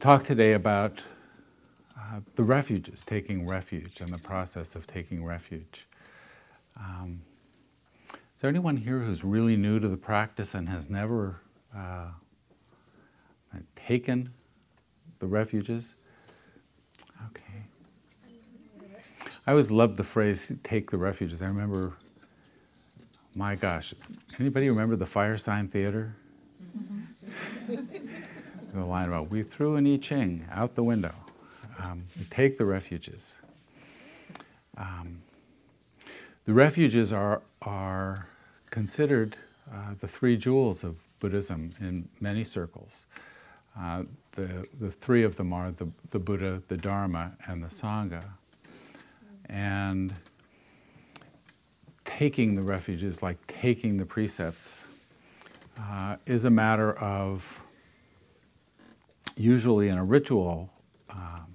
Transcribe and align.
talk 0.00 0.22
today 0.22 0.52
about 0.52 1.02
uh, 1.96 2.20
the 2.36 2.44
refuges, 2.44 3.04
taking 3.04 3.46
refuge, 3.46 4.00
and 4.00 4.10
the 4.10 4.18
process 4.18 4.76
of 4.76 4.86
taking 4.86 5.24
refuge. 5.24 5.86
Um, 6.76 7.22
is 8.12 8.40
there 8.40 8.48
anyone 8.48 8.76
here 8.76 9.00
who's 9.00 9.24
really 9.24 9.56
new 9.56 9.80
to 9.80 9.88
the 9.88 9.96
practice 9.96 10.54
and 10.54 10.68
has 10.68 10.88
never 10.88 11.40
uh, 11.76 12.10
taken 13.74 14.30
the 15.18 15.26
refuges? 15.26 15.96
Okay. 17.26 17.64
I 19.46 19.50
always 19.50 19.72
loved 19.72 19.96
the 19.96 20.04
phrase 20.04 20.56
"take 20.62 20.92
the 20.92 20.98
refuges." 20.98 21.42
I 21.42 21.46
remember, 21.46 21.94
my 23.34 23.56
gosh, 23.56 23.94
anybody 24.38 24.68
remember 24.68 24.94
the 24.94 25.06
Firesign 25.06 25.68
Theatre? 25.68 26.14
The 28.72 28.84
line 28.84 29.08
about 29.08 29.30
we 29.30 29.42
threw 29.42 29.76
an 29.76 29.86
I 29.86 29.96
Ching 29.96 30.46
out 30.50 30.74
the 30.74 30.82
window. 30.82 31.14
Um, 31.78 32.04
we 32.18 32.24
take 32.24 32.58
the 32.58 32.64
refuges. 32.64 33.40
Um, 34.76 35.22
the 36.44 36.54
refuges 36.54 37.12
are, 37.12 37.42
are 37.62 38.28
considered 38.70 39.36
uh, 39.70 39.94
the 40.00 40.08
three 40.08 40.36
jewels 40.36 40.82
of 40.84 40.98
Buddhism 41.20 41.70
in 41.80 42.08
many 42.20 42.44
circles. 42.44 43.06
Uh, 43.78 44.04
the, 44.32 44.66
the 44.80 44.90
three 44.90 45.22
of 45.22 45.36
them 45.36 45.52
are 45.52 45.70
the, 45.70 45.88
the 46.10 46.18
Buddha, 46.18 46.62
the 46.68 46.76
Dharma, 46.76 47.32
and 47.46 47.62
the 47.62 47.68
Sangha. 47.68 48.24
And 49.46 50.14
taking 52.04 52.54
the 52.54 52.62
refuges, 52.62 53.22
like 53.22 53.38
taking 53.46 53.96
the 53.96 54.06
precepts, 54.06 54.88
uh, 55.78 56.16
is 56.26 56.44
a 56.44 56.50
matter 56.50 56.92
of 56.98 57.62
usually 59.38 59.88
in 59.88 59.98
a 59.98 60.04
ritual 60.04 60.70
um, 61.10 61.54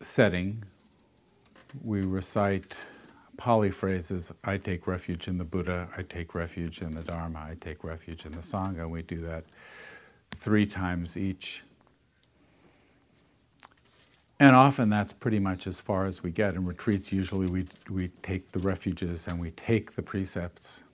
setting, 0.00 0.64
we 1.82 2.02
recite 2.02 2.78
Pali 3.36 3.70
phrases 3.70 4.32
I 4.44 4.56
take 4.56 4.86
refuge 4.86 5.28
in 5.28 5.38
the 5.38 5.44
Buddha, 5.44 5.88
I 5.96 6.02
take 6.02 6.34
refuge 6.34 6.82
in 6.82 6.90
the 6.90 7.02
Dharma, 7.02 7.38
I 7.38 7.56
take 7.60 7.84
refuge 7.84 8.26
in 8.26 8.32
the 8.32 8.38
Sangha. 8.38 8.80
And 8.80 8.90
We 8.90 9.02
do 9.02 9.18
that 9.18 9.44
three 10.34 10.66
times 10.66 11.16
each. 11.16 11.62
And 14.40 14.54
often 14.54 14.88
that's 14.88 15.12
pretty 15.12 15.38
much 15.38 15.66
as 15.66 15.80
far 15.80 16.06
as 16.06 16.22
we 16.22 16.30
get. 16.30 16.54
In 16.54 16.64
retreats, 16.64 17.12
usually 17.12 17.46
we, 17.46 17.66
we 17.88 18.08
take 18.22 18.52
the 18.52 18.60
refuges 18.60 19.26
and 19.26 19.40
we 19.40 19.50
take 19.52 19.94
the 19.94 20.02
precepts. 20.02 20.84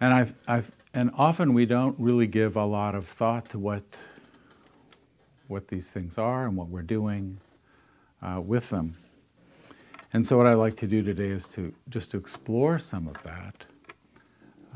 And 0.00 0.14
I've, 0.14 0.34
I've 0.48 0.70
and 0.92 1.10
often 1.16 1.54
we 1.54 1.66
don't 1.66 1.96
really 1.98 2.26
give 2.26 2.56
a 2.56 2.64
lot 2.64 2.94
of 2.94 3.06
thought 3.06 3.48
to 3.50 3.58
what, 3.58 3.82
what 5.46 5.68
these 5.68 5.92
things 5.92 6.18
are 6.18 6.46
and 6.46 6.56
what 6.56 6.68
we're 6.68 6.82
doing 6.82 7.38
uh, 8.22 8.40
with 8.40 8.70
them. 8.70 8.94
And 10.12 10.26
so, 10.26 10.36
what 10.36 10.46
I'd 10.46 10.54
like 10.54 10.76
to 10.78 10.88
do 10.88 11.02
today 11.02 11.28
is 11.28 11.48
to 11.50 11.72
just 11.88 12.10
to 12.10 12.16
explore 12.16 12.78
some 12.78 13.06
of 13.06 13.22
that, 13.22 13.64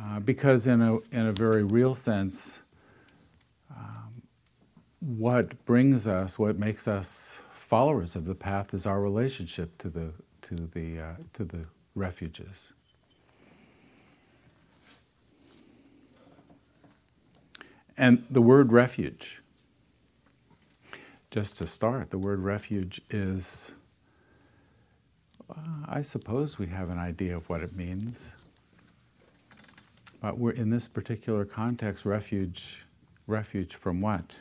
uh, 0.00 0.20
because 0.20 0.68
in 0.68 0.80
a 0.80 0.98
in 1.10 1.26
a 1.26 1.32
very 1.32 1.64
real 1.64 1.96
sense, 1.96 2.62
um, 3.68 4.22
what 5.00 5.64
brings 5.64 6.06
us, 6.06 6.38
what 6.38 6.56
makes 6.56 6.86
us 6.86 7.40
followers 7.50 8.14
of 8.14 8.26
the 8.26 8.34
path, 8.36 8.74
is 8.74 8.86
our 8.86 9.00
relationship 9.00 9.76
to 9.78 9.88
the 9.88 10.12
to 10.42 10.54
the 10.54 11.00
uh, 11.00 11.14
to 11.32 11.44
the 11.44 11.64
refuges. 11.96 12.72
And 17.96 18.24
the 18.28 18.42
word 18.42 18.72
refuge, 18.72 19.42
just 21.30 21.56
to 21.58 21.66
start, 21.66 22.10
the 22.10 22.18
word 22.18 22.40
refuge 22.40 23.00
is, 23.10 23.72
uh, 25.48 25.86
I 25.86 26.02
suppose 26.02 26.58
we 26.58 26.66
have 26.66 26.90
an 26.90 26.98
idea 26.98 27.36
of 27.36 27.48
what 27.48 27.62
it 27.62 27.74
means. 27.74 28.34
But 30.20 30.38
we're 30.38 30.52
in 30.52 30.70
this 30.70 30.88
particular 30.88 31.44
context, 31.44 32.04
refuge, 32.04 32.84
refuge 33.26 33.74
from 33.74 34.00
what? 34.00 34.38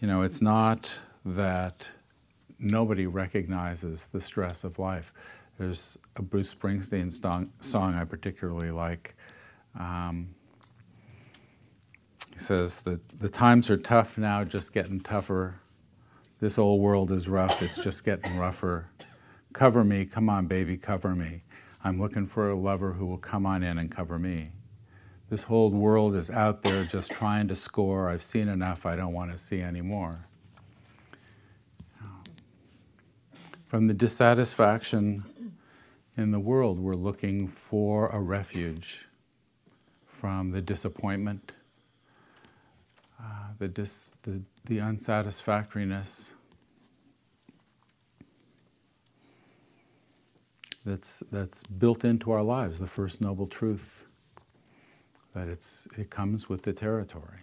You 0.00 0.08
know, 0.08 0.22
it's 0.22 0.42
not 0.42 0.98
that 1.24 1.88
nobody 2.58 3.06
recognizes 3.06 4.08
the 4.08 4.20
stress 4.20 4.64
of 4.64 4.78
life. 4.78 5.12
There's 5.58 5.98
a 6.16 6.22
Bruce 6.22 6.54
Springsteen 6.54 7.12
song, 7.12 7.52
song 7.60 7.94
I 7.94 8.04
particularly 8.04 8.70
like. 8.70 9.14
Um, 9.78 10.34
he 12.38 12.44
says 12.44 12.82
that 12.82 13.00
the 13.18 13.28
times 13.28 13.68
are 13.68 13.76
tough 13.76 14.16
now, 14.16 14.44
just 14.44 14.72
getting 14.72 15.00
tougher. 15.00 15.56
This 16.38 16.56
old 16.56 16.80
world 16.80 17.10
is 17.10 17.28
rough, 17.28 17.60
it's 17.62 17.82
just 17.82 18.04
getting 18.04 18.38
rougher. 18.38 18.88
Cover 19.52 19.82
me, 19.82 20.04
come 20.04 20.30
on, 20.30 20.46
baby, 20.46 20.76
cover 20.76 21.16
me. 21.16 21.42
I'm 21.82 22.00
looking 22.00 22.26
for 22.26 22.50
a 22.50 22.54
lover 22.54 22.92
who 22.92 23.06
will 23.06 23.18
come 23.18 23.44
on 23.44 23.64
in 23.64 23.76
and 23.76 23.90
cover 23.90 24.20
me. 24.20 24.50
This 25.28 25.42
whole 25.42 25.70
world 25.70 26.14
is 26.14 26.30
out 26.30 26.62
there 26.62 26.84
just 26.84 27.10
trying 27.10 27.48
to 27.48 27.56
score. 27.56 28.08
I've 28.08 28.22
seen 28.22 28.46
enough, 28.46 28.86
I 28.86 28.94
don't 28.94 29.12
want 29.12 29.32
to 29.32 29.36
see 29.36 29.60
anymore. 29.60 30.20
From 33.64 33.88
the 33.88 33.94
dissatisfaction 33.94 35.24
in 36.16 36.30
the 36.30 36.40
world, 36.40 36.78
we're 36.78 36.94
looking 36.94 37.48
for 37.48 38.08
a 38.10 38.20
refuge 38.20 39.08
from 40.06 40.52
the 40.52 40.62
disappointment 40.62 41.52
uh, 43.20 43.24
the, 43.58 43.68
dis, 43.68 44.14
the, 44.22 44.42
the 44.66 44.78
unsatisfactoriness 44.78 46.32
that's, 50.84 51.20
that's 51.32 51.64
built 51.64 52.04
into 52.04 52.30
our 52.30 52.42
lives, 52.42 52.78
the 52.78 52.86
first 52.86 53.20
noble 53.20 53.46
truth 53.46 54.06
that 55.34 55.48
it's, 55.48 55.88
it 55.98 56.10
comes 56.10 56.48
with 56.48 56.62
the 56.62 56.72
territory. 56.72 57.40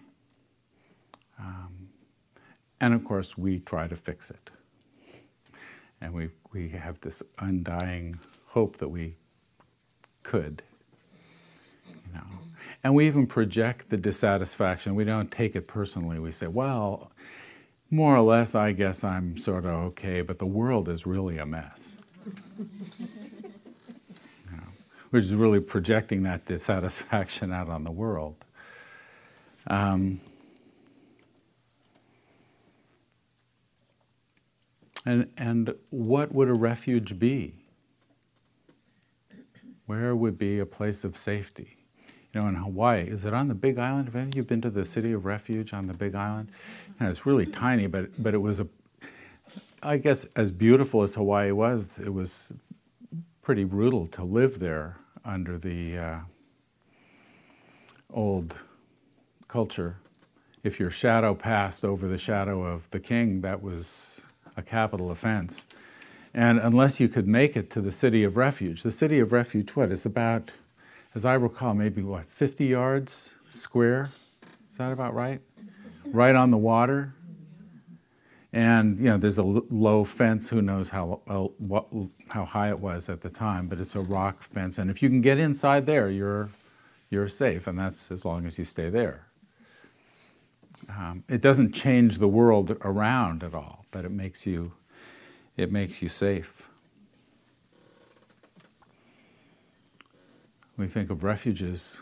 Um, 1.40 1.90
and 2.82 2.94
of 2.94 3.04
course, 3.04 3.38
we 3.38 3.60
try 3.60 3.88
to 3.88 3.96
fix 3.96 4.32
it. 4.32 4.50
And 6.02 6.14
we, 6.14 6.30
we 6.52 6.70
have 6.70 7.00
this 7.02 7.24
undying 7.40 8.20
hope 8.48 8.78
that 8.78 8.90
we 8.90 9.16
could 10.24 10.62
you 11.88 12.14
know. 12.14 12.26
And 12.84 12.94
we 12.94 13.08
even 13.08 13.28
project 13.28 13.90
the 13.90 13.98
dissatisfaction. 13.98 14.96
We 14.96 15.04
don't 15.04 15.32
take 15.32 15.56
it 15.56 15.68
personally. 15.68 16.20
We 16.20 16.32
say, 16.32 16.48
well, 16.48 17.12
more 17.92 18.16
or 18.16 18.22
less, 18.22 18.56
I 18.56 18.72
guess 18.72 19.04
I'm 19.04 19.38
sort 19.38 19.66
of 19.66 19.72
okay, 19.72 20.22
but 20.22 20.40
the 20.40 20.46
world 20.46 20.90
is 20.90 21.06
really 21.06 21.38
a 21.38 21.46
mess. 21.46 21.98
you 22.60 23.08
know, 24.52 24.64
which 25.12 25.26
is 25.26 25.36
really 25.36 25.60
projecting 25.60 26.24
that 26.24 26.46
dissatisfaction 26.46 27.54
out 27.54 27.70
on 27.70 27.84
the 27.84 27.92
world. 27.92 28.36
Um, 29.68 30.20
and, 35.06 35.30
and 35.38 35.76
what 35.90 36.34
would 36.34 36.50
a 36.50 36.54
refuge 36.54 37.18
be? 37.18 37.54
Where 39.86 40.16
would 40.16 40.38
be 40.38 40.60
a 40.60 40.66
place 40.66 41.04
of 41.04 41.18
safety? 41.18 41.75
You 42.36 42.42
know, 42.42 42.48
in 42.50 42.56
Hawaii. 42.56 43.04
Is 43.04 43.24
it 43.24 43.34
on 43.34 43.48
the 43.48 43.56
Big 43.56 43.80
Island? 43.80 44.14
Have 44.14 44.36
you 44.36 44.44
been 44.44 44.62
to 44.62 44.70
the 44.70 44.84
City 44.84 45.14
of 45.14 45.26
Refuge 45.26 45.74
on 45.74 45.88
the 45.88 45.94
Big 45.94 46.16
Island? 46.16 46.50
And 47.00 47.08
it's 47.08 47.26
really 47.26 47.46
tiny, 47.46 47.88
but 47.88 48.22
but 48.22 48.34
it 48.34 48.40
was 48.40 48.60
a, 48.60 48.68
I 49.82 49.98
guess, 49.98 50.26
as 50.36 50.52
beautiful 50.52 51.02
as 51.02 51.16
Hawaii 51.16 51.52
was, 51.52 51.98
it 51.98 52.14
was 52.14 52.54
pretty 53.42 53.64
brutal 53.64 54.06
to 54.08 54.24
live 54.24 54.60
there 54.60 54.98
under 55.24 55.58
the 55.58 55.98
uh, 55.98 56.20
old 58.14 58.58
culture. 59.48 59.96
If 60.62 60.80
your 60.80 60.90
shadow 60.90 61.36
passed 61.36 61.86
over 61.86 62.08
the 62.08 62.18
shadow 62.18 62.64
of 62.64 62.90
the 62.90 63.00
king, 63.00 63.42
that 63.42 63.62
was 63.62 64.22
a 64.58 64.62
capital 64.62 65.10
offense. 65.10 65.68
And 66.34 66.60
unless 66.60 67.00
you 67.00 67.08
could 67.08 67.28
make 67.30 67.56
it 67.56 67.70
to 67.72 67.82
the 67.82 67.94
city 67.94 68.26
of 68.26 68.36
refuge, 68.36 68.84
the 68.84 68.92
city 68.92 69.20
of 69.20 69.32
refuge, 69.32 69.70
what, 69.70 69.90
is 69.90 70.06
about 70.06 70.52
as 71.16 71.24
I 71.24 71.36
recall, 71.36 71.74
maybe 71.74 72.04
what, 72.04 72.26
50 72.26 72.66
yards 72.66 73.40
square? 73.50 74.10
Is 74.70 74.78
that 74.78 74.92
about 74.92 75.16
right? 75.16 75.40
Right 76.08 76.36
on 76.36 76.52
the 76.52 76.58
water. 76.58 77.16
And 78.52 79.00
you 79.00 79.06
know, 79.06 79.18
there's 79.18 79.38
a 79.38 79.44
low 79.44 80.04
fence. 80.04 80.50
Who 80.50 80.62
knows 80.62 80.90
how 80.90 81.22
uh, 81.28 81.44
what, 81.58 81.90
how 82.30 82.46
high 82.46 82.70
it 82.70 82.80
was 82.80 83.10
at 83.10 83.22
the 83.22 83.30
time? 83.30 83.68
But 83.68 83.80
it's 83.80 83.96
a 83.96 84.02
rock 84.02 84.44
fence, 84.44 84.78
and 84.78 84.90
if 84.90 85.04
you 85.04 85.10
can 85.10 85.20
get 85.20 85.38
inside 85.38 85.86
there, 85.86 86.10
you're 86.10 86.50
you're 87.10 87.28
safe, 87.28 87.68
and 87.68 87.78
that's 87.78 88.12
as 88.12 88.24
long 88.24 88.46
as 88.46 88.58
you 88.58 88.64
stay 88.64 88.90
there. 88.90 89.28
Um, 90.88 91.26
it 91.28 91.42
doesn't 91.42 91.74
change 91.74 92.20
the 92.20 92.30
world 92.30 92.78
around 92.82 93.44
at 93.44 93.54
all, 93.54 93.86
but 93.92 94.06
it 94.06 94.12
makes 94.12 94.48
you 94.48 94.72
it 95.58 95.70
makes 95.70 96.02
you 96.02 96.08
safe. 96.08 96.70
We 100.78 100.88
think 100.88 101.10
of 101.10 101.24
refuges, 101.24 102.02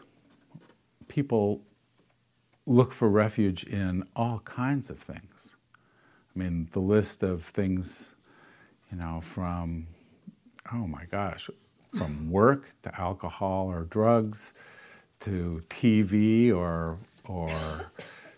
people 1.08 1.62
look 2.66 2.92
for 2.92 3.10
refuge 3.10 3.64
in 3.66 4.04
all 4.16 4.40
kinds 4.40 4.90
of 4.90 4.98
things. 4.98 5.56
I 6.36 6.40
mean, 6.40 6.68
the 6.72 6.80
list 6.80 7.22
of 7.22 7.44
things, 7.44 8.16
you 8.92 8.98
know, 8.98 9.22
from, 9.22 9.88
oh 10.72 10.88
my 10.88 11.06
gosh, 11.06 11.50
from 11.96 12.32
work 12.32 12.70
to 12.82 13.00
alcohol 13.00 13.68
or 13.68 13.84
drugs 13.84 14.54
to 15.20 15.62
TV 15.70 16.54
or, 16.54 16.98
or 17.26 17.52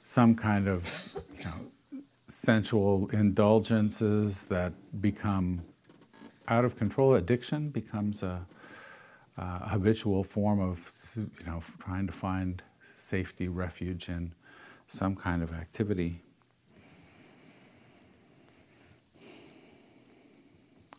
some 0.03 0.35
kind 0.35 0.67
of, 0.67 1.15
you 1.37 1.45
know, 1.45 2.01
sensual 2.27 3.07
indulgences 3.13 4.45
that 4.45 4.73
become 5.01 5.61
out 6.47 6.65
of 6.65 6.75
control. 6.75 7.15
Addiction 7.15 7.69
becomes 7.69 8.23
a, 8.23 8.45
a 9.37 9.69
habitual 9.69 10.23
form 10.23 10.59
of, 10.59 10.89
you 11.17 11.45
know, 11.45 11.61
trying 11.79 12.07
to 12.07 12.13
find 12.13 12.61
safety, 12.95 13.47
refuge 13.47 14.09
in 14.09 14.33
some 14.87 15.15
kind 15.15 15.43
of 15.43 15.51
activity. 15.51 16.21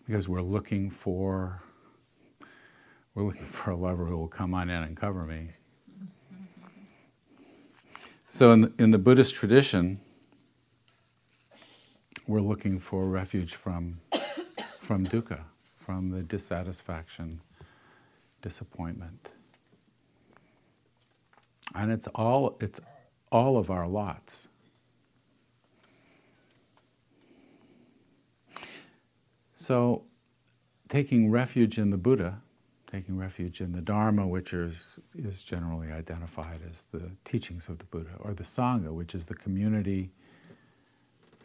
Because 0.06 0.28
we're 0.28 0.42
looking 0.42 0.90
for 0.90 1.62
we're 3.14 3.24
looking 3.24 3.46
for 3.46 3.70
a 3.70 3.78
lover 3.78 4.04
who 4.04 4.18
will 4.18 4.28
come 4.28 4.52
on 4.52 4.68
in 4.68 4.82
and 4.82 4.94
cover 4.94 5.24
me. 5.24 5.48
So 8.28 8.52
in 8.52 8.60
the, 8.60 8.72
in 8.78 8.90
the 8.90 8.98
Buddhist 8.98 9.34
tradition, 9.34 9.98
we're 12.28 12.42
looking 12.42 12.78
for 12.78 13.06
refuge 13.06 13.54
from 13.54 14.00
from 14.80 15.06
dukkha, 15.06 15.40
from 15.58 16.10
the 16.10 16.22
dissatisfaction, 16.22 17.40
disappointment 18.46 19.32
and 21.75 21.93
it's 21.93 22.06
all 22.08 22.56
it's 22.60 22.81
all 23.32 23.58
of 23.58 23.70
our 23.70 23.88
lots. 23.88 24.48
So, 29.52 30.04
taking 30.88 31.31
refuge 31.31 31.76
in 31.76 31.90
the 31.90 31.96
Buddha, 31.96 32.40
taking 32.90 33.19
refuge 33.19 33.60
in 33.60 33.72
the 33.72 33.81
Dharma, 33.81 34.26
which 34.26 34.52
is, 34.52 35.00
is 35.19 35.42
generally 35.42 35.90
identified 35.90 36.60
as 36.70 36.84
the 36.84 37.10
teachings 37.25 37.69
of 37.69 37.78
the 37.78 37.84
Buddha, 37.87 38.12
or 38.20 38.32
the 38.32 38.44
Sangha, 38.44 38.92
which 38.92 39.14
is 39.14 39.26
the 39.26 39.34
community. 39.34 40.10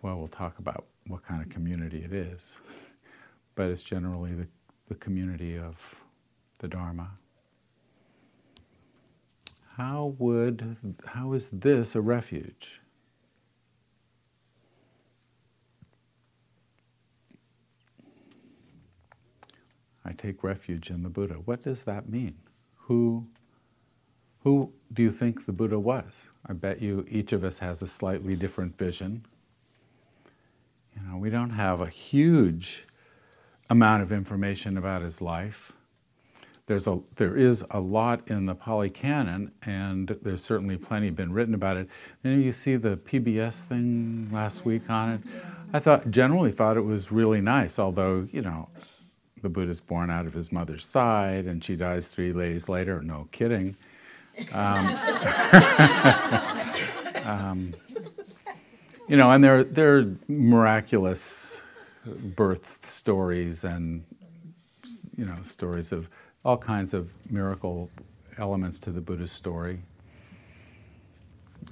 Well, 0.04 0.18
we'll 0.18 0.28
talk 0.28 0.60
about 0.60 0.86
what 1.08 1.24
kind 1.24 1.42
of 1.42 1.50
community 1.50 2.04
it 2.04 2.14
is, 2.14 2.62
but 3.56 3.70
it's 3.70 3.84
generally 3.84 4.34
the, 4.34 4.48
the 4.88 4.96
community 4.96 5.58
of 5.58 6.02
the 6.62 6.68
Dharma. 6.68 7.18
How 9.78 10.16
would 10.20 10.78
how 11.08 11.34
is 11.34 11.50
this 11.50 11.96
a 11.96 12.02
refuge? 12.02 12.82
I 20.06 20.14
take 20.14 20.44
refuge 20.44 20.90
in 20.92 21.04
the 21.04 21.10
buddha. 21.10 21.36
What 21.36 21.64
does 21.64 21.84
that 21.86 22.08
mean? 22.08 22.38
Who 22.88 23.28
who 24.42 24.72
do 24.94 25.02
you 25.02 25.12
think 25.12 25.46
the 25.46 25.54
buddha 25.54 25.80
was? 25.80 26.30
I 26.46 26.54
bet 26.54 26.82
you 26.82 27.06
each 27.08 27.34
of 27.34 27.44
us 27.44 27.60
has 27.60 27.82
a 27.82 27.88
slightly 27.88 28.36
different 28.36 28.78
vision. 28.78 29.26
You 30.96 31.02
know 31.08 31.18
we 31.18 31.32
don't 31.32 31.52
have 31.52 31.82
a 31.82 31.88
huge 31.88 32.86
amount 33.68 34.04
of 34.04 34.12
information 34.12 34.78
about 34.78 35.02
his 35.02 35.22
life 35.22 35.74
there's 36.68 36.88
a, 36.88 37.00
there 37.16 37.36
is 37.36 37.66
a 37.72 37.80
lot 37.80 38.30
in 38.30 38.46
the 38.46 38.56
Pali 38.56 38.90
Canon, 38.90 39.52
and 39.64 40.08
there's 40.22 40.44
certainly 40.44 40.78
plenty 40.78 41.10
been 41.10 41.34
written 41.34 41.54
about 41.54 41.78
it. 41.78 41.90
And 42.24 42.44
you 42.44 42.52
see 42.52 42.76
the 42.76 42.98
PBS 42.98 43.62
thing 43.62 44.30
last 44.32 44.66
week 44.66 44.90
on 44.90 45.12
it. 45.12 45.22
I 45.74 45.80
thought 45.80 46.10
generally 46.12 46.52
thought 46.52 46.78
it 46.78 46.86
was 46.86 47.12
really 47.12 47.42
nice, 47.42 47.80
although 47.80 48.28
you 48.32 48.42
know, 48.42 48.70
the 49.42 49.50
Buddha's 49.50 49.82
born 49.82 50.10
out 50.10 50.26
of 50.26 50.34
his 50.34 50.52
mother's 50.52 50.86
side, 50.86 51.46
and 51.46 51.64
she 51.64 51.76
dies 51.76 52.08
three 52.12 52.32
days 52.32 52.70
later. 52.70 53.02
No 53.02 53.28
kidding. 53.32 53.76
Um, 54.54 54.88
um, 57.26 57.74
you 59.08 59.18
know, 59.18 59.32
and 59.32 59.44
there 59.44 59.64
there 59.64 59.98
are 59.98 60.16
miraculous 60.28 61.62
birth 62.06 62.86
stories 62.86 63.64
and 63.64 64.04
you 65.18 65.26
know 65.26 65.36
stories 65.42 65.92
of 65.92 66.10
all 66.44 66.58
kinds 66.58 66.94
of 66.94 67.14
miracle 67.30 67.90
elements 68.38 68.80
to 68.80 68.92
the 68.92 69.02
Buddhist 69.02 69.36
story. 69.36 69.80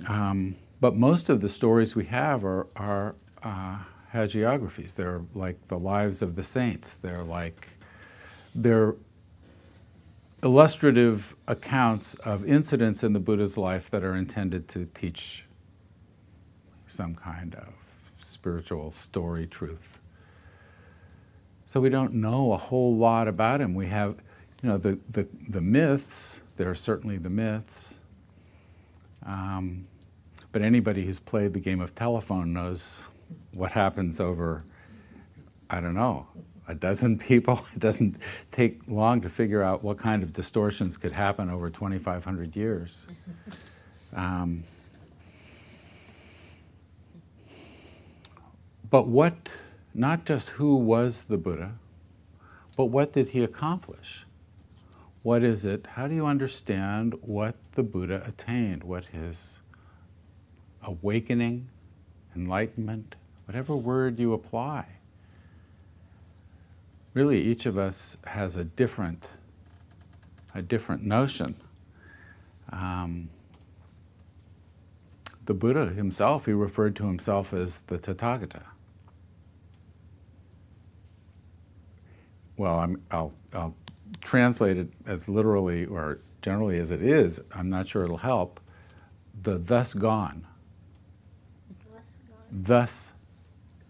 Um, 0.07 0.55
but 0.79 0.95
most 0.95 1.29
of 1.29 1.41
the 1.41 1.49
stories 1.49 1.95
we 1.95 2.05
have 2.05 2.45
are, 2.45 2.67
are 2.75 3.15
uh, 3.43 3.79
hagiographies. 4.13 4.95
They're 4.95 5.21
like 5.33 5.67
the 5.67 5.79
lives 5.79 6.21
of 6.21 6.35
the 6.35 6.43
saints. 6.43 6.95
They're 6.95 7.23
like 7.23 7.69
they're 8.55 8.95
illustrative 10.41 11.35
accounts 11.47 12.13
of 12.15 12.45
incidents 12.45 13.03
in 13.03 13.13
the 13.13 13.19
Buddha's 13.19 13.57
life 13.57 13.89
that 13.89 14.03
are 14.03 14.15
intended 14.15 14.67
to 14.69 14.85
teach 14.85 15.45
some 16.87 17.13
kind 17.13 17.55
of 17.55 17.73
spiritual 18.17 18.89
story 18.91 19.45
truth. 19.45 19.99
So 21.65 21.79
we 21.79 21.89
don't 21.89 22.13
know 22.13 22.53
a 22.53 22.57
whole 22.57 22.95
lot 22.95 23.27
about 23.27 23.61
him. 23.61 23.75
We 23.75 23.87
have 23.87 24.15
you 24.61 24.69
know, 24.69 24.77
the, 24.77 24.99
the, 25.09 25.27
the 25.47 25.61
myths, 25.61 26.41
there 26.57 26.69
are 26.69 26.75
certainly 26.75 27.17
the 27.17 27.29
myths. 27.29 28.01
Um, 29.25 29.87
but 30.51 30.61
anybody 30.61 31.05
who's 31.05 31.19
played 31.19 31.53
the 31.53 31.59
game 31.59 31.79
of 31.79 31.95
telephone 31.95 32.51
knows 32.53 33.07
what 33.53 33.71
happens 33.71 34.19
over, 34.19 34.63
I 35.69 35.79
don't 35.79 35.93
know, 35.93 36.27
a 36.67 36.75
dozen 36.75 37.17
people. 37.19 37.65
It 37.73 37.79
doesn't 37.79 38.17
take 38.51 38.81
long 38.87 39.21
to 39.21 39.29
figure 39.29 39.63
out 39.63 39.83
what 39.83 39.97
kind 39.97 40.23
of 40.23 40.33
distortions 40.33 40.97
could 40.97 41.11
happen 41.11 41.49
over 41.49 41.69
2,500 41.69 42.55
years. 42.55 43.07
Um, 44.13 44.63
but 48.89 49.07
what, 49.07 49.35
not 49.93 50.25
just 50.25 50.49
who 50.51 50.75
was 50.75 51.25
the 51.25 51.37
Buddha, 51.37 51.73
but 52.75 52.85
what 52.85 53.13
did 53.13 53.29
he 53.29 53.43
accomplish? 53.43 54.25
What 55.21 55.43
is 55.43 55.65
it? 55.65 55.85
How 55.93 56.07
do 56.07 56.15
you 56.15 56.25
understand 56.25 57.13
what 57.21 57.55
the 57.73 57.83
Buddha 57.83 58.23
attained? 58.25 58.83
What 58.83 59.05
his 59.05 59.59
awakening, 60.81 61.69
enlightenment, 62.35 63.15
whatever 63.45 63.75
word 63.75 64.17
you 64.17 64.33
apply? 64.33 64.85
Really, 67.13 67.41
each 67.41 67.65
of 67.65 67.77
us 67.77 68.15
has 68.27 68.55
a 68.55 68.63
different, 68.63 69.31
a 70.55 70.61
different 70.61 71.03
notion. 71.03 71.55
Um, 72.71 73.29
the 75.45 75.53
Buddha 75.53 75.87
himself, 75.87 76.45
he 76.45 76.53
referred 76.53 76.95
to 76.97 77.07
himself 77.07 77.53
as 77.53 77.79
the 77.81 77.97
Tathagata. 77.97 78.61
Well, 82.55 82.75
i 83.11 83.19
will 83.19 83.33
I'll 83.53 83.75
translated 84.23 84.91
as 85.05 85.29
literally 85.29 85.85
or 85.85 86.19
generally 86.41 86.77
as 86.77 86.91
it 86.91 87.01
is, 87.01 87.41
I'm 87.55 87.69
not 87.69 87.87
sure 87.87 88.03
it'll 88.03 88.17
help, 88.17 88.59
the 89.41 89.57
thus 89.57 89.93
gone. 89.93 90.45
Thus 91.91 92.19
gone. 92.29 92.41
Thus 92.51 93.13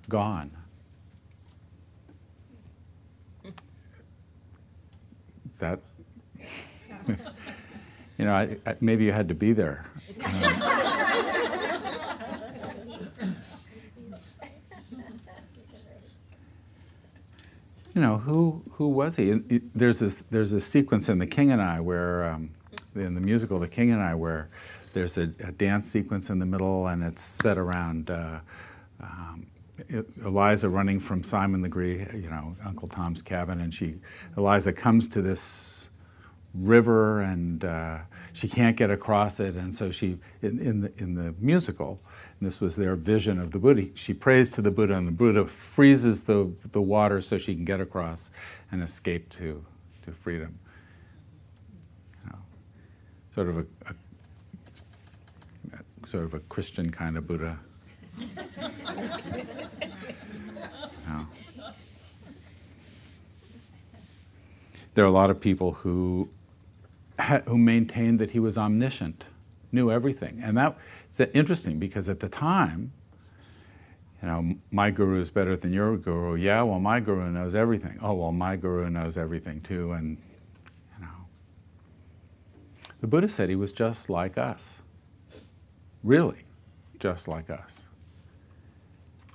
gone. 0.07 0.51
Is 5.49 5.59
that, 5.59 5.79
you 8.17 8.25
know, 8.25 8.33
I, 8.33 8.57
I, 8.65 8.75
maybe 8.81 9.05
you 9.05 9.11
had 9.11 9.27
to 9.29 9.35
be 9.35 9.53
there. 9.53 9.85
Um, 10.25 10.78
you 17.99 18.05
know, 18.05 18.17
who 18.17 18.63
who 18.71 18.87
was 18.87 19.17
he? 19.17 19.33
there's 19.75 19.99
this 19.99 20.21
there's 20.29 20.53
a 20.53 20.61
sequence 20.61 21.09
in 21.09 21.19
The 21.19 21.27
King 21.27 21.51
and 21.51 21.61
I 21.61 21.81
where 21.81 22.23
um, 22.31 22.51
in 22.95 23.13
the 23.13 23.19
musical 23.19 23.59
The 23.59 23.67
King 23.67 23.91
and 23.91 24.01
I 24.01 24.15
where 24.15 24.47
there's 24.93 25.17
a, 25.17 25.23
a, 25.43 25.51
dance 25.51 25.91
sequence 25.91 26.29
in 26.29 26.39
the 26.39 26.45
middle 26.45 26.87
and 26.87 27.03
it's 27.03 27.21
set 27.21 27.57
around 27.57 28.09
uh, 28.09 28.39
um, 29.01 29.47
Eliza 30.23 30.69
running 30.69 30.97
from 30.97 31.23
Simon 31.23 31.61
the 31.61 31.65
Legree, 31.65 32.07
you 32.13 32.29
know, 32.29 32.55
Uncle 32.65 32.87
Tom's 32.87 33.21
cabin, 33.21 33.59
and 33.59 33.73
she 33.73 33.95
Eliza 34.37 34.71
comes 34.71 35.05
to 35.09 35.21
this 35.21 35.89
river 36.59 37.21
and 37.21 37.63
uh, 37.63 37.99
she 38.33 38.47
can't 38.47 38.77
get 38.77 38.89
across 38.89 39.39
it, 39.39 39.55
and 39.55 39.73
so 39.73 39.91
she 39.91 40.17
in, 40.41 40.59
in 40.59 40.81
the 40.81 40.91
in 40.97 41.15
the 41.15 41.33
musical 41.39 42.01
this 42.41 42.61
was 42.61 42.75
their 42.77 42.95
vision 42.95 43.37
of 43.39 43.51
the 43.51 43.59
Buddha. 43.59 43.87
She 43.95 44.13
prays 44.13 44.49
to 44.51 44.61
the 44.61 44.71
Buddha, 44.71 44.95
and 44.95 45.07
the 45.07 45.11
Buddha 45.11 45.45
freezes 45.45 46.23
the, 46.23 46.51
the 46.71 46.81
water 46.81 47.19
so 47.19 47.37
she 47.37 47.53
can 47.53 47.65
get 47.65 47.81
across 47.81 48.31
and 48.71 48.81
escape 48.81 49.29
to, 49.31 49.65
to 50.03 50.11
freedom. 50.11 50.57
You 52.23 52.31
know, 52.31 52.39
sort 53.29 53.49
of 53.49 53.57
a, 53.57 53.65
a 55.73 56.07
sort 56.07 56.23
of 56.23 56.33
a 56.33 56.39
Christian 56.39 56.89
kind 56.91 57.17
of 57.17 57.27
Buddha. 57.27 57.59
no. 61.07 61.27
There 64.93 65.03
are 65.03 65.07
a 65.07 65.11
lot 65.11 65.29
of 65.29 65.41
people 65.41 65.73
who, 65.73 66.29
who 67.47 67.57
maintained 67.57 68.19
that 68.19 68.31
he 68.31 68.39
was 68.39 68.57
omniscient, 68.57 69.27
knew 69.71 69.91
everything. 69.91 70.39
And 70.43 70.57
that's 70.57 71.19
interesting 71.19 71.79
because 71.79 72.09
at 72.09 72.19
the 72.19 72.29
time, 72.29 72.93
you 74.21 74.27
know, 74.27 74.55
my 74.71 74.91
guru 74.91 75.19
is 75.19 75.31
better 75.31 75.55
than 75.55 75.71
your 75.71 75.95
guru. 75.97 76.35
Yeah, 76.35 76.61
well, 76.63 76.79
my 76.79 76.99
guru 76.99 77.31
knows 77.31 77.55
everything. 77.55 77.97
Oh, 78.01 78.13
well, 78.13 78.31
my 78.31 78.55
guru 78.55 78.89
knows 78.89 79.17
everything 79.17 79.61
too. 79.61 79.93
And, 79.93 80.17
you 80.97 81.05
know, 81.05 81.25
the 82.99 83.07
Buddha 83.07 83.29
said 83.29 83.47
he 83.49 83.55
was 83.55 83.71
just 83.71 84.09
like 84.09 84.37
us. 84.37 84.81
Really, 86.03 86.43
just 86.99 87.27
like 87.27 87.49
us. 87.49 87.87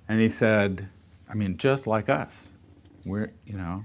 And 0.07 0.21
he 0.21 0.29
said, 0.29 0.89
I 1.31 1.35
mean, 1.35 1.57
just 1.57 1.87
like 1.87 2.11
us. 2.11 2.51
We're, 3.07 3.33
you 3.47 3.57
know, 3.57 3.85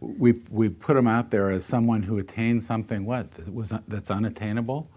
we, 0.00 0.32
we 0.50 0.68
put 0.68 0.96
him 0.96 1.06
out 1.06 1.30
there 1.30 1.50
as 1.50 1.64
someone 1.64 2.02
who 2.02 2.18
attained 2.18 2.62
something, 2.62 3.04
what, 3.04 3.32
that 3.32 3.52
was, 3.52 3.72
that's 3.88 4.10
unattainable? 4.10 4.90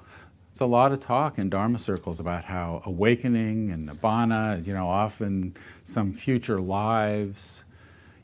It's 0.52 0.62
a 0.62 0.66
lot 0.66 0.92
of 0.92 1.00
talk 1.00 1.38
in 1.38 1.50
Dharma 1.50 1.78
circles 1.78 2.20
about 2.20 2.44
how 2.46 2.82
awakening 2.86 3.72
and 3.72 3.88
nibbana, 3.88 4.66
you 4.66 4.74
know, 4.74 4.88
often 4.88 5.56
some 5.84 6.14
future 6.14 6.60
lives, 6.60 7.64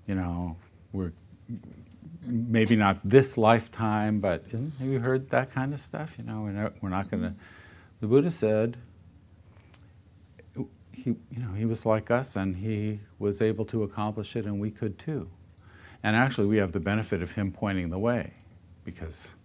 you 0.08 0.16
know, 0.16 0.58
we're 0.92 1.14
maybe 2.26 2.76
not 2.76 2.98
this 3.04 3.38
lifetime, 3.38 4.20
but 4.20 4.44
have 4.50 4.88
you 4.88 5.00
heard 5.00 5.30
that 5.30 5.52
kind 5.52 5.74
of 5.74 5.80
stuff? 5.80 6.16
You 6.18 6.24
know, 6.24 6.42
we're 6.42 6.52
not, 6.52 6.74
we're 6.82 6.90
not 6.90 7.12
going 7.12 7.24
to. 7.24 7.34
The 8.02 8.08
Buddha 8.08 8.32
said, 8.32 8.78
he, 10.94 11.10
you 11.10 11.40
know, 11.40 11.54
he 11.54 11.66
was 11.66 11.86
like 11.86 12.12
us 12.12 12.36
and 12.36 12.58
he 12.58 13.00
was 13.20 13.42
able 13.42 13.66
to 13.66 13.84
accomplish 13.84 14.36
it 14.36 14.46
and 14.46 14.60
we 14.60 14.72
could 14.72 14.98
too. 14.98 15.30
And 16.04 16.16
actually, 16.16 16.48
we 16.48 16.58
have 16.58 16.74
the 16.74 16.80
benefit 16.80 17.22
of 17.22 17.32
him 17.34 17.52
pointing 17.52 17.90
the 17.90 18.00
way 18.00 18.34
because 18.84 19.36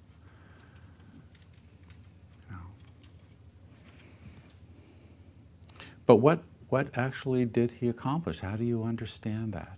But 6.08 6.16
what, 6.16 6.42
what 6.70 6.88
actually 6.96 7.44
did 7.44 7.70
he 7.70 7.90
accomplish? 7.90 8.40
How 8.40 8.56
do 8.56 8.64
you 8.64 8.82
understand 8.82 9.52
that? 9.52 9.76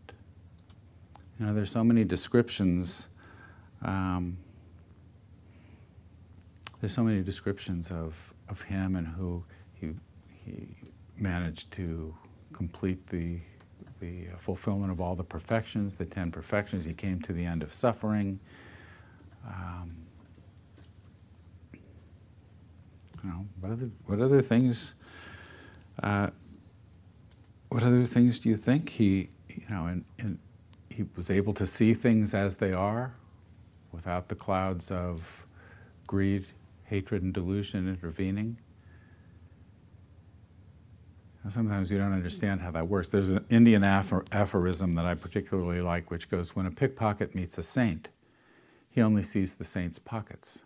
You 1.36 1.46
know, 1.46 1.52
there's 1.52 1.72
so 1.72 1.82
many 1.82 2.04
descriptions. 2.04 3.08
Um, 3.82 4.36
there's 6.80 6.94
so 6.94 7.02
many 7.02 7.20
descriptions 7.20 7.90
of, 7.90 8.32
of 8.48 8.62
him 8.62 8.94
and 8.94 9.08
who 9.08 9.42
he, 9.74 9.88
he 10.44 10.68
managed 11.18 11.72
to 11.72 12.14
complete 12.52 13.08
the, 13.08 13.40
the 14.00 14.26
fulfillment 14.38 14.90
of 14.90 15.00
all 15.00 15.14
the 15.14 15.24
perfections, 15.24 15.96
the 15.96 16.04
ten 16.04 16.30
perfections. 16.30 16.84
He 16.84 16.94
came 16.94 17.20
to 17.22 17.32
the 17.32 17.44
end 17.44 17.62
of 17.62 17.72
suffering. 17.72 18.40
Um, 19.46 19.94
you 23.22 23.30
know, 23.30 23.46
what 23.60 23.72
other, 23.72 23.90
what 24.06 24.20
other 24.20 24.42
things 24.42 24.94
uh, 26.02 26.30
what 27.68 27.82
other 27.82 28.04
things 28.04 28.38
do 28.38 28.48
you 28.48 28.56
think 28.56 28.88
he, 28.88 29.28
you 29.48 29.64
know, 29.68 29.86
and, 29.86 30.04
and 30.18 30.38
he 30.88 31.04
was 31.16 31.30
able 31.30 31.52
to 31.54 31.66
see 31.66 31.94
things 31.94 32.34
as 32.34 32.56
they 32.56 32.72
are 32.72 33.14
without 33.92 34.28
the 34.28 34.34
clouds 34.34 34.90
of 34.90 35.46
greed, 36.06 36.46
hatred, 36.84 37.22
and 37.22 37.32
delusion 37.32 37.88
intervening? 37.88 38.56
Sometimes 41.48 41.90
you 41.90 41.98
don't 41.98 42.12
understand 42.12 42.60
how 42.60 42.70
that 42.70 42.86
works. 42.86 43.08
There's 43.08 43.30
an 43.30 43.44
Indian 43.50 43.82
aphorism 43.82 44.94
that 44.94 45.06
I 45.06 45.14
particularly 45.14 45.80
like, 45.80 46.10
which 46.10 46.30
goes 46.30 46.54
When 46.54 46.66
a 46.66 46.70
pickpocket 46.70 47.34
meets 47.34 47.58
a 47.58 47.62
saint, 47.62 48.08
he 48.90 49.00
only 49.00 49.22
sees 49.22 49.54
the 49.54 49.64
saint's 49.64 49.98
pockets. 49.98 50.62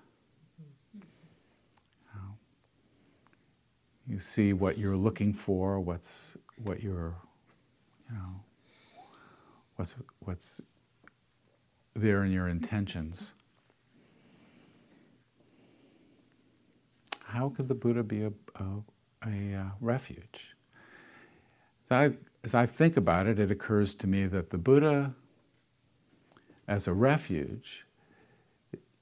You 4.06 4.18
see 4.18 4.52
what 4.52 4.76
you're 4.76 4.96
looking 4.96 5.32
for, 5.32 5.80
what's 5.80 6.36
what 6.62 6.82
you're, 6.82 7.16
you 8.10 8.16
know, 8.16 8.40
what's 9.76 9.94
what's 10.20 10.60
there 11.94 12.22
in 12.24 12.30
your 12.30 12.48
intentions. 12.48 13.34
How 17.24 17.48
could 17.48 17.68
the 17.68 17.74
Buddha 17.74 18.02
be 18.02 18.24
a, 18.24 18.32
a, 18.56 18.64
a 19.26 19.54
uh, 19.54 19.64
refuge? 19.80 20.53
As 21.84 21.92
I, 21.92 22.10
as 22.42 22.54
I 22.54 22.66
think 22.66 22.96
about 22.96 23.26
it, 23.26 23.38
it 23.38 23.50
occurs 23.50 23.94
to 23.94 24.06
me 24.06 24.26
that 24.26 24.50
the 24.50 24.58
Buddha, 24.58 25.14
as 26.66 26.88
a 26.88 26.92
refuge, 26.94 27.86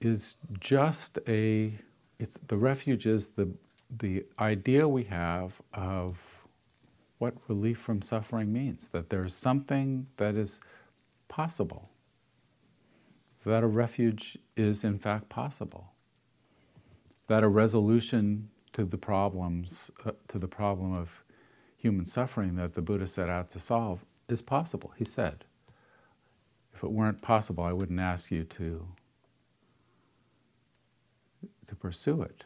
is 0.00 0.36
just 0.58 1.18
a, 1.28 1.74
it's, 2.18 2.38
the 2.48 2.56
refuge 2.56 3.06
is 3.06 3.30
the, 3.30 3.52
the 3.88 4.24
idea 4.40 4.88
we 4.88 5.04
have 5.04 5.60
of 5.72 6.42
what 7.18 7.34
relief 7.46 7.78
from 7.78 8.02
suffering 8.02 8.52
means 8.52 8.88
that 8.88 9.10
there's 9.10 9.32
something 9.32 10.08
that 10.16 10.34
is 10.34 10.60
possible, 11.28 11.88
that 13.44 13.62
a 13.62 13.66
refuge 13.68 14.36
is 14.56 14.82
in 14.82 14.98
fact 14.98 15.28
possible, 15.28 15.92
that 17.28 17.44
a 17.44 17.48
resolution 17.48 18.48
to 18.72 18.84
the 18.84 18.98
problems, 18.98 19.92
uh, 20.04 20.10
to 20.26 20.38
the 20.38 20.48
problem 20.48 20.92
of 20.92 21.22
human 21.82 22.04
suffering 22.04 22.54
that 22.54 22.74
the 22.74 22.80
Buddha 22.80 23.08
set 23.08 23.28
out 23.28 23.50
to 23.50 23.58
solve 23.58 24.04
is 24.28 24.40
possible, 24.40 24.92
he 24.96 25.04
said. 25.04 25.44
If 26.72 26.84
it 26.84 26.92
weren't 26.92 27.20
possible, 27.20 27.64
I 27.64 27.72
wouldn't 27.72 27.98
ask 27.98 28.30
you 28.30 28.44
to, 28.44 28.86
to 31.66 31.74
pursue 31.74 32.22
it. 32.22 32.44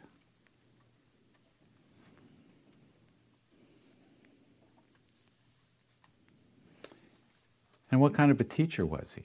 And 7.90 8.00
what 8.00 8.14
kind 8.14 8.31
of 8.31 8.40
a 8.40 8.45
teacher 8.45 8.87
was 8.87 9.16
he? 9.16 9.23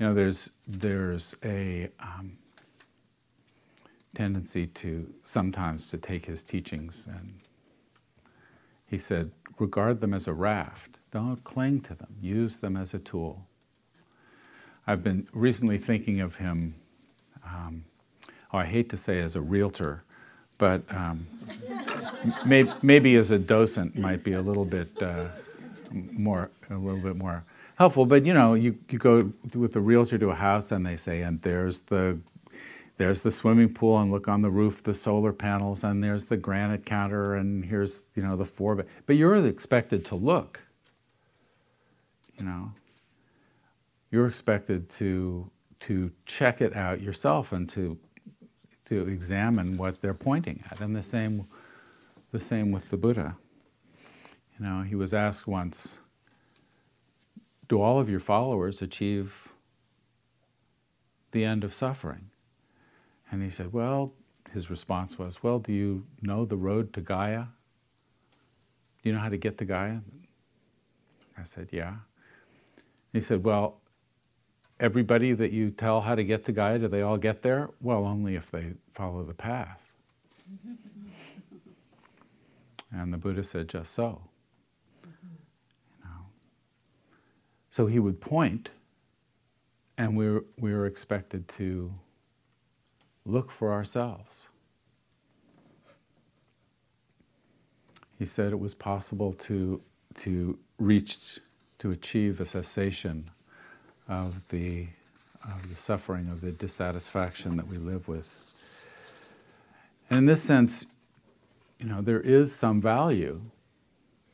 You 0.00 0.06
know, 0.06 0.14
there's, 0.14 0.50
there's 0.66 1.36
a 1.44 1.90
um, 2.00 2.38
tendency 4.16 4.66
to 4.66 5.14
sometimes 5.22 5.86
to 5.92 5.96
take 5.96 6.26
his 6.26 6.42
teachings 6.42 7.06
and 7.08 7.38
he 8.94 8.98
said, 8.98 9.32
regard 9.58 10.00
them 10.00 10.14
as 10.14 10.28
a 10.28 10.32
raft. 10.32 11.00
Don't 11.10 11.42
cling 11.42 11.80
to 11.80 11.94
them. 11.94 12.14
Use 12.20 12.60
them 12.60 12.76
as 12.76 12.94
a 12.94 13.00
tool. 13.00 13.48
I've 14.86 15.02
been 15.02 15.26
recently 15.32 15.78
thinking 15.78 16.20
of 16.20 16.36
him, 16.36 16.76
um, 17.44 17.86
oh, 18.52 18.58
I 18.58 18.66
hate 18.66 18.88
to 18.90 18.96
say 18.96 19.18
as 19.18 19.34
a 19.34 19.40
realtor, 19.40 20.04
but 20.58 20.82
um, 20.94 21.26
may, 22.46 22.72
maybe 22.82 23.16
as 23.16 23.32
a 23.32 23.38
docent 23.38 23.98
might 23.98 24.22
be 24.22 24.34
a 24.34 24.40
little 24.40 24.64
bit 24.64 25.02
uh, 25.02 25.26
more 26.12 26.50
a 26.70 26.76
little 26.76 27.00
bit 27.00 27.16
more 27.16 27.42
helpful. 27.74 28.06
But 28.06 28.24
you 28.24 28.32
know, 28.32 28.54
you, 28.54 28.78
you 28.88 28.98
go 29.00 29.32
with 29.56 29.72
the 29.72 29.80
realtor 29.80 30.18
to 30.18 30.30
a 30.30 30.36
house 30.36 30.70
and 30.70 30.86
they 30.86 30.96
say, 30.96 31.22
and 31.22 31.42
there's 31.42 31.82
the 31.82 32.20
there's 32.96 33.22
the 33.22 33.30
swimming 33.30 33.72
pool 33.72 33.98
and 33.98 34.10
look 34.12 34.28
on 34.28 34.42
the 34.42 34.50
roof 34.50 34.82
the 34.82 34.94
solar 34.94 35.32
panels 35.32 35.82
and 35.82 36.02
there's 36.02 36.26
the 36.26 36.36
granite 36.36 36.86
counter 36.86 37.34
and 37.34 37.64
here's 37.64 38.10
you 38.14 38.22
know 38.22 38.36
the 38.36 38.44
four 38.44 38.84
but 39.06 39.16
you're 39.16 39.36
expected 39.46 40.04
to 40.04 40.14
look 40.14 40.64
you 42.38 42.44
know. 42.44 42.72
You're 44.10 44.26
expected 44.26 44.90
to 44.90 45.50
to 45.80 46.12
check 46.24 46.60
it 46.60 46.74
out 46.74 47.00
yourself 47.00 47.52
and 47.52 47.68
to 47.70 47.98
to 48.86 49.08
examine 49.08 49.76
what 49.76 50.00
they're 50.00 50.14
pointing 50.14 50.62
at. 50.70 50.80
And 50.80 50.94
the 50.94 51.02
same 51.02 51.46
the 52.30 52.40
same 52.40 52.70
with 52.70 52.90
the 52.90 52.96
buddha. 52.96 53.36
You 54.58 54.64
know, 54.64 54.82
he 54.82 54.94
was 54.94 55.12
asked 55.12 55.46
once, 55.46 55.98
Do 57.68 57.80
all 57.80 57.98
of 57.98 58.08
your 58.08 58.20
followers 58.20 58.80
achieve 58.82 59.48
the 61.32 61.44
end 61.44 61.64
of 61.64 61.74
suffering? 61.74 62.30
And 63.34 63.42
he 63.42 63.50
said, 63.50 63.72
Well, 63.72 64.14
his 64.52 64.70
response 64.70 65.18
was, 65.18 65.42
Well, 65.42 65.58
do 65.58 65.72
you 65.72 66.06
know 66.22 66.44
the 66.44 66.56
road 66.56 66.92
to 66.92 67.00
Gaya? 67.00 67.48
Do 69.02 69.08
you 69.08 69.12
know 69.12 69.18
how 69.18 69.28
to 69.28 69.36
get 69.36 69.58
to 69.58 69.64
Gaya? 69.64 70.02
I 71.36 71.42
said, 71.42 71.70
Yeah. 71.72 71.96
He 73.12 73.20
said, 73.20 73.42
Well, 73.42 73.80
everybody 74.78 75.32
that 75.32 75.50
you 75.50 75.72
tell 75.72 76.02
how 76.02 76.14
to 76.14 76.22
get 76.22 76.44
to 76.44 76.52
Gaya, 76.52 76.78
do 76.78 76.86
they 76.86 77.02
all 77.02 77.16
get 77.16 77.42
there? 77.42 77.70
Well, 77.80 78.04
only 78.04 78.36
if 78.36 78.52
they 78.52 78.74
follow 78.92 79.24
the 79.24 79.34
path. 79.34 79.92
and 82.92 83.12
the 83.12 83.18
Buddha 83.18 83.42
said, 83.42 83.68
Just 83.68 83.94
so. 83.94 84.22
So 87.68 87.86
he 87.86 87.98
would 87.98 88.20
point, 88.20 88.70
and 89.98 90.16
we 90.16 90.30
were, 90.30 90.44
we 90.56 90.72
were 90.72 90.86
expected 90.86 91.48
to 91.48 91.92
look 93.24 93.50
for 93.50 93.72
ourselves. 93.72 94.48
he 98.18 98.24
said 98.24 98.52
it 98.52 98.58
was 98.60 98.74
possible 98.74 99.32
to, 99.32 99.80
to 100.14 100.58
reach, 100.78 101.40
to 101.78 101.90
achieve 101.90 102.40
a 102.40 102.46
cessation 102.46 103.30
of 104.08 104.48
the, 104.48 104.86
of 105.44 105.68
the 105.68 105.74
suffering, 105.74 106.28
of 106.28 106.40
the 106.40 106.52
dissatisfaction 106.52 107.56
that 107.56 107.66
we 107.66 107.76
live 107.76 108.08
with. 108.08 108.52
And 110.08 110.18
in 110.18 110.26
this 110.26 110.42
sense, 110.42 110.94
you 111.78 111.86
know, 111.86 112.00
there 112.00 112.20
is 112.20 112.54
some 112.54 112.80
value 112.80 113.42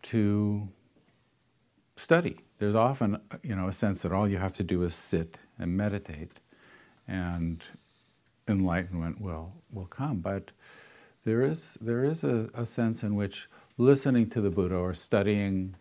to 0.03 0.69
study. 1.97 2.39
There's 2.59 2.75
often, 2.75 3.21
you 3.43 3.57
know, 3.57 3.69
a 3.69 3.73
sense 3.73 4.03
that 4.03 4.13
all 4.13 4.29
you 4.29 4.37
have 4.37 4.55
to 4.55 4.65
do 4.65 4.83
is 4.83 4.95
sit 4.95 5.39
and 5.59 5.77
meditate, 5.77 6.33
and 7.09 7.65
enlightenment 8.49 9.21
will 9.21 9.53
will 9.73 9.87
come. 9.87 10.19
But 10.21 10.51
there 11.25 11.43
is 11.43 11.79
there 11.81 12.05
is 12.05 12.25
a, 12.25 12.51
a 12.55 12.67
sense 12.67 13.03
in 13.03 13.15
which 13.17 13.49
listening 13.79 14.29
to 14.31 14.41
the 14.41 14.51
Buddha 14.51 14.77
or 14.77 14.95
studying 14.95 15.77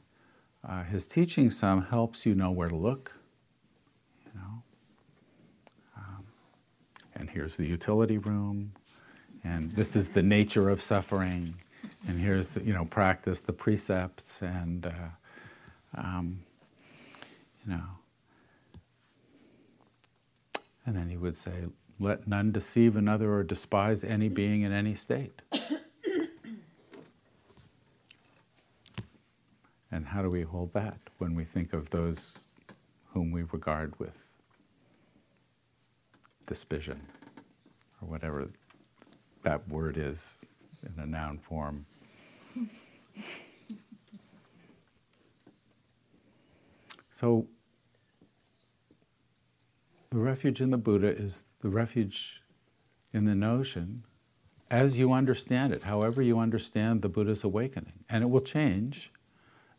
uh, 0.67 0.83
his 0.83 1.07
teaching 1.07 1.49
some 1.49 1.83
helps 1.83 2.25
you 2.25 2.35
know 2.35 2.51
where 2.51 2.69
to 2.69 2.75
look. 2.75 3.13
You 4.25 4.31
know, 4.39 4.63
um, 5.97 6.25
and 7.15 7.29
here's 7.29 7.57
the 7.57 7.65
utility 7.65 8.17
room, 8.17 8.73
and 9.43 9.71
this 9.71 9.95
is 9.95 10.09
the 10.09 10.23
nature 10.23 10.69
of 10.69 10.81
suffering, 10.81 11.55
and 12.07 12.19
here's 12.19 12.53
the 12.53 12.63
you 12.63 12.73
know 12.73 12.85
practice 12.85 13.41
the 13.41 13.53
precepts 13.53 14.41
and. 14.41 14.85
Uh, 14.85 14.91
um, 15.95 16.39
you 17.67 17.73
know. 17.73 17.83
And 20.85 20.95
then 20.95 21.09
he 21.09 21.17
would 21.17 21.37
say, 21.37 21.51
Let 21.99 22.27
none 22.27 22.51
deceive 22.51 22.95
another 22.95 23.33
or 23.33 23.43
despise 23.43 24.03
any 24.03 24.29
being 24.29 24.61
in 24.61 24.71
any 24.71 24.95
state. 24.95 25.41
and 29.91 30.05
how 30.05 30.21
do 30.21 30.29
we 30.29 30.43
hold 30.43 30.73
that 30.73 30.97
when 31.17 31.35
we 31.35 31.43
think 31.43 31.73
of 31.73 31.89
those 31.89 32.51
whom 33.07 33.31
we 33.31 33.43
regard 33.43 33.99
with 33.99 34.29
suspicion 36.47 37.01
or 38.01 38.07
whatever 38.07 38.47
that 39.43 39.67
word 39.67 39.97
is 39.97 40.41
in 40.83 40.93
a 41.03 41.05
noun 41.05 41.37
form? 41.37 41.85
So, 47.19 47.47
the 50.11 50.17
refuge 50.17 50.59
in 50.59 50.71
the 50.71 50.77
Buddha 50.77 51.07
is 51.07 51.45
the 51.61 51.69
refuge 51.69 52.41
in 53.13 53.25
the 53.25 53.35
notion 53.35 54.03
as 54.71 54.97
you 54.97 55.13
understand 55.13 55.73
it, 55.73 55.83
however 55.83 56.21
you 56.21 56.39
understand 56.39 57.01
the 57.01 57.09
Buddha's 57.09 57.43
awakening. 57.43 57.93
And 58.09 58.23
it 58.23 58.27
will 58.27 58.41
change 58.41 59.11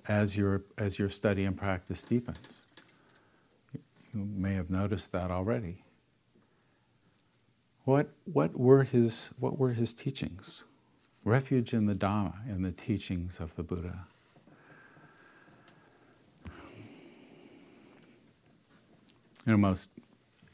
as 0.09 0.37
your, 0.37 0.65
as 0.79 0.99
your 0.99 1.09
study 1.09 1.45
and 1.45 1.57
practice 1.57 2.03
deepens. 2.03 2.63
You 4.13 4.25
may 4.25 4.55
have 4.55 4.71
noticed 4.71 5.13
that 5.13 5.31
already. 5.31 5.85
What, 7.85 8.11
what, 8.25 8.59
were, 8.59 8.83
his, 8.83 9.33
what 9.39 9.59
were 9.59 9.73
his 9.73 9.93
teachings? 9.95 10.65
Refuge 11.25 11.73
in 11.73 11.87
the 11.87 11.95
Dhamma, 11.95 12.49
in 12.49 12.63
the 12.63 12.73
teachings 12.73 13.41
of 13.41 13.55
the 13.57 13.63
Buddha. 13.63 14.07
You 19.47 19.53
know, 19.53 19.57
most, 19.57 19.91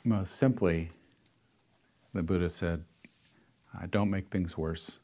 most 0.07 0.37
simply, 0.37 0.91
the 2.15 2.23
Buddha 2.23 2.49
said, 2.49 2.85
don't 3.91 4.11
make 4.11 4.29
things 4.29 4.57
worse. 4.57 4.99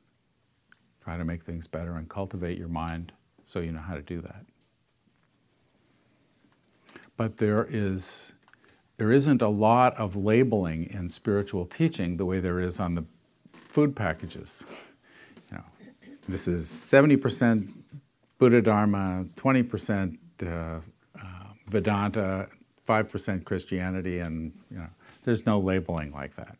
Try 1.05 1.19
to 1.19 1.25
make 1.25 1.43
things 1.43 1.67
better 1.67 1.97
and 1.97 2.09
cultivate 2.09 2.59
your 2.59 2.69
mind 2.69 3.13
so 3.45 3.61
you 3.61 3.73
know 3.73 3.81
how 3.81 3.95
to 3.95 4.03
do 4.03 4.21
that. 4.21 4.47
But 7.17 7.37
there 7.37 7.67
is 7.69 8.35
there 8.97 9.11
isn't 9.11 9.43
a 9.43 9.49
lot 9.49 9.97
of 9.97 10.15
labeling 10.15 10.89
in 10.91 11.09
spiritual 11.09 11.67
teaching 11.67 12.17
the 12.19 12.25
way 12.25 12.41
there 12.41 12.61
is 12.61 12.79
on 12.79 12.95
the 12.95 13.05
food 13.53 13.97
packages. 13.97 14.65
You 15.51 15.57
know, 15.57 15.65
this 16.29 16.47
is 16.47 16.69
70% 16.69 17.69
Buddha 18.39 18.63
Dharma, 18.63 19.27
20% 19.35 20.19
uh, 20.43 20.47
uh, 20.47 20.81
Vedanta, 21.67 22.49
5% 22.87 23.45
Christianity, 23.45 24.19
and 24.19 24.53
you 24.71 24.79
know, 24.79 24.89
there's 25.25 25.47
no 25.47 25.59
labeling 25.59 26.13
like 26.13 26.37
that. 26.37 26.57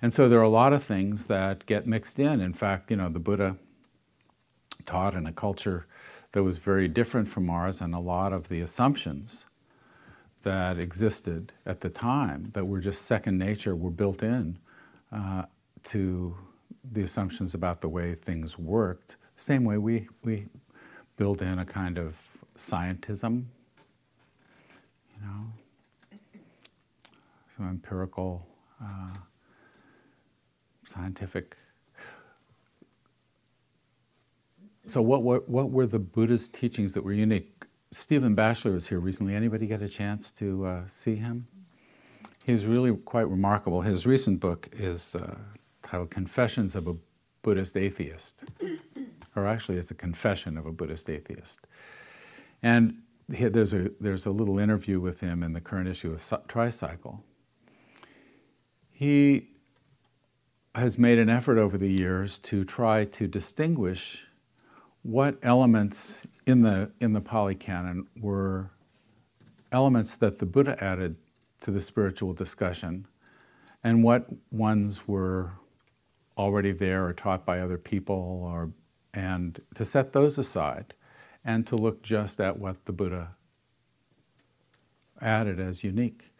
And 0.00 0.12
so 0.14 0.28
there 0.28 0.38
are 0.38 0.44
a 0.44 0.48
lot 0.48 0.72
of 0.72 0.82
things 0.82 1.26
that 1.26 1.66
get 1.66 1.86
mixed 1.86 2.18
in. 2.18 2.40
In 2.40 2.52
fact, 2.52 2.90
you 2.90 2.96
know, 2.96 3.08
the 3.08 3.18
Buddha 3.18 3.56
taught 4.86 5.14
in 5.14 5.26
a 5.26 5.32
culture 5.32 5.86
that 6.32 6.42
was 6.42 6.58
very 6.58 6.88
different 6.88 7.28
from 7.28 7.50
ours, 7.50 7.80
and 7.80 7.94
a 7.94 7.98
lot 7.98 8.32
of 8.32 8.48
the 8.48 8.60
assumptions 8.60 9.46
that 10.42 10.78
existed 10.78 11.52
at 11.66 11.80
the 11.80 11.90
time 11.90 12.50
that 12.52 12.66
were 12.66 12.80
just 12.80 13.02
second 13.02 13.38
nature 13.38 13.74
were 13.74 13.90
built 13.90 14.22
in 14.22 14.58
uh, 15.12 15.42
to 15.82 16.36
the 16.92 17.02
assumptions 17.02 17.54
about 17.54 17.80
the 17.80 17.88
way 17.88 18.14
things 18.14 18.58
worked. 18.58 19.16
Same 19.36 19.64
way 19.64 19.78
we, 19.78 20.08
we 20.22 20.46
build 21.16 21.42
in 21.42 21.58
a 21.58 21.64
kind 21.64 21.98
of 21.98 22.30
scientism 22.56 23.46
you 25.20 25.26
know, 25.26 26.18
some 27.48 27.68
empirical, 27.68 28.46
uh, 28.82 29.10
scientific. 30.84 31.56
So, 34.86 35.02
what, 35.02 35.22
what, 35.22 35.48
what 35.48 35.70
were 35.70 35.86
the 35.86 35.98
Buddha's 35.98 36.48
teachings 36.48 36.94
that 36.94 37.04
were 37.04 37.12
unique? 37.12 37.66
Stephen 37.90 38.34
Batchelor 38.34 38.74
was 38.74 38.88
here 38.88 39.00
recently. 39.00 39.34
Anybody 39.34 39.66
get 39.66 39.82
a 39.82 39.88
chance 39.88 40.30
to 40.32 40.64
uh, 40.66 40.86
see 40.86 41.16
him? 41.16 41.46
He's 42.44 42.66
really 42.66 42.94
quite 42.96 43.28
remarkable. 43.28 43.82
His 43.82 44.06
recent 44.06 44.40
book 44.40 44.68
is 44.72 45.14
uh, 45.14 45.36
titled 45.82 46.10
Confessions 46.10 46.74
of 46.74 46.86
a 46.86 46.96
Buddhist 47.42 47.76
Atheist, 47.76 48.44
or 49.36 49.46
actually, 49.46 49.78
it's 49.78 49.90
a 49.90 49.94
confession 49.94 50.56
of 50.58 50.66
a 50.66 50.72
Buddhist 50.72 51.08
atheist. 51.08 51.66
And 52.62 53.02
there's 53.28 53.74
a, 53.74 53.90
there's 54.00 54.26
a 54.26 54.30
little 54.30 54.58
interview 54.58 55.00
with 55.00 55.20
him 55.20 55.42
in 55.42 55.52
the 55.52 55.60
current 55.60 55.88
issue 55.88 56.12
of 56.12 56.48
Tricycle. 56.48 57.24
He 58.90 59.48
has 60.74 60.98
made 60.98 61.18
an 61.18 61.28
effort 61.28 61.58
over 61.58 61.76
the 61.76 61.90
years 61.90 62.38
to 62.38 62.64
try 62.64 63.04
to 63.04 63.26
distinguish 63.26 64.26
what 65.02 65.38
elements 65.42 66.26
in 66.46 66.62
the, 66.62 66.90
in 67.00 67.12
the 67.12 67.20
Pali 67.20 67.54
Canon 67.54 68.06
were 68.18 68.70
elements 69.72 70.16
that 70.16 70.38
the 70.38 70.46
Buddha 70.46 70.82
added 70.82 71.16
to 71.60 71.70
the 71.70 71.80
spiritual 71.80 72.32
discussion 72.32 73.06
and 73.84 74.02
what 74.02 74.26
ones 74.50 75.06
were 75.06 75.52
already 76.36 76.72
there 76.72 77.04
or 77.04 77.12
taught 77.12 77.44
by 77.44 77.60
other 77.60 77.78
people 77.78 78.42
or 78.44 78.70
and 79.14 79.60
to 79.74 79.84
set 79.84 80.12
those 80.12 80.38
aside 80.38 80.94
and 81.48 81.66
to 81.66 81.76
look 81.76 82.02
just 82.02 82.40
at 82.40 82.58
what 82.58 82.84
the 82.84 82.92
Buddha 82.92 83.30
added 85.18 85.58
as 85.58 85.82
unique. 85.82 86.30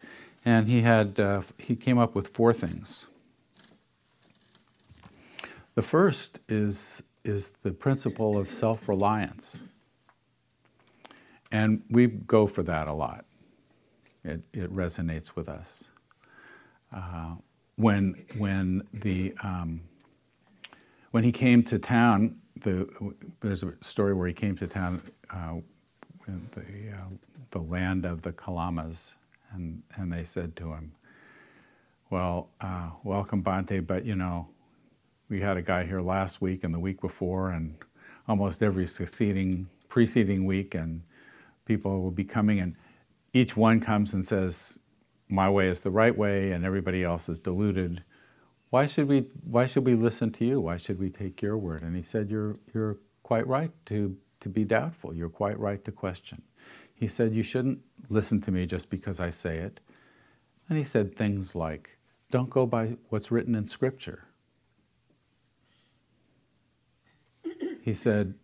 And 0.45 0.67
he 0.67 0.81
had 0.81 1.19
uh, 1.19 1.41
he 1.57 1.75
came 1.75 1.97
up 1.97 2.13
with 2.13 2.27
four 2.27 2.53
things. 2.53 3.07
The 5.73 5.81
first 5.81 6.39
is 6.47 7.01
is 7.25 7.49
the 7.63 7.71
principle 7.71 8.37
of 8.37 8.51
self-reliance, 8.51 9.61
and 11.51 11.81
we 11.89 12.05
go 12.05 12.45
for 12.45 12.61
that 12.63 12.87
a 12.87 12.93
lot. 12.93 13.25
It, 14.23 14.41
it 14.53 14.73
resonates 14.73 15.35
with 15.35 15.49
us. 15.49 15.89
Uh, 16.93 17.35
when 17.77 18.13
when 18.37 18.83
the 18.93 19.33
um, 19.41 19.81
when 21.11 21.23
he 21.23 21.31
came 21.31 21.63
to 21.63 21.79
town 21.79 22.35
the, 22.61 22.87
there's 23.39 23.63
a 23.63 23.73
story 23.81 24.13
where 24.13 24.27
he 24.27 24.33
came 24.33 24.55
to 24.57 24.67
town 24.67 25.01
uh, 25.33 25.55
the, 26.27 26.61
uh, 26.61 27.07
the 27.51 27.59
land 27.59 28.05
of 28.05 28.21
the 28.21 28.31
Kalamas, 28.31 29.15
and, 29.51 29.81
and 29.95 30.11
they 30.11 30.23
said 30.23 30.55
to 30.57 30.73
him, 30.73 30.91
Well, 32.09 32.49
uh, 32.61 32.91
welcome, 33.03 33.43
Bhante, 33.43 33.85
but 33.85 34.05
you 34.05 34.15
know, 34.15 34.49
we 35.29 35.41
had 35.41 35.57
a 35.57 35.61
guy 35.61 35.85
here 35.85 35.99
last 35.99 36.41
week 36.41 36.63
and 36.63 36.73
the 36.73 36.79
week 36.79 37.01
before, 37.01 37.51
and 37.51 37.75
almost 38.27 38.61
every 38.61 38.85
succeeding, 38.85 39.69
preceding 39.87 40.45
week, 40.45 40.75
and 40.75 41.01
people 41.65 42.01
will 42.01 42.11
be 42.11 42.23
coming, 42.23 42.59
and 42.59 42.75
each 43.33 43.55
one 43.55 43.79
comes 43.79 44.13
and 44.13 44.25
says, 44.25 44.79
My 45.29 45.49
way 45.49 45.67
is 45.67 45.81
the 45.81 45.91
right 45.91 46.15
way, 46.15 46.51
and 46.51 46.65
everybody 46.65 47.03
else 47.03 47.29
is 47.29 47.39
deluded 47.39 48.03
why 48.69 48.85
should 48.85 49.07
we 49.07 49.21
why 49.43 49.65
should 49.65 49.85
we 49.85 49.95
listen 49.95 50.31
to 50.33 50.45
you? 50.45 50.61
Why 50.61 50.77
should 50.77 50.99
we 50.99 51.09
take 51.09 51.41
your 51.41 51.57
word? 51.57 51.81
And 51.81 51.95
he 51.95 52.01
said, 52.01 52.29
You're 52.29 52.57
you're 52.73 52.97
quite 53.23 53.47
right 53.47 53.71
to, 53.85 54.17
to 54.39 54.49
be 54.49 54.63
doubtful. 54.63 55.13
You're 55.13 55.29
quite 55.29 55.59
right 55.59 55.83
to 55.85 55.91
question. 55.91 56.41
He 56.93 57.07
said, 57.07 57.33
You 57.33 57.43
shouldn't 57.43 57.79
listen 58.09 58.41
to 58.41 58.51
me 58.51 58.65
just 58.65 58.89
because 58.89 59.19
I 59.19 59.29
say 59.29 59.57
it. 59.57 59.79
And 60.67 60.77
he 60.77 60.83
said 60.83 61.15
things 61.15 61.55
like, 61.55 61.97
Don't 62.31 62.49
go 62.49 62.65
by 62.65 62.97
what's 63.09 63.31
written 63.31 63.55
in 63.55 63.67
Scripture. 63.67 64.25
he 67.81 67.93
said, 67.93 68.35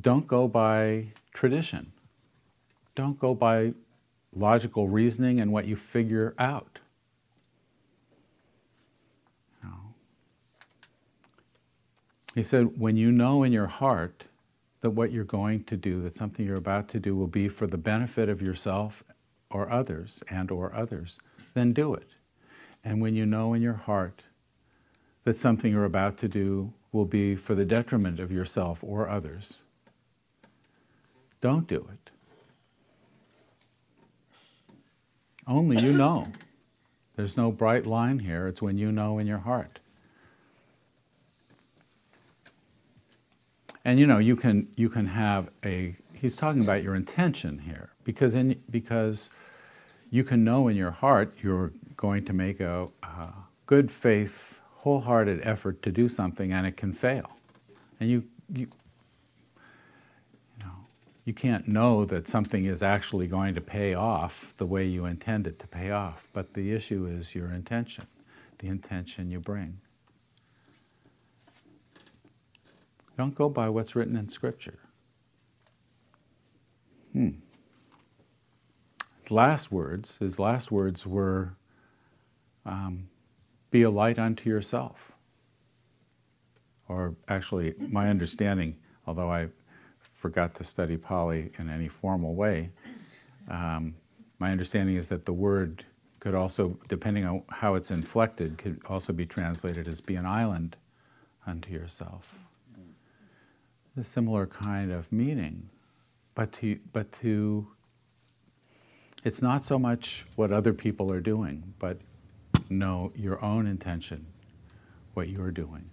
don't 0.00 0.26
go 0.26 0.48
by 0.48 1.08
tradition. 1.32 1.92
Don't 2.94 3.18
go 3.18 3.34
by 3.34 3.74
logical 4.32 4.88
reasoning 4.88 5.40
and 5.40 5.52
what 5.52 5.66
you 5.66 5.76
figure 5.76 6.34
out. 6.38 6.78
You 9.62 9.70
know. 9.70 9.94
He 12.38 12.44
said, 12.44 12.78
when 12.78 12.96
you 12.96 13.10
know 13.10 13.42
in 13.42 13.52
your 13.52 13.66
heart 13.66 14.26
that 14.78 14.90
what 14.90 15.10
you're 15.10 15.24
going 15.24 15.64
to 15.64 15.76
do, 15.76 16.00
that 16.02 16.14
something 16.14 16.46
you're 16.46 16.54
about 16.54 16.86
to 16.90 17.00
do 17.00 17.16
will 17.16 17.26
be 17.26 17.48
for 17.48 17.66
the 17.66 17.76
benefit 17.76 18.28
of 18.28 18.40
yourself 18.40 19.02
or 19.50 19.68
others 19.68 20.22
and 20.30 20.48
or 20.52 20.72
others, 20.72 21.18
then 21.54 21.72
do 21.72 21.94
it. 21.94 22.06
And 22.84 23.02
when 23.02 23.16
you 23.16 23.26
know 23.26 23.54
in 23.54 23.60
your 23.60 23.72
heart 23.72 24.22
that 25.24 25.36
something 25.36 25.72
you're 25.72 25.84
about 25.84 26.16
to 26.18 26.28
do 26.28 26.72
will 26.92 27.06
be 27.06 27.34
for 27.34 27.56
the 27.56 27.64
detriment 27.64 28.20
of 28.20 28.30
yourself 28.30 28.84
or 28.84 29.08
others, 29.08 29.64
don't 31.40 31.66
do 31.66 31.88
it. 31.92 32.10
Only 35.44 35.82
you 35.82 35.92
know. 35.92 36.28
There's 37.16 37.36
no 37.36 37.50
bright 37.50 37.84
line 37.84 38.20
here. 38.20 38.46
It's 38.46 38.62
when 38.62 38.78
you 38.78 38.92
know 38.92 39.18
in 39.18 39.26
your 39.26 39.38
heart. 39.38 39.80
And 43.88 43.98
you 43.98 44.06
know, 44.06 44.18
you 44.18 44.36
can 44.36 44.68
you 44.76 44.90
can 44.90 45.06
have 45.06 45.48
a 45.64 45.96
he's 46.12 46.36
talking 46.36 46.60
about 46.60 46.82
your 46.82 46.94
intention 46.94 47.60
here 47.60 47.88
because 48.04 48.34
in 48.34 48.60
because 48.70 49.30
you 50.10 50.24
can 50.24 50.44
know 50.44 50.68
in 50.68 50.76
your 50.76 50.90
heart 50.90 51.36
you're 51.42 51.72
going 51.96 52.26
to 52.26 52.34
make 52.34 52.60
a, 52.60 52.88
a 53.02 53.32
good 53.64 53.90
faith, 53.90 54.60
wholehearted 54.84 55.40
effort 55.42 55.80
to 55.84 55.90
do 55.90 56.06
something 56.06 56.52
and 56.52 56.66
it 56.66 56.76
can 56.76 56.92
fail. 56.92 57.38
And 57.98 58.10
you, 58.10 58.24
you, 58.52 58.66
you, 61.24 61.32
can't 61.32 61.66
know 61.66 62.04
that 62.04 62.28
something 62.28 62.66
is 62.66 62.82
actually 62.82 63.26
going 63.26 63.54
to 63.54 63.62
pay 63.62 63.94
off 63.94 64.52
the 64.58 64.66
way 64.66 64.84
you 64.84 65.06
intend 65.06 65.46
it 65.46 65.58
to 65.60 65.66
pay 65.66 65.90
off, 65.90 66.28
but 66.34 66.52
the 66.52 66.72
issue 66.72 67.06
is 67.06 67.34
your 67.34 67.50
intention, 67.50 68.06
the 68.58 68.68
intention 68.68 69.30
you 69.30 69.40
bring. 69.40 69.80
Don't 73.18 73.34
go 73.34 73.50
by 73.50 73.68
what's 73.68 73.94
written 73.94 74.16
in 74.16 74.30
Scripture. 74.30 74.78
Hmm 77.12 77.30
last 79.30 79.70
words, 79.70 80.18
his 80.18 80.38
last 80.38 80.70
words 80.70 81.06
were, 81.06 81.54
um, 82.64 83.08
be 83.70 83.82
a 83.82 83.90
light 83.90 84.18
unto 84.18 84.48
yourself. 84.48 85.12
Or 86.88 87.16
actually, 87.28 87.74
my 87.78 88.08
understanding, 88.08 88.76
although 89.06 89.30
I 89.30 89.48
forgot 90.00 90.54
to 90.56 90.64
study 90.64 90.96
Pali 90.96 91.52
in 91.58 91.68
any 91.68 91.88
formal 91.88 92.34
way, 92.34 92.70
um, 93.48 93.94
my 94.38 94.52
understanding 94.52 94.96
is 94.96 95.08
that 95.08 95.26
the 95.26 95.32
word 95.32 95.84
could 96.20 96.34
also, 96.34 96.78
depending 96.88 97.24
on 97.24 97.42
how 97.50 97.74
it's 97.74 97.90
inflected, 97.90 98.58
could 98.58 98.80
also 98.88 99.12
be 99.12 99.26
translated 99.26 99.86
as 99.86 100.00
be 100.00 100.16
an 100.16 100.26
island 100.26 100.76
unto 101.46 101.72
yourself. 101.72 102.37
A 103.96 104.04
similar 104.04 104.46
kind 104.46 104.92
of 104.92 105.10
meaning, 105.10 105.70
but 106.34 106.52
to, 106.52 106.78
but 106.92 107.10
to 107.12 107.66
it's 109.24 109.42
not 109.42 109.64
so 109.64 109.78
much 109.78 110.24
what 110.36 110.52
other 110.52 110.72
people 110.72 111.12
are 111.12 111.20
doing, 111.20 111.74
but 111.78 111.98
know 112.70 113.12
your 113.16 113.42
own 113.44 113.66
intention, 113.66 114.26
what 115.14 115.28
you're 115.28 115.50
doing. 115.50 115.90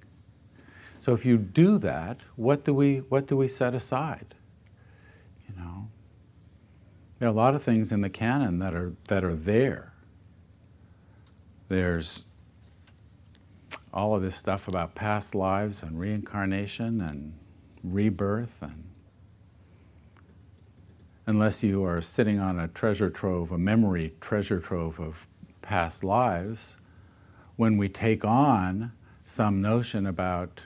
So 0.99 1.13
if 1.13 1.25
you 1.25 1.38
do 1.38 1.77
that, 1.79 2.19
what 2.36 2.63
do 2.63 2.73
we 2.73 2.97
what 2.97 3.27
do 3.27 3.38
we 3.38 3.47
set 3.47 3.73
aside? 3.73 4.34
You 5.47 5.55
know, 5.55 5.88
there 7.19 7.29
are 7.29 7.31
a 7.31 7.36
lot 7.36 7.55
of 7.55 7.63
things 7.63 7.91
in 7.91 8.01
the 8.01 8.10
canon 8.10 8.60
that 8.60 8.73
are 8.73 8.93
that 9.08 9.23
are 9.23 9.36
there. 9.36 9.93
There's 11.67 12.31
all 13.93 14.15
of 14.15 14.21
this 14.21 14.36
stuff 14.36 14.67
about 14.67 14.95
past 14.95 15.36
lives 15.36 15.81
and 15.81 15.99
reincarnation 15.99 17.01
and 17.01 17.34
rebirth 17.93 18.62
and 18.62 18.84
unless 21.28 21.63
you 21.63 21.84
are 21.84 22.02
sitting 22.02 22.39
on 22.39 22.60
a 22.60 22.67
treasure 22.67 23.10
trove, 23.10 23.52
a 23.52 23.58
memory 23.58 24.13
treasure 24.21 24.60
trove 24.60 25.00
of 25.00 25.28
past 25.62 26.04
lives, 26.04 26.78
when 27.56 27.78
we 27.78 27.89
take 27.89 28.24
on 28.24 28.91
some 29.26 29.62
notion 29.62 30.06
about, 30.06 30.62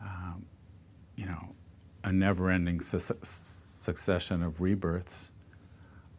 um, 0.00 0.46
you 1.16 1.26
know, 1.26 1.54
a 2.02 2.12
never 2.12 2.50
ending 2.50 2.80
su- 2.80 2.98
succession 2.98 4.42
of 4.42 4.60
rebirths 4.60 5.32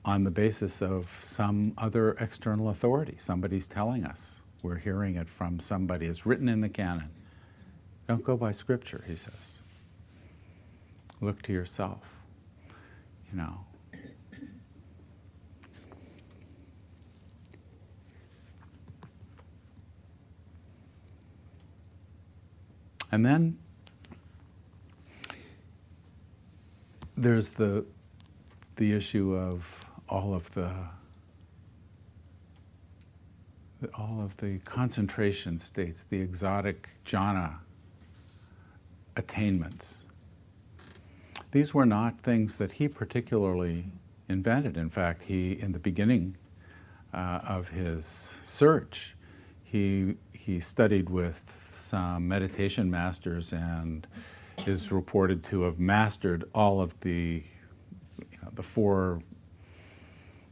on 0.04 0.24
the 0.24 0.32
basis 0.32 0.82
of 0.82 1.08
some 1.08 1.74
other 1.78 2.12
external 2.20 2.70
authority. 2.70 3.16
Somebody's 3.18 3.66
telling 3.68 4.06
us. 4.06 4.42
We're 4.62 4.78
hearing 4.78 5.16
it 5.16 5.30
from 5.30 5.60
somebody. 5.60 6.06
It's 6.06 6.26
written 6.26 6.48
in 6.50 6.62
the 6.62 6.70
canon. 6.70 7.10
Don't 8.08 8.24
go 8.24 8.38
by 8.38 8.52
scripture, 8.52 9.04
he 9.08 9.16
says. 9.16 9.62
Look 11.22 11.42
to 11.44 11.54
yourself 11.54 12.16
you 13.32 13.42
know. 13.42 13.60
And 23.12 23.26
then 23.26 23.58
there's 27.16 27.52
the, 27.52 27.86
the 28.76 28.94
issue 28.94 29.36
of 29.36 29.86
all 30.10 30.34
of 30.34 30.54
the 30.54 30.74
all 33.94 34.22
of 34.22 34.36
the 34.38 34.58
concentration 34.60 35.58
states, 35.58 36.04
the 36.04 36.20
exotic 36.20 36.90
jhana 37.06 37.58
attainments 39.16 40.06
these 41.56 41.74
were 41.74 41.86
not 41.86 42.20
things 42.20 42.58
that 42.58 42.74
he 42.74 42.90
particularly 42.90 43.86
invented. 44.28 44.76
In 44.76 44.90
fact, 44.90 45.24
he, 45.24 45.54
in 45.54 45.72
the 45.72 45.80
beginning 45.80 46.36
uh, 47.14 47.40
of 47.48 47.70
his 47.70 48.06
search, 48.06 49.16
he, 49.64 50.16
he 50.34 50.60
studied 50.60 51.10
with 51.10 51.70
some 51.72 52.28
meditation 52.28 52.92
masters 52.92 53.54
and 53.54 54.06
is 54.68 54.92
reported 54.92 55.46
to 55.46 55.62
have 55.62 55.80
mastered 55.80 56.44
all 56.54 56.82
of 56.82 57.00
the, 57.00 57.42
you 58.20 58.38
know, 58.44 58.50
the 58.54 58.64
four 58.64 59.22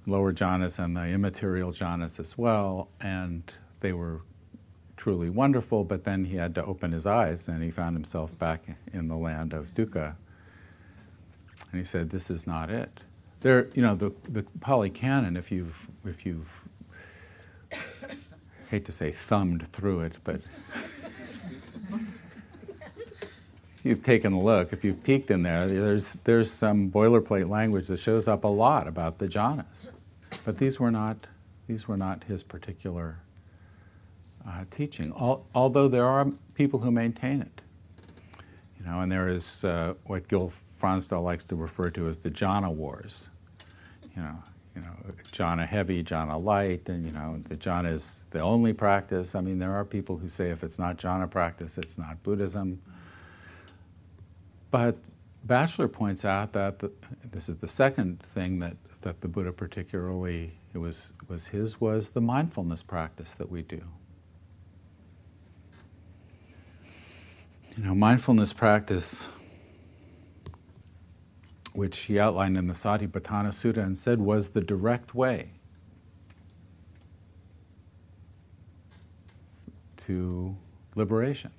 lower 0.08 0.32
jhanas 0.32 0.82
and 0.82 0.96
the 0.96 1.10
immaterial 1.10 1.74
jhanas 1.74 2.18
as 2.18 2.38
well, 2.38 2.88
and 3.02 3.44
they 3.82 3.92
were 3.92 4.22
truly 5.04 5.30
wonderful, 5.30 5.84
but 5.84 6.06
then 6.06 6.24
he 6.24 6.38
had 6.38 6.56
to 6.56 6.64
open 6.64 6.94
his 6.94 7.06
eyes 7.06 7.50
and 7.50 7.62
he 7.62 7.70
found 7.70 7.94
himself 7.94 8.40
back 8.40 8.64
in 8.94 9.10
the 9.10 9.18
land 9.18 9.52
of 9.52 9.74
dukkha 9.74 10.16
and 11.72 11.78
he 11.78 11.84
said, 11.84 12.10
"This 12.10 12.30
is 12.30 12.48
not 12.48 12.70
it." 12.70 13.02
There, 13.42 13.68
you 13.74 13.82
know, 13.82 13.96
the 13.96 14.16
the 14.24 14.44
Pali 14.62 14.90
Canon. 14.90 15.36
If 15.36 15.52
you've 15.52 15.92
if 16.06 16.26
you've 16.26 16.64
hate 18.70 18.86
to 18.86 18.94
say 18.94 19.12
thumbed 19.12 19.68
through 19.68 20.02
it, 20.04 20.14
but 20.24 20.40
you've 23.84 24.04
taken 24.04 24.32
a 24.32 24.40
look. 24.40 24.72
If 24.72 24.86
you've 24.86 25.04
peeked 25.04 25.30
in 25.30 25.44
there, 25.44 25.68
there's 25.68 26.14
there's 26.14 26.50
some 26.50 26.90
boilerplate 26.90 27.50
language 27.50 27.88
that 27.88 27.98
shows 27.98 28.30
up 28.30 28.46
a 28.46 28.48
lot 28.48 28.88
about 28.88 29.18
the 29.18 29.28
jhanas, 29.28 29.92
but 30.46 30.60
these 30.60 30.80
were 30.80 30.92
not 30.92 31.28
these 31.68 31.90
were 31.90 31.98
not 31.98 32.24
his 32.24 32.42
particular 32.42 33.18
uh, 34.48 34.66
teaching. 34.72 35.14
Al- 35.20 35.46
although 35.54 35.88
there 35.88 36.06
are 36.06 36.32
people 36.54 36.80
who 36.80 36.92
maintain 36.92 37.42
it, 37.42 37.62
you 38.80 38.86
know, 38.86 39.00
and 39.00 39.12
there 39.12 39.28
is 39.28 39.64
uh, 39.64 39.94
what 40.06 40.28
Gil 40.28 40.52
Fronsdal 40.80 41.22
likes 41.22 41.44
to 41.46 41.56
refer 41.56 41.90
to 41.92 42.08
as 42.08 42.18
the 42.18 42.30
jhana 42.30 42.72
wars. 42.72 43.30
You 44.16 44.22
know, 44.22 44.44
you 44.76 44.82
know, 44.82 44.96
jhana 45.24 45.68
heavy, 45.68 46.04
jhana 46.04 46.42
light, 46.42 46.90
and 46.90 47.06
you 47.06 47.12
know, 47.12 47.40
the 47.46 47.56
jhana 47.56 47.92
is 47.92 48.28
the 48.32 48.40
only 48.40 48.74
practice. 48.74 49.36
I 49.36 49.42
mean, 49.42 49.60
there 49.60 49.74
are 49.74 49.86
people 49.86 50.18
who 50.18 50.28
say 50.30 50.50
if 50.50 50.64
it's 50.64 50.80
not 50.80 50.98
jhana 50.98 51.30
practice, 51.30 51.78
it's 51.78 51.98
not 51.98 52.22
Buddhism. 52.24 52.82
But 54.72 54.98
Batchelor 55.44 55.88
points 55.88 56.26
out 56.26 56.54
that 56.54 56.80
the, 56.80 56.92
this 57.32 57.50
is 57.50 57.60
the 57.60 57.68
second 57.68 58.22
thing 58.22 58.60
that, 58.60 58.78
that 59.02 59.22
the 59.22 59.28
Buddha 59.28 59.52
particularly 59.52 60.54
it 60.74 60.80
was 60.80 61.14
was 61.28 61.48
his 61.48 61.80
was 61.80 62.12
the 62.12 62.22
mindfulness 62.22 62.82
practice 62.82 63.36
that 63.36 63.52
we 63.52 63.62
do. 63.62 63.84
You 67.76 67.84
know, 67.86 67.96
mindfulness 67.96 68.54
practice 68.54 69.30
which 71.74 72.02
he 72.02 72.20
outlined 72.20 72.56
in 72.56 72.68
the 72.68 72.74
Satipatthana 72.74 73.48
Sutta 73.48 73.78
and 73.78 73.98
said 73.98 74.20
was 74.20 74.52
the 74.52 74.62
direct 74.62 75.16
way 75.16 75.50
to 79.98 80.56
liberation. 80.94 81.50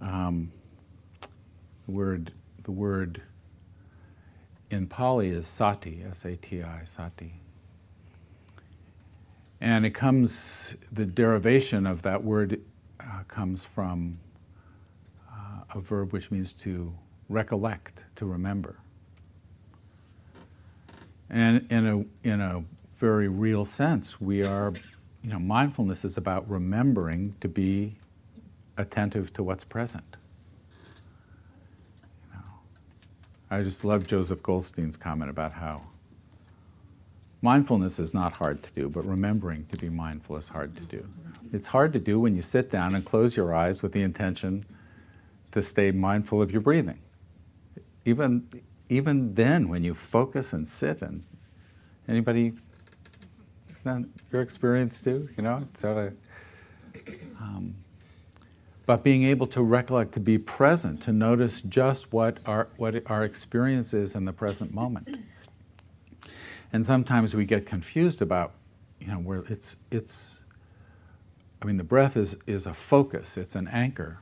Um, 0.00 0.52
the 1.84 1.90
word 1.90 2.32
the 2.62 2.72
word 2.72 3.20
in 4.70 4.86
Pali 4.86 5.28
is 5.28 5.46
sati, 5.46 6.02
S-A-T-I, 6.10 6.84
sati. 6.84 7.34
And 9.60 9.84
it 9.84 9.90
comes, 9.90 10.76
the 10.92 11.04
derivation 11.04 11.86
of 11.86 12.02
that 12.02 12.22
word 12.22 12.60
uh, 13.00 13.22
comes 13.28 13.64
from 13.64 14.18
uh, 15.30 15.62
a 15.74 15.80
verb 15.80 16.12
which 16.12 16.30
means 16.30 16.52
to 16.52 16.94
recollect, 17.28 18.04
to 18.16 18.26
remember. 18.26 18.80
And 21.30 21.70
in 21.70 21.86
a, 21.86 22.28
in 22.28 22.40
a 22.40 22.64
very 22.94 23.28
real 23.28 23.64
sense, 23.64 24.20
we 24.20 24.42
are, 24.42 24.72
you 25.22 25.30
know, 25.30 25.38
mindfulness 25.38 26.04
is 26.04 26.16
about 26.16 26.48
remembering 26.48 27.34
to 27.40 27.48
be 27.48 27.96
attentive 28.76 29.32
to 29.34 29.42
what's 29.42 29.64
present. 29.64 30.16
You 32.30 32.38
know, 32.38 32.50
I 33.50 33.62
just 33.62 33.84
love 33.84 34.06
Joseph 34.06 34.42
Goldstein's 34.42 34.96
comment 34.96 35.30
about 35.30 35.52
how 35.52 35.82
mindfulness 37.42 37.98
is 37.98 38.14
not 38.14 38.34
hard 38.34 38.62
to 38.62 38.72
do, 38.72 38.88
but 38.88 39.04
remembering 39.04 39.66
to 39.66 39.76
be 39.76 39.88
mindful 39.88 40.36
is 40.36 40.48
hard 40.48 40.76
to 40.76 40.82
do. 40.82 41.08
It's 41.52 41.68
hard 41.68 41.92
to 41.94 41.98
do 41.98 42.20
when 42.20 42.36
you 42.36 42.42
sit 42.42 42.70
down 42.70 42.94
and 42.94 43.04
close 43.04 43.36
your 43.36 43.54
eyes 43.54 43.82
with 43.82 43.92
the 43.92 44.02
intention 44.02 44.64
to 45.52 45.62
stay 45.62 45.90
mindful 45.90 46.42
of 46.42 46.52
your 46.52 46.60
breathing. 46.60 47.00
Even, 48.04 48.48
even 48.88 49.34
then, 49.34 49.68
when 49.68 49.84
you 49.84 49.94
focus 49.94 50.52
and 50.52 50.66
sit 50.66 51.00
and 51.00 51.24
anybody, 52.06 52.52
is 53.68 53.82
that 53.82 54.04
your 54.32 54.42
experience 54.42 55.02
too? 55.02 55.28
You 55.36 55.44
know, 55.44 55.66
sort 55.74 55.98
of. 55.98 56.16
Um, 57.40 57.76
but 58.84 59.04
being 59.04 59.22
able 59.24 59.46
to 59.48 59.62
recollect, 59.62 60.12
to 60.12 60.20
be 60.20 60.38
present, 60.38 61.02
to 61.02 61.12
notice 61.12 61.62
just 61.62 62.12
what 62.12 62.38
our, 62.46 62.68
what 62.78 63.02
our 63.10 63.22
experience 63.22 63.92
is 63.92 64.14
in 64.14 64.24
the 64.24 64.32
present 64.32 64.74
moment. 64.74 65.16
And 66.72 66.84
sometimes 66.84 67.34
we 67.34 67.44
get 67.44 67.66
confused 67.66 68.20
about, 68.20 68.52
you 69.00 69.06
know, 69.06 69.18
where 69.18 69.44
it's, 69.48 69.76
it's 69.90 70.44
I 71.62 71.66
mean, 71.66 71.76
the 71.76 71.84
breath 71.84 72.16
is, 72.16 72.36
is 72.46 72.66
a 72.66 72.74
focus, 72.74 73.36
it's 73.36 73.54
an 73.54 73.68
anchor. 73.68 74.18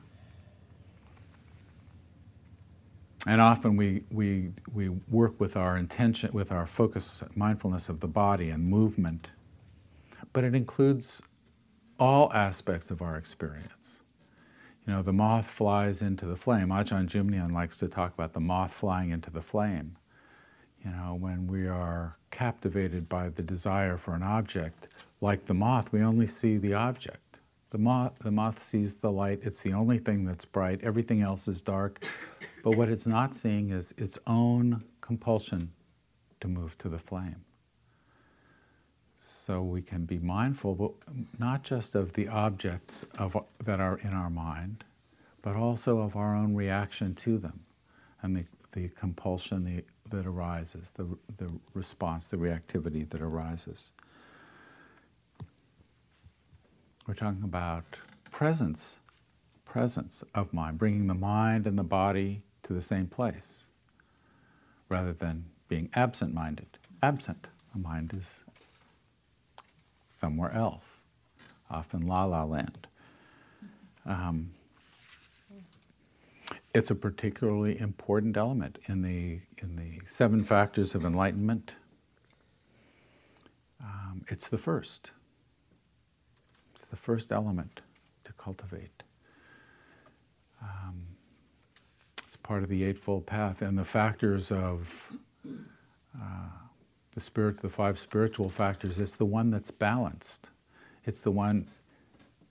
And 3.25 3.41
often 3.41 3.75
we, 3.75 4.03
we, 4.09 4.51
we 4.73 4.89
work 4.89 5.39
with 5.39 5.57
our 5.57 5.75
intention, 5.75 6.31
with 6.31 6.51
our 6.51 6.65
focus, 6.65 7.23
mindfulness 7.35 7.89
of 7.89 7.99
the 7.99 8.07
body 8.07 8.49
and 8.49 8.65
movement, 8.65 9.31
but 10.31 10.43
it 10.43 10.55
includes 10.55 11.21
all 11.99 12.31
aspects 12.33 12.89
of 12.89 13.01
our 13.01 13.17
experience. 13.17 13.99
You 14.85 14.93
know, 14.93 15.01
the 15.01 15.13
moth 15.13 15.47
flies 15.47 16.01
into 16.01 16.25
the 16.25 16.37
flame. 16.37 16.69
Ajahn 16.69 17.07
Jumnian 17.07 17.51
likes 17.51 17.75
to 17.77 17.89
talk 17.89 18.13
about 18.13 18.33
the 18.33 18.39
moth 18.39 18.73
flying 18.73 19.09
into 19.09 19.29
the 19.29 19.41
flame. 19.41 19.97
You 20.87 20.93
know, 20.93 21.15
when 21.15 21.47
we 21.47 21.67
are 21.67 22.17
captivated 22.31 23.09
by 23.09 23.27
the 23.27 23.43
desire 23.43 23.97
for 23.97 24.13
an 24.13 24.23
object, 24.23 24.87
like 25.19 25.43
the 25.43 25.53
moth, 25.53 25.91
we 25.91 26.01
only 26.01 26.27
see 26.27 26.55
the 26.55 26.75
object. 26.75 27.39
The 27.71 27.77
moth, 27.77 28.19
the 28.19 28.31
moth 28.31 28.61
sees 28.61 28.95
the 28.95 29.11
light, 29.11 29.39
it's 29.41 29.61
the 29.61 29.73
only 29.73 29.97
thing 29.97 30.23
that's 30.23 30.45
bright, 30.45 30.79
everything 30.83 31.21
else 31.21 31.49
is 31.49 31.61
dark. 31.61 32.05
But 32.63 32.77
what 32.77 32.87
it's 32.87 33.05
not 33.05 33.35
seeing 33.35 33.69
is 33.69 33.93
its 33.97 34.17
own 34.27 34.81
compulsion 35.01 35.73
to 36.39 36.47
move 36.47 36.77
to 36.77 36.87
the 36.87 36.99
flame. 36.99 37.43
So 39.17 39.61
we 39.61 39.81
can 39.81 40.05
be 40.05 40.19
mindful, 40.19 40.75
but 40.75 40.91
not 41.37 41.63
just 41.63 41.95
of 41.95 42.13
the 42.13 42.29
objects 42.29 43.03
of, 43.19 43.35
that 43.65 43.81
are 43.81 43.97
in 43.97 44.13
our 44.13 44.29
mind, 44.29 44.85
but 45.41 45.57
also 45.57 45.99
of 45.99 46.15
our 46.15 46.33
own 46.33 46.55
reaction 46.55 47.13
to 47.15 47.37
them 47.37 47.65
and 48.21 48.37
the, 48.37 48.45
the 48.71 48.89
compulsion 48.89 49.65
the, 49.65 49.83
that 50.11 50.25
arises, 50.25 50.91
the, 50.93 51.07
the 51.37 51.51
response, 51.73 52.31
the 52.31 52.37
reactivity 52.37 53.09
that 53.09 53.21
arises. 53.21 53.93
We're 57.07 57.13
talking 57.13 57.43
about 57.43 57.85
presence, 58.31 58.99
presence 59.65 60.23
of 60.35 60.53
mind, 60.53 60.77
bringing 60.77 61.07
the 61.07 61.15
mind 61.15 61.67
and 61.67 61.77
the 61.77 61.83
body 61.83 62.43
to 62.63 62.73
the 62.73 62.81
same 62.81 63.07
place 63.07 63.67
rather 64.89 65.13
than 65.13 65.45
being 65.67 65.89
absent 65.93 66.33
minded. 66.33 66.67
Absent, 67.03 67.47
the 67.73 67.79
mind 67.79 68.13
is 68.17 68.45
somewhere 70.09 70.51
else, 70.51 71.03
often 71.69 72.01
la 72.01 72.25
la 72.25 72.43
land. 72.43 72.87
Um, 74.05 74.51
it's 76.77 76.91
a 76.91 76.95
particularly 76.95 77.79
important 77.79 78.37
element 78.37 78.77
in 78.85 79.01
the, 79.01 79.39
in 79.57 79.77
the 79.77 79.99
seven 80.05 80.43
factors 80.43 80.93
of 80.93 81.03
enlightenment. 81.03 81.75
Um, 83.81 84.23
it's 84.27 84.47
the 84.47 84.59
first. 84.59 85.09
It's 86.75 86.85
the 86.85 86.95
first 86.95 87.31
element 87.31 87.81
to 88.25 88.33
cultivate. 88.33 89.01
Um, 90.61 91.07
it's 92.23 92.35
part 92.35 92.61
of 92.61 92.69
the 92.69 92.83
Eightfold 92.83 93.25
Path, 93.25 93.63
and 93.63 93.75
the 93.75 93.83
factors 93.83 94.51
of 94.51 95.13
uh, 96.15 96.49
the 97.13 97.19
spirit, 97.19 97.59
the 97.59 97.69
five 97.69 97.97
spiritual 97.97 98.49
factors. 98.49 98.99
It's 98.99 99.15
the 99.15 99.25
one 99.25 99.49
that's 99.49 99.71
balanced. 99.71 100.51
It's 101.05 101.23
the 101.23 101.31
one. 101.31 101.69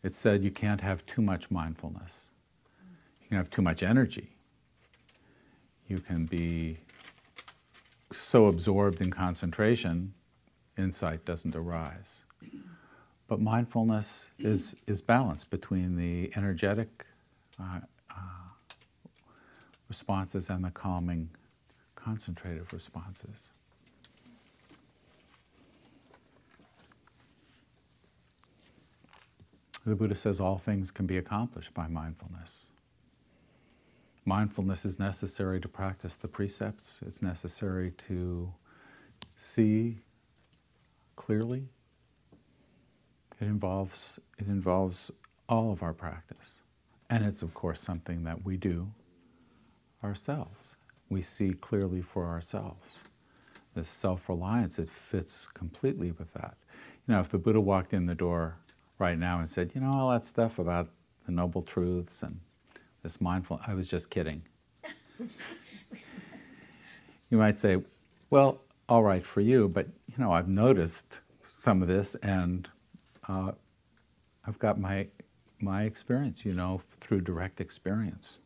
It 0.02 0.14
said 0.14 0.42
you 0.42 0.50
can't 0.50 0.80
have 0.80 1.06
too 1.06 1.22
much 1.22 1.48
mindfulness. 1.52 2.30
You 3.26 3.30
can 3.30 3.38
have 3.38 3.50
too 3.50 3.62
much 3.62 3.82
energy. 3.82 4.28
You 5.88 5.98
can 5.98 6.26
be 6.26 6.78
so 8.12 8.46
absorbed 8.46 9.00
in 9.00 9.10
concentration, 9.10 10.14
insight 10.78 11.24
doesn't 11.24 11.56
arise. 11.56 12.22
But 13.26 13.40
mindfulness 13.40 14.30
is, 14.38 14.76
is 14.86 15.02
balance 15.02 15.42
between 15.42 15.96
the 15.96 16.30
energetic 16.36 17.04
uh, 17.60 17.80
uh, 18.08 18.14
responses 19.88 20.48
and 20.48 20.64
the 20.64 20.70
calming, 20.70 21.30
concentrative 21.96 22.72
responses. 22.72 23.50
The 29.84 29.96
Buddha 29.96 30.14
says 30.14 30.38
all 30.38 30.58
things 30.58 30.92
can 30.92 31.06
be 31.06 31.18
accomplished 31.18 31.74
by 31.74 31.88
mindfulness. 31.88 32.68
Mindfulness 34.26 34.84
is 34.84 34.98
necessary 34.98 35.60
to 35.60 35.68
practice 35.68 36.16
the 36.16 36.28
precepts, 36.28 37.00
it's 37.06 37.22
necessary 37.22 37.92
to 37.92 38.52
see 39.36 40.00
clearly 41.14 41.68
it 43.40 43.44
involves, 43.44 44.18
it 44.38 44.46
involves 44.46 45.20
all 45.48 45.70
of 45.70 45.82
our 45.82 45.92
practice. 45.92 46.62
And 47.10 47.24
it's, 47.24 47.42
of 47.42 47.54
course, 47.54 47.80
something 47.80 48.24
that 48.24 48.44
we 48.44 48.56
do 48.56 48.88
ourselves. 50.02 50.76
We 51.08 51.20
see 51.20 51.52
clearly 51.52 52.02
for 52.02 52.26
ourselves. 52.26 53.00
This 53.74 53.88
self 53.88 54.28
reliance, 54.28 54.78
it 54.78 54.88
fits 54.88 55.46
completely 55.46 56.10
with 56.12 56.32
that. 56.32 56.56
You 57.06 57.14
know, 57.14 57.20
if 57.20 57.28
the 57.28 57.38
Buddha 57.38 57.60
walked 57.60 57.92
in 57.92 58.06
the 58.06 58.14
door 58.14 58.56
right 58.98 59.18
now 59.18 59.38
and 59.38 59.48
said, 59.48 59.72
you 59.74 59.80
know, 59.82 59.92
all 59.92 60.10
that 60.10 60.24
stuff 60.24 60.58
about 60.58 60.88
the 61.26 61.32
Noble 61.32 61.62
Truths 61.62 62.22
and 62.22 62.40
this 63.07 63.21
mindful, 63.21 63.61
I 63.64 63.73
was 63.73 63.88
just 63.88 64.11
kidding. 64.11 64.42
you 67.31 67.38
might 67.38 67.57
say, 67.57 67.81
well, 68.31 68.62
all 68.88 69.05
right 69.05 69.25
for 69.25 69.40
you, 69.40 69.69
but 69.69 69.87
you 70.09 70.14
know, 70.19 70.33
I've 70.33 70.49
noticed 70.49 71.21
some 71.45 71.83
of 71.83 71.88
this 71.88 72.16
and 72.16 72.69
uh, 73.29 73.53
I've 74.45 74.59
got 74.59 74.81
my 74.81 75.07
my 75.61 75.85
experience, 75.85 76.45
you 76.45 76.53
know, 76.53 76.83
through 76.99 77.21
direct 77.21 77.61
experience. 77.61 78.40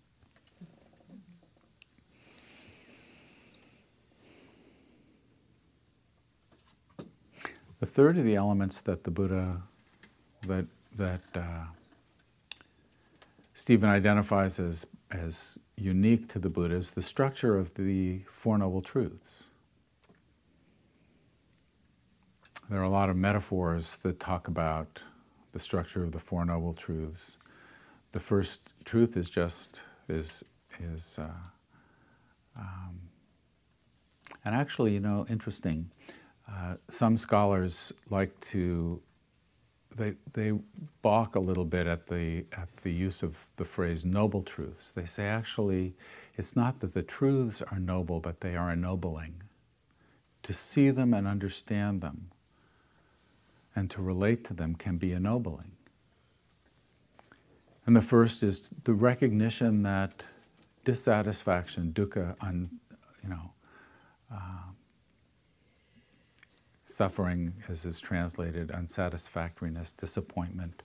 The 7.79 7.87
third 7.87 8.19
of 8.19 8.27
the 8.27 8.37
elements 8.37 8.83
that 8.83 9.05
the 9.05 9.11
Buddha, 9.11 9.63
that 10.47 10.67
that 10.97 11.23
uh, 11.35 11.65
Stephen 13.61 13.91
identifies 13.91 14.59
as 14.59 14.87
as 15.11 15.59
unique 15.77 16.31
to 16.31 16.39
the 16.39 16.49
Buddha 16.49 16.77
is 16.77 16.93
the 16.93 17.03
structure 17.03 17.59
of 17.59 17.75
the 17.75 18.21
Four 18.21 18.57
Noble 18.57 18.81
Truths. 18.81 19.49
There 22.71 22.81
are 22.81 22.85
a 22.85 22.89
lot 22.89 23.11
of 23.11 23.17
metaphors 23.17 23.99
that 23.99 24.19
talk 24.19 24.49
about 24.49 25.03
the 25.53 25.59
structure 25.59 26.03
of 26.03 26.13
the 26.13 26.19
Four 26.19 26.47
Noble 26.47 26.73
Truths. 26.73 27.37
The 28.13 28.19
first 28.19 28.73
truth 28.87 29.15
is 29.15 29.29
just 29.29 29.85
is 30.09 30.43
is 30.79 31.19
uh, 31.19 31.29
um, 32.59 32.99
and 34.43 34.55
actually, 34.55 34.95
you 34.95 35.01
know, 35.01 35.27
interesting. 35.29 35.91
Uh, 36.51 36.77
some 36.89 37.19
scholars 37.19 37.93
like 38.09 38.41
to 38.41 39.03
they, 39.97 40.15
they 40.33 40.53
balk 41.03 41.35
a 41.35 41.41
little 41.41 41.65
bit 41.65 41.87
at 41.87 42.07
the, 42.07 42.45
at 42.53 42.75
the 42.79 42.93
use 42.93 43.23
of 43.23 43.51
the 43.57 43.65
phrase 43.65 44.05
noble 44.05 44.43
truths. 44.43 44.93
They 44.93 45.05
say 45.05 45.27
actually, 45.27 45.95
it's 46.37 46.57
not 46.57 46.81
that 46.81 46.95
the 46.95 47.03
truths 47.03 47.63
are 47.63 47.79
noble, 47.79 48.21
but 48.21 48.41
they 48.41 48.57
are 48.57 48.73
ennobling. 48.73 49.43
To 50.45 50.53
see 50.53 50.91
them 50.91 51.13
and 51.13 51.27
understand 51.27 52.01
them 52.01 52.31
and 53.75 53.91
to 53.91 54.03
relate 54.03 54.45
to 54.45 54.55
them 54.55 54.75
can 54.75 54.97
be 54.97 55.13
ennobling. 55.13 55.73
And 57.87 57.97
the 57.97 58.01
first 58.01 58.43
is 58.43 58.71
the 58.85 58.95
recognition 58.95 59.83
that 59.83 60.23
dissatisfaction, 60.85 61.93
dukkha, 61.93 62.37
un, 62.41 62.71
you 63.23 63.29
know, 63.29 63.51
uh, 64.33 64.70
suffering, 66.91 67.55
as 67.69 67.85
is 67.85 68.01
translated, 68.01 68.71
unsatisfactoriness, 68.71 69.93
disappointment, 69.93 70.83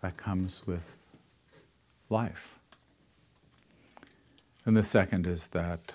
that 0.00 0.16
comes 0.16 0.66
with 0.66 1.04
life. 2.08 2.58
And 4.64 4.76
the 4.76 4.82
second 4.82 5.26
is 5.26 5.48
that 5.48 5.94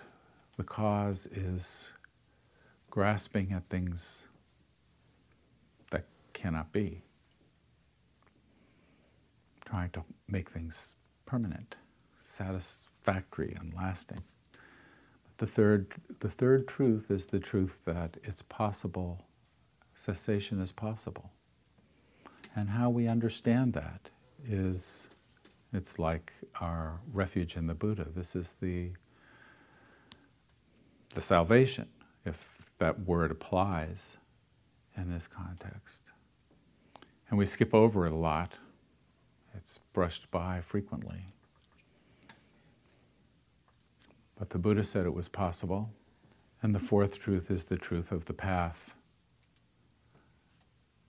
the 0.57 0.63
cause 0.63 1.25
is 1.27 1.93
grasping 2.89 3.53
at 3.53 3.69
things 3.69 4.27
that 5.91 6.05
cannot 6.33 6.73
be, 6.73 7.03
trying 9.65 9.91
to 9.91 10.03
make 10.27 10.49
things 10.49 10.95
permanent, 11.25 11.75
satisfactory, 12.21 13.55
and 13.57 13.73
lasting. 13.73 14.23
The 15.37 15.47
third, 15.47 15.93
the 16.19 16.29
third 16.29 16.67
truth 16.67 17.11
is 17.11 17.27
the 17.27 17.39
truth 17.39 17.81
that 17.85 18.17
it's 18.23 18.41
possible 18.41 19.26
cessation 19.97 20.61
is 20.61 20.71
possible. 20.71 21.31
And 22.55 22.69
how 22.69 22.89
we 22.89 23.07
understand 23.07 23.73
that 23.73 24.09
is 24.47 25.09
it's 25.73 25.97
like 25.97 26.31
our 26.61 26.99
refuge 27.11 27.57
in 27.57 27.65
the 27.65 27.73
Buddha. 27.73 28.07
This 28.15 28.35
is 28.35 28.53
the, 28.53 28.91
the 31.15 31.21
salvation, 31.21 31.87
if 32.25 32.73
that 32.77 33.01
word 33.01 33.31
applies 33.31 34.17
in 34.95 35.11
this 35.11 35.27
context. 35.27 36.03
And 37.29 37.37
we 37.37 37.47
skip 37.47 37.73
over 37.73 38.05
it 38.05 38.11
a 38.11 38.15
lot, 38.15 38.53
it's 39.55 39.79
brushed 39.93 40.29
by 40.29 40.61
frequently. 40.61 41.25
But 44.37 44.51
the 44.51 44.59
Buddha 44.59 44.83
said 44.83 45.07
it 45.07 45.13
was 45.15 45.27
possible. 45.27 45.89
And 46.61 46.73
the 46.73 46.79
fourth 46.79 47.19
truth 47.19 47.49
is 47.49 47.65
the 47.65 47.77
truth 47.77 48.11
of 48.11 48.25
the 48.25 48.33
path 48.33 48.95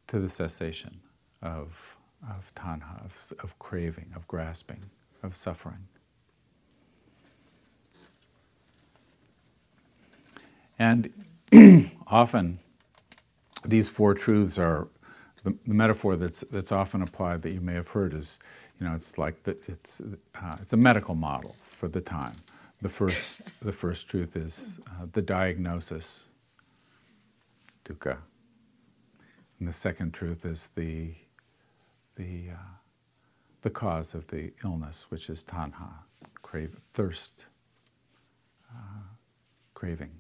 to 0.09 0.19
the 0.19 0.29
cessation 0.29 1.01
of, 1.43 1.97
of 2.29 2.53
tanha, 2.55 3.05
of, 3.05 3.33
of 3.43 3.59
craving, 3.59 4.11
of 4.17 4.27
grasping, 4.27 4.91
of 5.23 5.37
suffering. 5.37 5.87
And 10.79 11.13
often 12.07 12.59
these 13.65 13.89
four 13.89 14.15
truths 14.15 14.59
are 14.59 14.89
the, 15.45 15.57
the, 15.67 15.75
metaphor 15.75 16.17
that's, 16.17 16.41
that's 16.51 16.73
often 16.73 17.03
applied 17.03 17.43
that 17.43 17.53
you 17.53 17.61
may 17.61 17.75
have 17.75 17.89
heard 17.89 18.15
is, 18.15 18.39
you 18.81 18.87
know, 18.87 18.95
it's 18.95 19.19
like 19.19 19.43
the, 19.45 19.57
it's, 19.67 20.01
uh, 20.41 20.57
it's 20.61 20.73
a 20.73 20.77
medical 20.77 21.15
model 21.15 21.55
for 21.63 21.89
the 21.89 22.01
time. 22.01 22.35
The 22.81 22.89
first, 22.89 23.53
the 23.61 23.73
first 23.73 24.09
truth 24.09 24.37
is 24.37 24.81
uh, 24.87 25.07
the 25.13 25.23
diagnosis, 25.23 26.27
dukkha, 27.85 28.19
and 29.59 29.69
the 29.69 29.73
second 29.73 30.13
truth 30.13 30.45
is 30.45 30.69
the, 30.69 31.15
the, 32.17 32.51
uh, 32.53 32.77
the 33.63 33.71
cause 33.71 34.15
of 34.15 34.29
the 34.29 34.53
illness, 34.65 35.07
which 35.11 35.29
is 35.29 35.43
tanha, 35.45 35.91
crave, 36.43 36.77
thirst, 36.93 37.47
uh, 38.73 39.03
craving. 39.75 40.11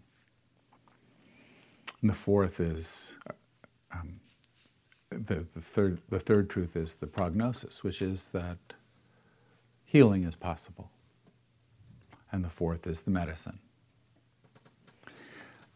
And 2.01 2.11
the 2.11 2.15
fourth 2.15 2.61
is 2.61 3.17
um, 3.93 4.21
the, 5.11 5.47
the, 5.55 5.61
third, 5.61 6.01
the 6.09 6.21
third 6.21 6.51
truth 6.51 6.77
is 6.77 6.97
the 6.97 7.07
prognosis, 7.07 7.85
which 7.85 8.03
is 8.03 8.31
that 8.31 8.59
healing 9.85 10.25
is 10.25 10.37
possible. 10.37 10.91
And 12.31 12.45
the 12.45 12.51
fourth 12.51 12.87
is 12.87 13.03
the 13.03 13.11
medicine. 13.11 13.59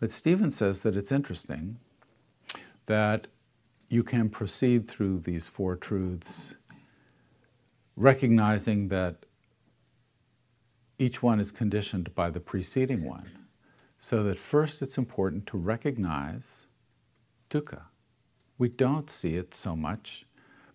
But 0.01 0.11
Stephen 0.11 0.51
says 0.51 0.83
that 0.83 0.97
it's 0.97 1.13
interesting 1.13 1.79
that 2.87 3.29
you 3.93 4.03
can 4.03 4.31
proceed 4.31 4.89
through 4.89 5.21
these 5.21 5.49
four 5.49 5.77
truths, 5.77 6.57
recognizing 7.95 8.89
that 8.89 9.27
each 10.99 11.23
one 11.23 11.39
is 11.39 11.51
conditioned 11.51 12.15
by 12.15 12.31
the 12.31 12.41
preceding 12.41 13.05
one. 13.05 13.31
So 13.99 14.23
that 14.25 14.39
first 14.39 14.83
it's 14.83 14.97
important 14.99 15.47
to 15.49 15.59
recognize 15.59 16.67
dukkha. 17.51 17.83
We 18.57 18.69
don't 18.69 19.11
see 19.11 19.37
it 19.37 19.55
so 19.55 19.77
much 19.77 20.25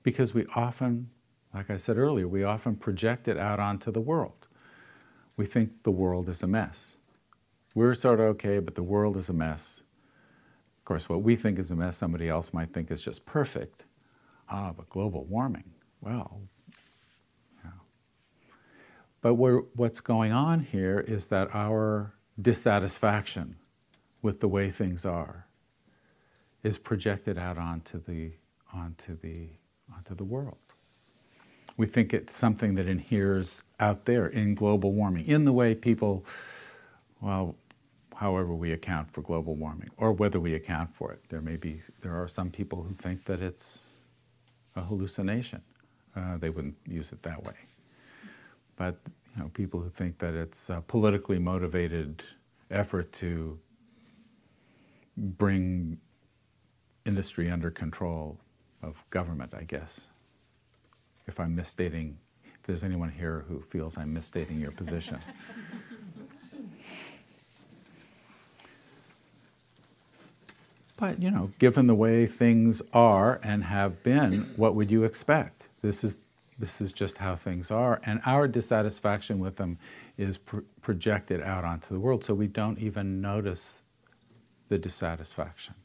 because 0.03 0.33
we 0.33 0.45
often, 0.55 1.09
like 1.53 1.69
I 1.69 1.77
said 1.77 1.97
earlier, 1.97 2.27
we 2.27 2.43
often 2.43 2.75
project 2.75 3.27
it 3.27 3.37
out 3.37 3.59
onto 3.59 3.91
the 3.91 4.01
world. 4.01 4.47
We 5.35 5.45
think 5.45 5.83
the 5.83 5.91
world 5.91 6.29
is 6.29 6.43
a 6.43 6.47
mess. 6.47 6.97
We're 7.73 7.95
sort 7.95 8.19
of 8.19 8.27
okay, 8.27 8.59
but 8.59 8.75
the 8.75 8.83
world 8.83 9.17
is 9.17 9.29
a 9.29 9.33
mess 9.33 9.83
course, 10.87 11.09
what 11.09 11.21
we 11.21 11.35
think 11.35 11.59
is 11.59 11.69
a 11.69 11.75
mess, 11.75 11.97
somebody 11.97 12.29
else 12.29 12.53
might 12.53 12.71
think 12.71 12.89
is 12.89 13.01
just 13.01 13.25
perfect. 13.25 13.83
Ah, 14.49 14.71
but 14.71 14.89
global 14.89 15.25
warming, 15.25 15.65
well, 15.99 16.39
yeah. 17.61 17.71
But 19.21 19.33
what's 19.33 19.99
going 19.99 20.31
on 20.31 20.61
here 20.61 20.99
is 21.05 21.27
that 21.27 21.53
our 21.53 22.13
dissatisfaction 22.41 23.57
with 24.21 24.39
the 24.39 24.47
way 24.47 24.69
things 24.69 25.05
are 25.05 25.47
is 26.63 26.77
projected 26.77 27.37
out 27.37 27.57
onto 27.57 28.01
the, 28.01 28.31
onto 28.73 29.17
the, 29.17 29.49
onto 29.93 30.15
the 30.15 30.23
world. 30.23 30.55
We 31.75 31.85
think 31.85 32.13
it's 32.13 32.33
something 32.33 32.75
that 32.75 32.87
inheres 32.87 33.65
out 33.77 34.05
there 34.05 34.25
in 34.25 34.55
global 34.55 34.93
warming, 34.93 35.25
in 35.27 35.43
the 35.43 35.51
way 35.51 35.75
people, 35.75 36.23
well, 37.19 37.55
however 38.17 38.53
we 38.55 38.71
account 38.71 39.11
for 39.11 39.21
global 39.21 39.55
warming, 39.55 39.89
or 39.97 40.11
whether 40.11 40.39
we 40.39 40.55
account 40.55 40.93
for 40.93 41.11
it. 41.11 41.21
There 41.29 41.41
may 41.41 41.55
be, 41.55 41.81
there 42.01 42.15
are 42.15 42.27
some 42.27 42.49
people 42.49 42.81
who 42.83 42.93
think 42.95 43.25
that 43.25 43.41
it's 43.41 43.95
a 44.75 44.81
hallucination. 44.81 45.61
Uh, 46.15 46.37
they 46.37 46.49
wouldn't 46.49 46.77
use 46.87 47.11
it 47.11 47.21
that 47.21 47.43
way. 47.43 47.53
But 48.75 48.97
you 49.35 49.43
know, 49.43 49.49
people 49.49 49.79
who 49.79 49.89
think 49.89 50.17
that 50.17 50.33
it's 50.33 50.69
a 50.69 50.83
politically 50.87 51.37
motivated 51.37 52.23
effort 52.71 53.11
to 53.13 53.59
bring 55.15 55.99
industry 57.05 57.51
under 57.51 57.69
control 57.69 58.39
of 58.81 59.03
government, 59.11 59.53
I 59.53 59.63
guess. 59.63 60.07
If 61.27 61.39
I'm 61.39 61.55
misstating, 61.55 62.17
if 62.45 62.63
there's 62.63 62.83
anyone 62.83 63.11
here 63.11 63.45
who 63.47 63.61
feels 63.61 63.97
I'm 63.97 64.11
misstating 64.11 64.59
your 64.59 64.71
position. 64.71 65.19
But, 70.97 71.21
you 71.21 71.29
know, 71.31 71.51
given 71.59 71.87
the 71.87 71.95
way 71.95 72.25
things 72.25 72.81
are 72.91 73.39
and 73.43 73.63
have 73.63 74.03
been, 74.03 74.41
what 74.55 74.75
would 74.75 74.89
you 74.91 75.03
expect? 75.03 75.69
This 75.81 76.03
is, 76.03 76.17
this 76.57 76.81
is 76.81 76.91
just 76.91 77.19
how 77.19 77.35
things 77.35 77.69
are. 77.71 78.01
And 78.03 78.19
our 78.25 78.47
dissatisfaction 78.47 79.39
with 79.39 79.57
them 79.57 79.77
is 80.17 80.39
pr- 80.39 80.61
projected 80.81 81.41
out 81.41 81.63
onto 81.63 81.93
the 81.93 81.99
world, 81.99 82.23
so 82.23 82.33
we 82.33 82.47
don't 82.47 82.79
even 82.79 83.21
notice 83.21 83.81
the 84.69 84.79
dissatisfaction. 84.79 85.75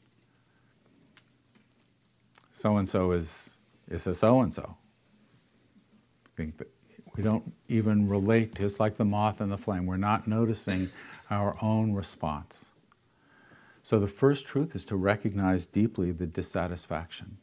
So 2.51 2.77
and 2.77 2.87
so 2.89 3.11
is 3.11 3.57
is 3.89 4.07
a 4.07 4.15
so 4.15 4.41
and 4.41 4.53
so. 4.53 4.77
Think 6.35 6.57
that 6.57 6.69
we 7.15 7.23
don't 7.23 7.53
even 7.67 8.09
relate, 8.09 8.55
to. 8.55 8.65
It's 8.65 8.79
like 8.79 8.97
the 8.97 9.05
moth 9.05 9.41
and 9.41 9.51
the 9.51 9.57
flame. 9.57 9.85
We're 9.85 9.97
not 9.97 10.27
noticing 10.27 10.89
our 11.29 11.55
own 11.61 11.93
response. 11.93 12.72
So 13.83 13.99
the 13.99 14.07
first 14.07 14.47
truth 14.47 14.75
is 14.75 14.85
to 14.85 14.95
recognize 14.95 15.65
deeply 15.65 16.11
the 16.11 16.25
dissatisfaction. 16.25 17.37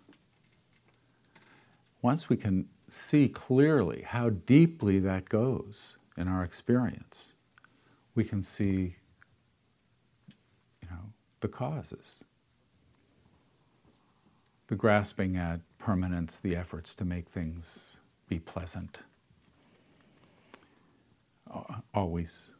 Once 2.01 2.31
we 2.31 2.37
can 2.37 2.67
see 2.89 3.29
clearly 3.29 4.03
how 4.03 4.31
deeply 4.31 4.99
that 5.01 5.29
goes 5.29 5.97
in 6.17 6.29
our 6.29 6.43
experience, 6.43 7.35
we 8.15 8.25
can 8.25 8.41
see 8.41 8.97
you 10.83 10.89
know, 10.91 11.13
the 11.41 11.49
causes. 11.49 12.25
The 14.69 14.77
grasping 14.77 15.37
at 15.37 15.61
permanence, 15.79 16.39
the 16.39 16.57
efforts 16.57 16.95
to 16.95 17.05
make 17.05 17.29
things 17.29 17.99
be 18.29 18.39
pleasant. 18.39 19.03
Always 21.93 22.53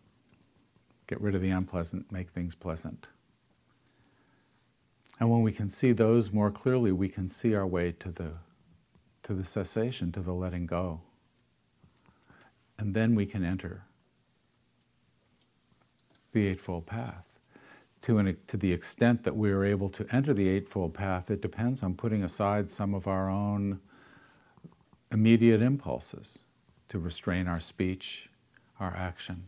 get 1.07 1.19
rid 1.21 1.35
of 1.35 1.41
the 1.41 1.51
unpleasant, 1.51 2.13
make 2.13 2.29
things 2.29 2.55
pleasant. 2.55 3.09
And 5.21 5.31
when 5.31 5.43
we 5.43 5.53
can 5.53 5.69
see 5.69 5.93
those 5.93 6.33
more 6.33 6.51
clearly, 6.51 6.93
we 6.93 7.09
can 7.09 7.29
see 7.29 7.55
our 7.55 7.67
way 7.67 7.93
to 7.93 8.11
the, 8.11 8.33
to 9.23 9.35
the 9.35 9.45
cessation, 9.45 10.11
to 10.13 10.21
the 10.21 10.33
letting 10.33 10.67
go. 10.67 11.03
And 12.79 12.95
then 12.95 13.15
we 13.15 13.27
can 13.27 13.45
enter 13.45 13.85
the 16.33 16.47
Eightfold 16.47 16.87
Path. 16.87 17.27
To, 18.03 18.17
an, 18.17 18.35
to 18.47 18.57
the 18.57 18.73
extent 18.73 19.25
that 19.25 19.37
we 19.37 19.51
are 19.51 19.63
able 19.63 19.91
to 19.91 20.07
enter 20.11 20.33
the 20.33 20.49
Eightfold 20.49 20.95
Path, 20.95 21.31
it 21.31 21.43
depends 21.43 21.83
on 21.83 21.95
putting 21.95 22.25
aside 22.25 22.71
some 22.71 22.95
of 22.95 23.07
our 23.07 23.29
own 23.29 23.79
immediate 25.13 25.61
impulses 25.61 26.45
to 26.89 26.99
restrain 26.99 27.47
our 27.47 27.61
speech, 27.61 28.31
our 28.79 28.97
action, 28.97 29.45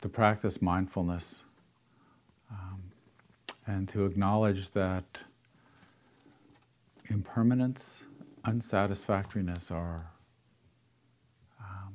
to 0.00 0.08
practice 0.08 0.62
mindfulness, 0.62 1.42
um, 2.52 2.87
and 3.68 3.86
to 3.86 4.06
acknowledge 4.06 4.70
that 4.70 5.20
impermanence, 7.10 8.06
unsatisfactoriness 8.44 9.70
are 9.70 10.10
um, 11.60 11.94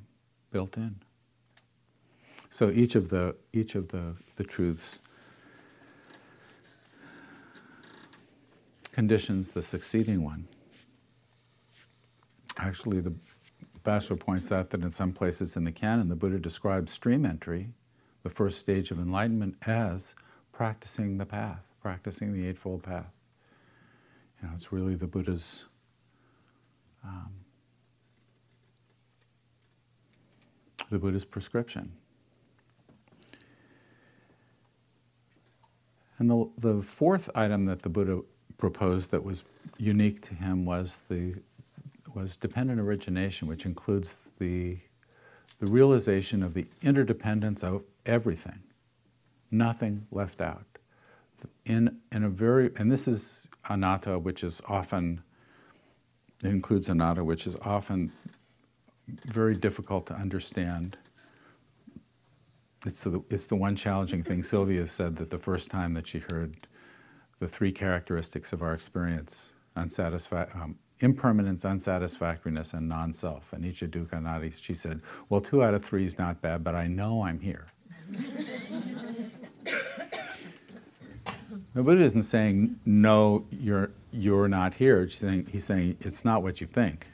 built 0.51 0.77
in. 0.77 0.95
So 2.51 2.69
each 2.69 2.95
of 2.95 3.09
the 3.09 3.35
each 3.51 3.73
of 3.73 3.87
the, 3.87 4.15
the 4.35 4.43
truths 4.43 4.99
conditions 8.91 9.51
the 9.51 9.63
succeeding 9.63 10.23
one. 10.23 10.47
Actually, 12.57 12.99
the 12.99 13.15
Batchelor 13.83 14.17
points 14.17 14.51
out 14.51 14.69
that 14.69 14.81
in 14.81 14.91
some 14.91 15.11
places 15.11 15.57
in 15.57 15.63
the 15.63 15.71
canon, 15.71 16.07
the 16.07 16.15
Buddha 16.15 16.37
describes 16.37 16.91
stream 16.91 17.25
entry, 17.25 17.69
the 18.21 18.29
first 18.29 18.59
stage 18.59 18.91
of 18.91 18.99
enlightenment, 18.99 19.55
as 19.65 20.13
practicing 20.53 21.17
the 21.17 21.25
path, 21.25 21.65
practicing 21.81 22.31
the 22.31 22.47
Eightfold 22.47 22.83
Path. 22.83 23.11
You 24.41 24.47
know, 24.47 24.53
it's 24.53 24.71
really 24.71 24.95
the 24.95 25.07
Buddha's 25.07 25.65
um, 27.03 27.33
the 30.89 30.99
Buddha's 30.99 31.25
prescription. 31.25 31.91
And 36.19 36.29
the, 36.29 36.49
the 36.57 36.81
fourth 36.81 37.29
item 37.35 37.65
that 37.65 37.81
the 37.81 37.89
Buddha 37.89 38.21
proposed 38.57 39.11
that 39.11 39.23
was 39.23 39.43
unique 39.77 40.21
to 40.21 40.35
him 40.35 40.65
was 40.65 40.99
the 41.09 41.35
was 42.13 42.37
dependent 42.37 42.79
origination, 42.79 43.47
which 43.47 43.65
includes 43.65 44.19
the 44.39 44.77
the 45.59 45.65
realization 45.65 46.43
of 46.43 46.53
the 46.53 46.67
interdependence 46.81 47.63
of 47.63 47.83
everything, 48.05 48.61
nothing 49.53 50.07
left 50.11 50.41
out. 50.41 50.65
In 51.65 51.99
in 52.11 52.23
a 52.23 52.29
very 52.29 52.71
and 52.77 52.91
this 52.91 53.07
is 53.07 53.49
anatta, 53.69 54.19
which 54.19 54.43
is 54.43 54.61
often 54.67 55.21
it 56.43 56.49
includes 56.49 56.89
anatta, 56.89 57.23
which 57.23 57.47
is 57.47 57.55
often 57.61 58.11
very 59.07 59.55
difficult 59.55 60.05
to 60.07 60.13
understand. 60.13 60.97
It's 62.85 63.05
the, 63.05 63.23
it's 63.29 63.47
the 63.47 63.55
one 63.55 63.77
challenging 63.77 64.23
thing. 64.23 64.43
Sylvia 64.43 64.85
said 64.87 65.15
that 65.15 65.29
the 65.29 65.37
first 65.37 65.71
time 65.71 65.93
that 65.93 66.05
she 66.05 66.19
heard 66.19 66.67
the 67.39 67.47
three 67.47 67.71
characteristics 67.71 68.51
of 68.51 68.61
our 68.61 68.73
experience 68.73 69.53
unsatisfa- 69.77 70.53
um, 70.55 70.77
impermanence, 70.99 71.63
unsatisfactoriness, 71.63 72.73
and 72.73 72.87
non 72.89 73.13
self. 73.13 73.51
Anicca 73.51 73.89
dukkha 73.89 74.13
anatta, 74.17 74.49
she 74.51 74.73
said, 74.73 75.01
Well, 75.29 75.41
two 75.41 75.63
out 75.63 75.73
of 75.73 75.83
three 75.83 76.05
is 76.05 76.17
not 76.17 76.41
bad, 76.41 76.63
but 76.63 76.75
I 76.75 76.87
know 76.87 77.23
I'm 77.23 77.39
here. 77.39 77.65
the 81.73 81.83
Buddha 81.83 82.03
isn't 82.03 82.23
saying, 82.23 82.79
No, 82.85 83.45
you're, 83.51 83.91
you're 84.11 84.47
not 84.47 84.75
here. 84.75 85.07
Saying, 85.09 85.47
he's 85.51 85.65
saying, 85.65 85.97
It's 86.01 86.23
not 86.23 86.43
what 86.43 86.61
you 86.61 86.67
think 86.67 87.07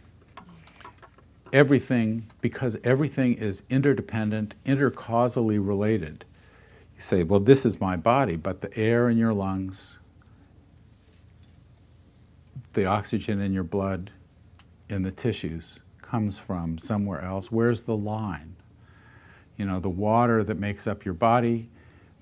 everything, 1.53 2.27
because 2.41 2.77
everything 2.83 3.33
is 3.33 3.63
interdependent, 3.69 4.55
intercausally 4.65 5.65
related. 5.65 6.25
You 6.95 7.01
say, 7.01 7.23
well, 7.23 7.39
this 7.39 7.65
is 7.65 7.79
my 7.79 7.95
body, 7.95 8.35
but 8.35 8.61
the 8.61 8.75
air 8.77 9.09
in 9.09 9.17
your 9.17 9.33
lungs, 9.33 9.99
the 12.73 12.85
oxygen 12.85 13.39
in 13.41 13.53
your 13.53 13.63
blood, 13.63 14.11
in 14.89 15.03
the 15.03 15.11
tissues 15.11 15.81
comes 16.01 16.39
from 16.39 16.77
somewhere 16.77 17.21
else. 17.21 17.51
Where's 17.51 17.81
the 17.81 17.95
line? 17.95 18.55
You 19.57 19.65
know, 19.65 19.79
the 19.79 19.89
water 19.89 20.43
that 20.43 20.57
makes 20.57 20.87
up 20.87 21.05
your 21.05 21.13
body 21.13 21.69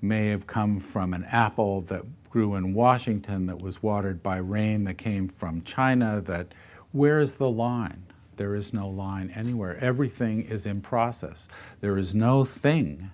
may 0.00 0.28
have 0.28 0.46
come 0.46 0.80
from 0.80 1.14
an 1.14 1.24
apple 1.24 1.80
that 1.82 2.02
grew 2.30 2.54
in 2.54 2.74
Washington 2.74 3.46
that 3.46 3.60
was 3.60 3.82
watered 3.82 4.22
by 4.22 4.36
rain 4.36 4.84
that 4.84 4.98
came 4.98 5.28
from 5.28 5.62
China 5.62 6.20
that 6.22 6.52
where's 6.92 7.34
the 7.34 7.50
line? 7.50 8.04
There 8.36 8.54
is 8.54 8.72
no 8.72 8.88
line 8.88 9.32
anywhere. 9.34 9.76
Everything 9.80 10.42
is 10.42 10.64
in 10.64 10.80
process. 10.80 11.48
There 11.80 11.98
is 11.98 12.14
no 12.14 12.44
thing 12.44 13.10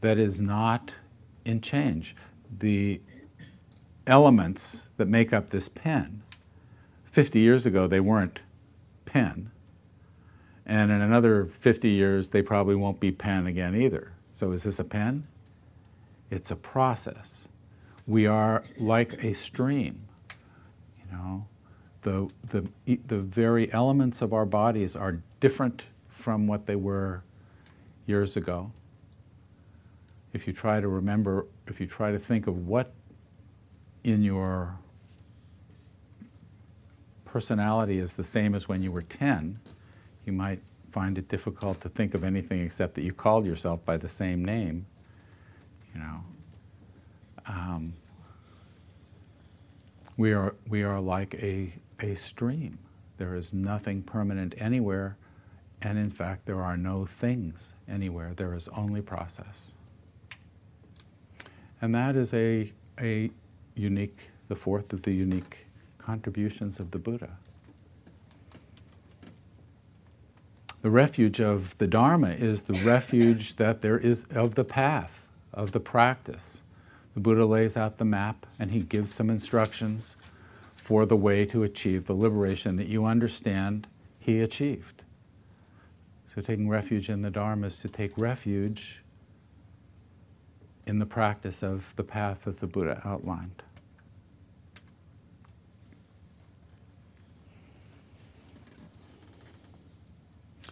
that 0.00 0.18
is 0.18 0.40
not 0.40 0.96
in 1.44 1.60
change. 1.60 2.16
The 2.58 3.00
elements 4.06 4.88
that 4.96 5.06
make 5.06 5.32
up 5.32 5.50
this 5.50 5.68
pen, 5.68 6.22
50 7.04 7.38
years 7.38 7.66
ago, 7.66 7.86
they 7.86 8.00
weren't 8.00 8.40
pen. 9.04 9.50
And 10.66 10.90
in 10.90 11.00
another 11.00 11.46
50 11.46 11.88
years, 11.88 12.30
they 12.30 12.42
probably 12.42 12.74
won't 12.74 13.00
be 13.00 13.10
pen 13.10 13.46
again 13.46 13.74
either. 13.74 14.12
So, 14.32 14.52
is 14.52 14.64
this 14.64 14.78
a 14.78 14.84
pen? 14.84 15.26
It's 16.30 16.50
a 16.50 16.56
process. 16.56 17.48
We 18.08 18.26
are 18.26 18.64
like 18.78 19.22
a 19.22 19.34
stream, 19.34 20.08
you 20.98 21.16
know 21.16 21.46
the, 22.02 22.30
the, 22.48 23.00
the 23.06 23.18
very 23.18 23.72
elements 23.72 24.22
of 24.22 24.32
our 24.32 24.46
bodies 24.46 24.96
are 24.96 25.20
different 25.40 25.84
from 26.08 26.46
what 26.46 26.66
they 26.66 26.76
were 26.76 27.22
years 28.06 28.36
ago. 28.36 28.72
If 30.32 30.46
you 30.46 30.52
try 30.52 30.80
to 30.80 30.88
remember, 30.88 31.46
if 31.66 31.80
you 31.80 31.86
try 31.86 32.12
to 32.12 32.18
think 32.18 32.46
of 32.46 32.66
what 32.66 32.92
in 34.04 34.22
your 34.22 34.78
personality 37.24 37.98
is 37.98 38.14
the 38.14 38.24
same 38.24 38.54
as 38.54 38.68
when 38.68 38.82
you 38.82 38.92
were 38.92 39.02
10, 39.02 39.58
you 40.24 40.32
might 40.32 40.60
find 40.88 41.18
it 41.18 41.28
difficult 41.28 41.80
to 41.82 41.88
think 41.88 42.14
of 42.14 42.24
anything 42.24 42.60
except 42.60 42.94
that 42.94 43.02
you 43.02 43.12
called 43.12 43.44
yourself 43.44 43.84
by 43.84 43.96
the 43.96 44.08
same 44.08 44.44
name. 44.44 44.86
You 45.94 46.00
know, 46.00 46.24
um, 47.48 47.94
we 50.16 50.32
are 50.32 50.54
we 50.68 50.82
are 50.82 51.00
like 51.00 51.34
a 51.34 51.72
a 52.00 52.14
stream. 52.14 52.78
There 53.16 53.34
is 53.34 53.52
nothing 53.52 54.02
permanent 54.02 54.54
anywhere, 54.58 55.16
and 55.82 55.98
in 55.98 56.10
fact, 56.10 56.46
there 56.46 56.62
are 56.62 56.76
no 56.76 57.04
things 57.04 57.74
anywhere. 57.88 58.32
There 58.34 58.54
is 58.54 58.68
only 58.68 59.02
process. 59.02 59.72
And 61.80 61.94
that 61.94 62.16
is 62.16 62.34
a, 62.34 62.72
a 63.00 63.30
unique, 63.74 64.30
the 64.48 64.56
fourth 64.56 64.92
of 64.92 65.02
the 65.02 65.12
unique 65.12 65.66
contributions 65.98 66.80
of 66.80 66.90
the 66.90 66.98
Buddha. 66.98 67.30
The 70.82 70.90
refuge 70.90 71.40
of 71.40 71.78
the 71.78 71.86
Dharma 71.86 72.30
is 72.30 72.62
the 72.62 72.74
refuge 72.88 73.56
that 73.56 73.80
there 73.82 73.98
is 73.98 74.24
of 74.30 74.54
the 74.54 74.64
path, 74.64 75.28
of 75.52 75.72
the 75.72 75.80
practice. 75.80 76.62
The 77.14 77.20
Buddha 77.20 77.44
lays 77.44 77.76
out 77.76 77.96
the 77.96 78.04
map 78.04 78.46
and 78.58 78.70
he 78.70 78.80
gives 78.80 79.12
some 79.12 79.30
instructions 79.30 80.16
for 80.76 81.04
the 81.04 81.16
way 81.16 81.44
to 81.46 81.62
achieve 81.62 82.06
the 82.06 82.14
liberation 82.14 82.76
that 82.76 82.86
you 82.86 83.04
understand 83.04 83.86
he 84.18 84.40
achieved. 84.40 85.04
So, 86.26 86.40
taking 86.40 86.68
refuge 86.68 87.08
in 87.08 87.22
the 87.22 87.30
Dharma 87.30 87.66
is 87.68 87.80
to 87.80 87.88
take 87.88 88.16
refuge 88.16 89.02
in 90.86 90.98
the 90.98 91.06
practice 91.06 91.62
of 91.62 91.94
the 91.96 92.04
path 92.04 92.44
that 92.44 92.60
the 92.60 92.66
Buddha 92.66 93.00
outlined. 93.04 93.62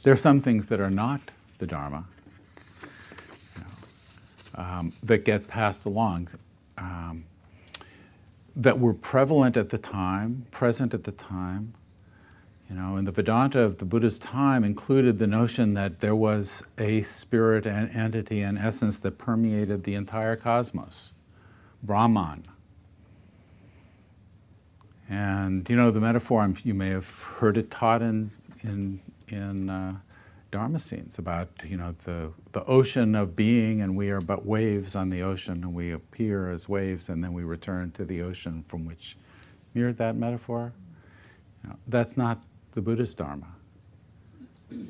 There 0.02 0.12
are 0.12 0.16
some 0.16 0.40
things 0.40 0.66
that 0.66 0.80
are 0.80 0.90
not 0.90 1.20
the 1.58 1.66
Dharma 1.66 2.06
um, 4.56 4.92
that 5.02 5.24
get 5.24 5.48
passed 5.48 5.84
along. 5.84 6.28
Um, 6.78 7.24
that 8.54 8.80
were 8.80 8.94
prevalent 8.94 9.56
at 9.56 9.68
the 9.68 9.78
time, 9.78 10.46
present 10.50 10.94
at 10.94 11.04
the 11.04 11.12
time. 11.12 11.74
You 12.70 12.74
know, 12.74 12.96
and 12.96 13.06
the 13.06 13.12
Vedanta 13.12 13.60
of 13.60 13.78
the 13.78 13.84
Buddha's 13.84 14.18
time 14.18 14.64
included 14.64 15.18
the 15.18 15.26
notion 15.26 15.74
that 15.74 16.00
there 16.00 16.16
was 16.16 16.72
a 16.78 17.02
spirit 17.02 17.64
and 17.64 17.94
entity 17.94 18.40
and 18.40 18.58
essence 18.58 18.98
that 19.00 19.18
permeated 19.18 19.84
the 19.84 19.94
entire 19.94 20.34
cosmos, 20.34 21.12
Brahman. 21.82 22.44
And 25.08 25.68
you 25.70 25.76
know, 25.76 25.92
the 25.92 26.00
metaphor, 26.00 26.52
you 26.64 26.74
may 26.74 26.88
have 26.88 27.22
heard 27.38 27.56
it 27.56 27.70
taught 27.70 28.02
in, 28.02 28.32
in, 28.64 29.00
in 29.28 29.70
uh, 29.70 29.96
Damascenes 30.56 31.18
about 31.18 31.48
you 31.64 31.76
know 31.76 31.92
the 32.04 32.32
the 32.52 32.64
ocean 32.64 33.14
of 33.14 33.36
being, 33.36 33.82
and 33.82 33.96
we 33.96 34.10
are 34.10 34.20
but 34.20 34.46
waves 34.46 34.96
on 34.96 35.10
the 35.10 35.22
ocean, 35.22 35.62
and 35.64 35.74
we 35.74 35.92
appear 35.92 36.50
as 36.50 36.68
waves, 36.68 37.08
and 37.08 37.22
then 37.22 37.32
we 37.32 37.44
return 37.44 37.90
to 37.92 38.04
the 38.04 38.22
ocean 38.22 38.64
from 38.66 38.86
which. 38.86 39.16
You 39.74 39.82
heard 39.82 39.98
that 39.98 40.16
metaphor? 40.16 40.72
You 41.62 41.68
know, 41.68 41.76
that's 41.86 42.16
not 42.16 42.42
the 42.72 42.80
Buddhist 42.80 43.18
Dharma. 43.18 43.48
You 44.70 44.86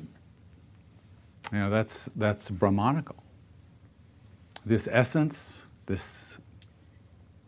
know, 1.59 1.69
that's, 1.69 2.05
that's 2.15 2.49
Brahmanical. 2.49 3.15
This 4.65 4.87
essence, 4.91 5.65
this 5.85 6.39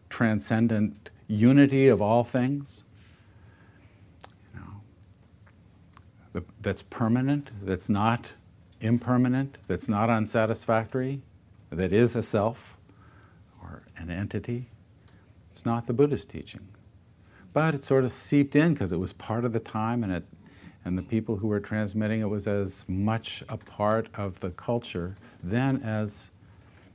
transcendent 0.09 1.11
unity 1.27 1.89
of 1.89 2.01
all 2.01 2.23
things, 2.23 2.83
you 4.53 4.59
know, 4.59 4.81
that's 6.61 6.81
permanent, 6.81 7.49
that's 7.61 7.89
not 7.89 8.33
impermanent, 8.81 9.57
that's 9.67 9.89
not 9.89 10.09
unsatisfactory, 10.09 11.21
that 11.69 11.93
is 11.93 12.15
a 12.15 12.23
self 12.23 12.77
or 13.61 13.83
an 13.97 14.09
entity. 14.09 14.69
It's 15.51 15.65
not 15.65 15.87
the 15.87 15.93
Buddhist 15.93 16.29
teaching. 16.29 16.67
But 17.53 17.75
it 17.75 17.83
sort 17.83 18.03
of 18.03 18.11
seeped 18.11 18.55
in 18.55 18.73
because 18.73 18.91
it 18.91 18.99
was 18.99 19.13
part 19.13 19.43
of 19.45 19.53
the 19.53 19.59
time 19.59 20.03
and 20.03 20.13
it 20.13 20.23
and 20.85 20.97
the 20.97 21.03
people 21.03 21.37
who 21.37 21.47
were 21.47 21.59
transmitting 21.59 22.21
it 22.21 22.29
was 22.29 22.47
as 22.47 22.87
much 22.87 23.43
a 23.49 23.57
part 23.57 24.07
of 24.15 24.39
the 24.39 24.49
culture 24.51 25.17
then 25.43 25.81
as 25.83 26.31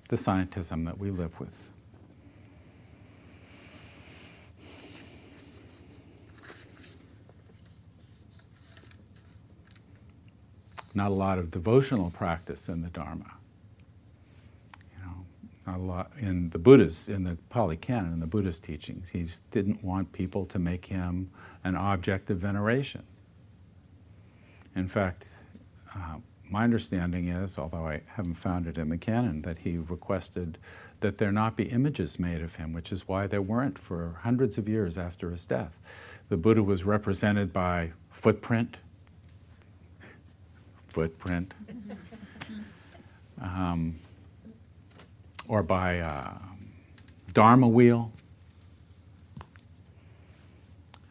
the 0.08 0.16
scientism 0.16 0.84
that 0.86 0.98
we 0.98 1.10
live 1.10 1.38
with. 1.38 1.70
Not 10.94 11.10
a 11.10 11.14
lot 11.14 11.38
of 11.38 11.50
devotional 11.50 12.10
practice 12.10 12.68
in 12.68 12.82
the 12.82 12.88
Dharma. 12.88 13.34
You 14.92 15.04
know, 15.04 15.26
not 15.66 15.82
a 15.82 15.86
lot 15.86 16.12
in 16.18 16.50
the 16.50 16.58
Buddhist, 16.58 17.08
in 17.08 17.24
the 17.24 17.36
Pali 17.50 17.76
Canon, 17.76 18.12
in 18.12 18.20
the 18.20 18.26
Buddhist 18.26 18.62
teachings. 18.62 19.10
He 19.10 19.22
just 19.22 19.50
didn't 19.50 19.82
want 19.82 20.12
people 20.12 20.46
to 20.46 20.58
make 20.58 20.86
him 20.86 21.30
an 21.64 21.74
object 21.74 22.30
of 22.30 22.38
veneration. 22.38 23.02
In 24.76 24.88
fact, 24.88 25.28
uh, 25.94 26.16
my 26.50 26.64
understanding 26.64 27.28
is, 27.28 27.58
although 27.58 27.86
I 27.86 28.02
haven't 28.14 28.34
found 28.34 28.66
it 28.66 28.78
in 28.78 28.88
the 28.88 28.98
canon, 28.98 29.42
that 29.42 29.58
he 29.58 29.78
requested 29.78 30.58
that 31.00 31.18
there 31.18 31.32
not 31.32 31.56
be 31.56 31.64
images 31.64 32.18
made 32.18 32.42
of 32.42 32.56
him, 32.56 32.72
which 32.72 32.92
is 32.92 33.08
why 33.08 33.26
there 33.26 33.42
weren't 33.42 33.78
for 33.78 34.18
hundreds 34.22 34.58
of 34.58 34.68
years 34.68 34.96
after 34.96 35.30
his 35.30 35.44
death. 35.46 35.78
The 36.28 36.36
Buddha 36.36 36.62
was 36.62 36.84
represented 36.84 37.52
by 37.52 37.92
footprint, 38.10 38.76
footprint, 40.94 41.52
um, 43.42 43.98
or 45.48 45.64
by 45.64 46.38
Dharma 47.32 47.66
wheel, 47.66 48.12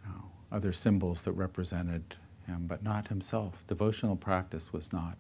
know, 0.06 0.24
other 0.54 0.72
symbols 0.72 1.24
that 1.26 1.34
represented 1.34 2.16
him, 2.48 2.66
but 2.66 2.82
not 2.82 3.10
himself. 3.10 3.62
Devotional 3.68 4.16
practice 4.16 4.72
was 4.72 4.94
not 4.94 5.18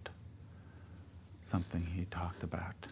something 1.41 1.85
he 1.85 2.05
talked 2.05 2.41
about. 2.41 2.87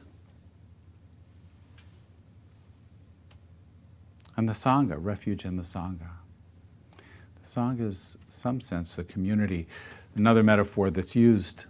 And 4.36 4.50
the 4.50 4.54
Sangha, 4.54 4.98
refuge 5.00 5.46
in 5.46 5.56
the 5.56 5.64
Sangha. 5.64 6.10
The 7.42 7.48
Sangha 7.48 7.88
is, 7.88 8.18
some 8.28 8.60
sense, 8.60 8.98
a 8.98 9.06
community. 9.06 9.68
Another 10.16 10.44
metaphor 10.44 10.90
that's 10.90 11.16
used 11.16 11.66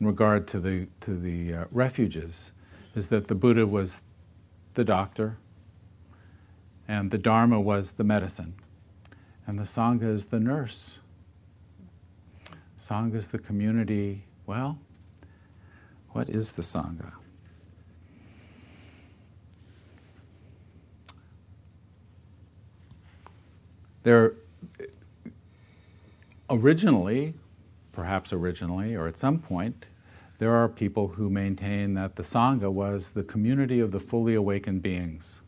in 0.00 0.06
regard 0.06 0.46
to 0.48 0.60
the, 0.60 0.88
to 1.00 1.16
the 1.16 1.54
uh, 1.54 1.64
refuges 1.70 2.52
is 2.94 3.08
that 3.08 3.28
the 3.28 3.34
Buddha 3.34 3.66
was 3.66 4.02
the 4.74 4.84
doctor, 4.84 5.38
and 6.88 7.10
the 7.10 7.18
Dharma 7.18 7.60
was 7.60 7.92
the 7.92 8.04
medicine, 8.04 8.54
and 9.46 9.58
the 9.58 9.64
Sangha 9.64 10.12
is 10.12 10.26
the 10.26 10.40
nurse 10.40 11.00
Sangha 12.86 13.16
is 13.16 13.28
the 13.28 13.38
community. 13.38 14.22
Well, 14.46 14.78
what 16.10 16.28
is 16.28 16.52
the 16.52 16.62
Sangha? 16.62 17.12
There, 24.02 24.34
originally, 26.48 27.34
perhaps 27.96 28.30
originally, 28.30 28.94
or 28.94 29.06
at 29.06 29.16
some 29.16 29.38
point, 29.38 29.86
there 30.36 30.54
are 30.54 30.68
people 30.68 31.08
who 31.08 31.30
maintain 31.30 31.94
that 31.94 32.16
the 32.16 32.22
Sangha 32.22 32.70
was 32.70 33.14
the 33.14 33.24
community 33.24 33.80
of 33.80 33.90
the 33.90 33.98
fully 33.98 34.34
awakened 34.34 34.82
beings, 34.82 35.40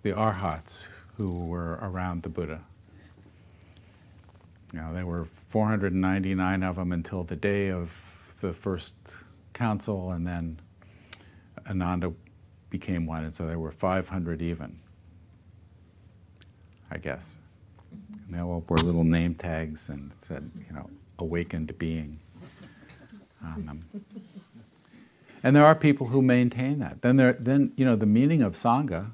the 0.00 0.14
arhats 0.14 0.88
who 1.18 1.44
were 1.44 1.78
around 1.82 2.22
the 2.22 2.30
Buddha. 2.30 2.62
Know, 4.72 4.94
there 4.94 5.04
were 5.04 5.26
499 5.26 6.62
of 6.62 6.76
them 6.76 6.90
until 6.90 7.22
the 7.22 7.36
day 7.36 7.70
of 7.70 8.34
the 8.40 8.54
first 8.54 8.96
council, 9.52 10.10
and 10.10 10.26
then 10.26 10.58
Ananda 11.68 12.14
became 12.70 13.04
one, 13.04 13.24
and 13.24 13.34
so 13.34 13.46
there 13.46 13.58
were 13.58 13.70
500 13.70 14.40
even, 14.40 14.78
I 16.90 16.96
guess. 16.96 17.36
Mm-hmm. 17.94 18.24
And 18.24 18.34
they 18.34 18.40
all 18.40 18.64
wore 18.66 18.78
little 18.78 19.04
name 19.04 19.34
tags 19.34 19.90
and 19.90 20.14
said, 20.18 20.50
you 20.66 20.74
know, 20.74 20.88
awakened 21.18 21.78
being 21.78 22.20
on 23.44 23.66
them. 23.66 23.84
And 25.42 25.56
there 25.56 25.64
are 25.64 25.74
people 25.74 26.08
who 26.08 26.22
maintain 26.22 26.78
that. 26.78 27.02
Then, 27.02 27.16
there, 27.16 27.32
then 27.32 27.72
you 27.76 27.84
know, 27.84 27.96
the 27.96 28.06
meaning 28.06 28.42
of 28.42 28.54
Sangha 28.54 29.12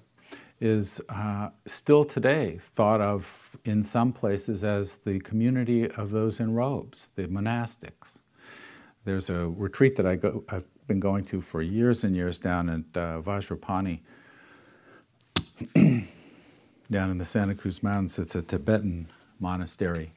is 0.61 1.01
uh, 1.09 1.51
still 1.67 2.05
today 2.05 2.59
thought 2.61 3.01
of 3.01 3.57
in 3.65 3.83
some 3.83 4.13
places 4.13 4.65
as 4.65 4.97
the 4.97 5.21
community 5.21 5.89
of 5.91 6.11
those 6.11 6.41
in 6.41 6.55
robes, 6.55 7.11
the 7.15 7.29
monastics. 7.29 8.21
There's 9.05 9.31
a 9.31 9.49
retreat 9.49 9.97
that 9.97 10.07
I 10.07 10.17
go, 10.17 10.45
I've 10.49 10.67
been 10.87 11.01
going 11.01 11.25
to 11.27 11.41
for 11.41 11.63
years 11.63 12.03
and 12.03 12.17
years 12.17 12.39
down 12.39 12.69
at 12.69 13.01
uh, 13.01 13.23
Vajrapani, 13.23 14.01
down 16.91 17.11
in 17.11 17.19
the 17.19 17.25
Santa 17.25 17.55
Cruz 17.55 17.83
Mountains. 17.83 18.19
It's 18.19 18.35
a 18.35 18.43
Tibetan 18.43 19.09
monastery. 19.39 20.13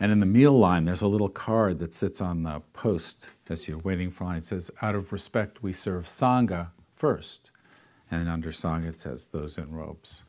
And 0.00 0.10
in 0.10 0.20
the 0.20 0.26
meal 0.26 0.52
line, 0.52 0.84
there's 0.84 1.02
a 1.02 1.06
little 1.06 1.28
card 1.28 1.78
that 1.78 1.94
sits 1.94 2.20
on 2.20 2.42
the 2.42 2.60
post 2.72 3.30
as 3.48 3.68
you're 3.68 3.78
waiting 3.78 4.10
for 4.10 4.24
line. 4.24 4.38
It 4.38 4.46
says, 4.46 4.70
Out 4.82 4.94
of 4.94 5.12
respect, 5.12 5.62
we 5.62 5.72
serve 5.72 6.06
Sangha 6.06 6.68
first. 6.94 7.50
And 8.10 8.28
under 8.28 8.50
Sangha, 8.50 8.88
it 8.88 8.98
says, 8.98 9.26
Those 9.26 9.56
in 9.56 9.70
robes. 9.70 10.24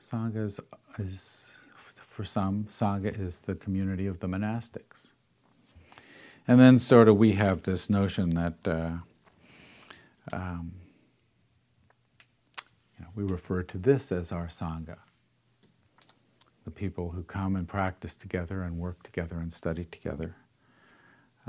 Sangha 0.00 0.44
is, 0.44 0.58
is, 0.98 1.56
for 1.76 2.24
some, 2.24 2.64
Sangha 2.70 3.18
is 3.18 3.42
the 3.42 3.54
community 3.54 4.06
of 4.06 4.20
the 4.20 4.26
monastics. 4.26 5.12
And 6.48 6.58
then, 6.58 6.78
sort 6.78 7.08
of, 7.08 7.16
we 7.16 7.32
have 7.32 7.62
this 7.62 7.90
notion 7.90 8.34
that 8.34 8.56
uh, 8.66 8.90
um, 10.32 10.72
you 12.98 13.04
know, 13.04 13.10
we 13.14 13.22
refer 13.22 13.62
to 13.62 13.78
this 13.78 14.10
as 14.10 14.32
our 14.32 14.46
Sangha 14.46 14.96
the 16.70 16.78
people 16.80 17.10
who 17.10 17.22
come 17.24 17.56
and 17.56 17.66
practice 17.66 18.16
together 18.16 18.62
and 18.62 18.78
work 18.78 19.02
together 19.02 19.36
and 19.38 19.52
study 19.52 19.84
together. 19.84 20.36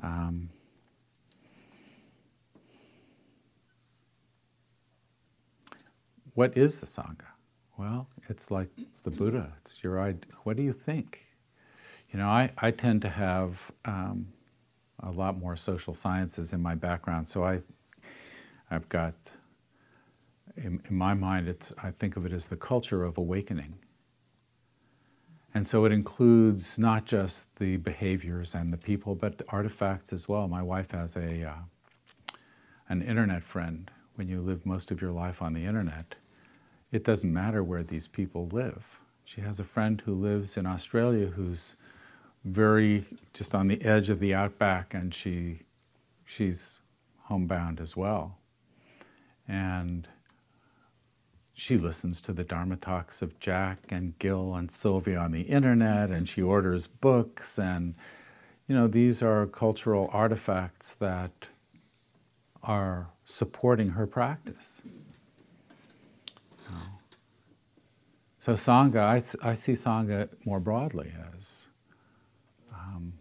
Um, 0.02 0.50
what 6.34 6.58
is 6.58 6.80
the 6.80 6.88
Sangha? 6.88 7.28
Well, 7.78 8.08
it's 8.30 8.50
like 8.50 8.70
the 9.04 9.12
Buddha. 9.12 9.54
It's 9.60 9.84
your 9.84 10.00
idea. 10.00 10.32
What 10.44 10.58
do 10.58 10.64
you 10.64 10.74
think? 10.74 11.28
You 12.12 12.20
know, 12.20 12.28
I, 12.28 12.50
I 12.58 12.72
tend 12.72 13.04
to 13.04 13.10
have 13.10 13.72
um, 13.86 14.28
a 15.00 15.12
lot 15.12 15.38
more 15.38 15.56
social 15.56 15.94
sciences 15.94 16.52
in 16.52 16.62
my 16.62 16.76
background, 16.76 17.28
so 17.28 17.44
I, 17.44 17.60
I've 18.70 18.90
got, 18.90 19.14
in, 20.58 20.82
in 20.90 20.96
my 20.96 21.14
mind, 21.14 21.48
it's, 21.48 21.72
I 21.84 21.92
think 21.92 22.18
of 22.18 22.26
it 22.26 22.34
as 22.34 22.48
the 22.48 22.58
culture 22.58 23.04
of 23.04 23.18
awakening. 23.18 23.76
And 25.54 25.68
so 25.68 25.86
it 25.86 25.92
includes 25.92 26.80
not 26.80 27.06
just 27.06 27.58
the 27.58 27.78
behaviors 27.78 28.56
and 28.56 28.72
the 28.72 28.78
people, 28.78 29.16
but 29.16 29.38
the 29.38 29.46
artifacts 29.50 30.14
as 30.14 30.28
well. 30.30 30.48
My 30.48 30.62
wife 30.64 30.92
has 30.92 31.18
a, 31.18 31.44
uh, 31.44 32.34
an 32.88 33.02
internet 33.02 33.44
friend. 33.44 33.92
When 34.16 34.28
you 34.28 34.40
live 34.40 34.66
most 34.66 34.92
of 34.92 35.02
your 35.02 35.12
life 35.12 35.42
on 35.42 35.54
the 35.54 35.66
internet, 35.66 36.16
it 36.92 37.04
doesn't 37.04 37.34
matter 37.34 37.64
where 37.64 37.84
these 37.84 38.08
people 38.08 38.48
live. 38.52 39.00
She 39.24 39.42
has 39.42 39.60
a 39.60 39.64
friend 39.64 40.02
who 40.06 40.14
lives 40.14 40.58
in 40.58 40.66
Australia 40.66 41.28
who's 41.28 41.76
very 42.44 43.06
just 43.34 43.54
on 43.54 43.68
the 43.68 43.82
edge 43.84 44.10
of 44.10 44.20
the 44.20 44.34
outback, 44.34 44.94
and 44.94 45.14
she, 45.14 45.60
she's 46.26 46.82
homebound 47.24 47.80
as 47.80 47.96
well. 47.96 48.38
And 49.48 50.08
she 51.54 51.78
listens 51.78 52.22
to 52.24 52.34
the 52.34 52.44
Dharma 52.44 52.78
talks 52.78 53.22
of 53.22 53.40
Jack 53.40 53.80
and 53.90 54.18
Gil 54.20 54.56
and 54.56 54.72
Sylvia 54.72 55.20
on 55.20 55.32
the 55.32 55.44
internet, 55.44 56.10
and 56.10 56.28
she 56.28 56.42
orders 56.42 56.88
books. 56.88 57.60
And, 57.60 57.96
you 58.68 58.76
know, 58.76 58.88
these 58.88 59.22
are 59.22 59.46
cultural 59.46 60.10
artifacts 60.14 60.94
that 60.96 61.50
are 62.64 63.10
supporting 63.26 63.90
her 63.90 64.08
practice. 64.08 64.82
So, 68.40 68.54
Sangha, 68.54 69.02
I, 69.02 69.50
I 69.52 69.54
see 69.54 69.74
Sangha 69.74 70.28
more 70.46 70.60
broadly 70.60 71.14
as 71.36 71.68
um, 72.74 73.14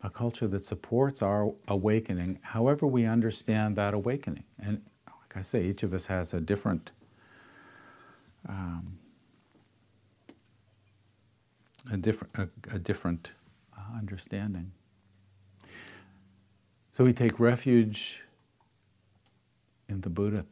a 0.00 0.08
culture 0.08 0.46
that 0.46 0.64
supports 0.64 1.22
our 1.22 1.52
awakening, 1.66 2.38
however 2.40 2.86
we 2.86 3.04
understand 3.04 3.74
that 3.76 3.94
awakening. 3.94 4.44
And 4.60 4.82
like 5.08 5.36
I 5.36 5.42
say, 5.42 5.64
each 5.64 5.82
of 5.82 5.92
us 5.92 6.06
has 6.06 6.32
a 6.32 6.40
different. 6.40 6.92
Um, 8.48 8.98
a 11.92 11.96
different, 11.96 12.34
a, 12.36 12.74
a 12.74 12.78
different 12.78 13.32
uh, 13.76 13.96
understanding. 13.96 14.72
So 16.92 17.04
we 17.04 17.12
take 17.12 17.40
refuge 17.40 18.24
in 19.88 20.02
the 20.02 20.10
Buddha 20.10 20.44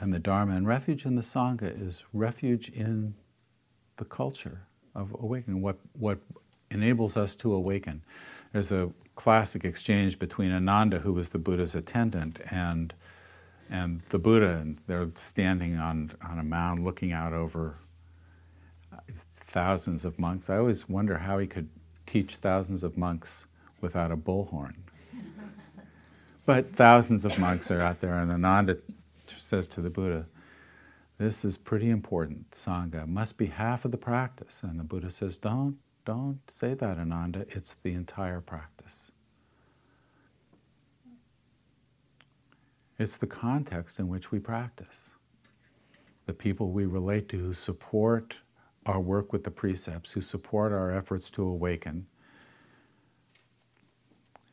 and 0.00 0.12
the 0.12 0.18
Dharma, 0.18 0.54
and 0.54 0.66
refuge 0.66 1.04
in 1.04 1.16
the 1.16 1.22
Sangha 1.22 1.80
is 1.80 2.04
refuge 2.12 2.68
in 2.68 3.14
the 3.96 4.04
culture 4.04 4.62
of 4.94 5.14
awakening, 5.18 5.62
what, 5.62 5.78
what 5.98 6.18
enables 6.70 7.16
us 7.16 7.34
to 7.36 7.52
awaken. 7.52 8.02
There's 8.52 8.72
a 8.72 8.92
classic 9.16 9.64
exchange 9.64 10.18
between 10.18 10.52
Ananda, 10.52 11.00
who 11.00 11.12
was 11.12 11.30
the 11.30 11.38
Buddha's 11.38 11.74
attendant, 11.74 12.40
and, 12.50 12.94
and 13.70 14.02
the 14.08 14.18
Buddha, 14.18 14.56
and 14.56 14.78
they're 14.86 15.10
standing 15.14 15.78
on, 15.78 16.10
on 16.28 16.38
a 16.38 16.42
mound 16.42 16.84
looking 16.84 17.12
out 17.12 17.32
over 17.32 17.76
thousands 19.10 20.04
of 20.04 20.18
monks. 20.18 20.50
I 20.50 20.58
always 20.58 20.88
wonder 20.88 21.18
how 21.18 21.38
he 21.38 21.46
could 21.46 21.68
teach 22.04 22.36
thousands 22.36 22.82
of 22.82 22.98
monks 22.98 23.46
without 23.80 24.10
a 24.10 24.16
bullhorn. 24.16 24.74
but 26.46 26.66
thousands 26.66 27.24
of 27.24 27.38
monks 27.38 27.70
are 27.70 27.80
out 27.80 28.00
there, 28.00 28.14
and 28.14 28.30
Ananda 28.30 28.78
says 29.26 29.66
to 29.68 29.80
the 29.80 29.90
Buddha, 29.90 30.26
This 31.18 31.44
is 31.44 31.56
pretty 31.56 31.90
important. 31.90 32.50
Sangha 32.50 33.06
must 33.06 33.38
be 33.38 33.46
half 33.46 33.84
of 33.84 33.92
the 33.92 33.98
practice. 33.98 34.62
And 34.62 34.78
the 34.78 34.84
Buddha 34.84 35.10
says, 35.10 35.38
Don't, 35.38 35.78
don't 36.04 36.40
say 36.48 36.74
that, 36.74 36.98
Ananda. 36.98 37.46
It's 37.50 37.74
the 37.74 37.92
entire 37.92 38.40
practice. 38.40 39.09
It's 43.00 43.16
the 43.16 43.26
context 43.26 43.98
in 43.98 44.08
which 44.08 44.30
we 44.30 44.38
practice. 44.38 45.14
The 46.26 46.34
people 46.34 46.70
we 46.70 46.84
relate 46.84 47.30
to 47.30 47.38
who 47.38 47.54
support 47.54 48.36
our 48.84 49.00
work 49.00 49.32
with 49.32 49.44
the 49.44 49.50
precepts, 49.50 50.12
who 50.12 50.20
support 50.20 50.70
our 50.70 50.94
efforts 50.94 51.30
to 51.30 51.42
awaken, 51.42 52.08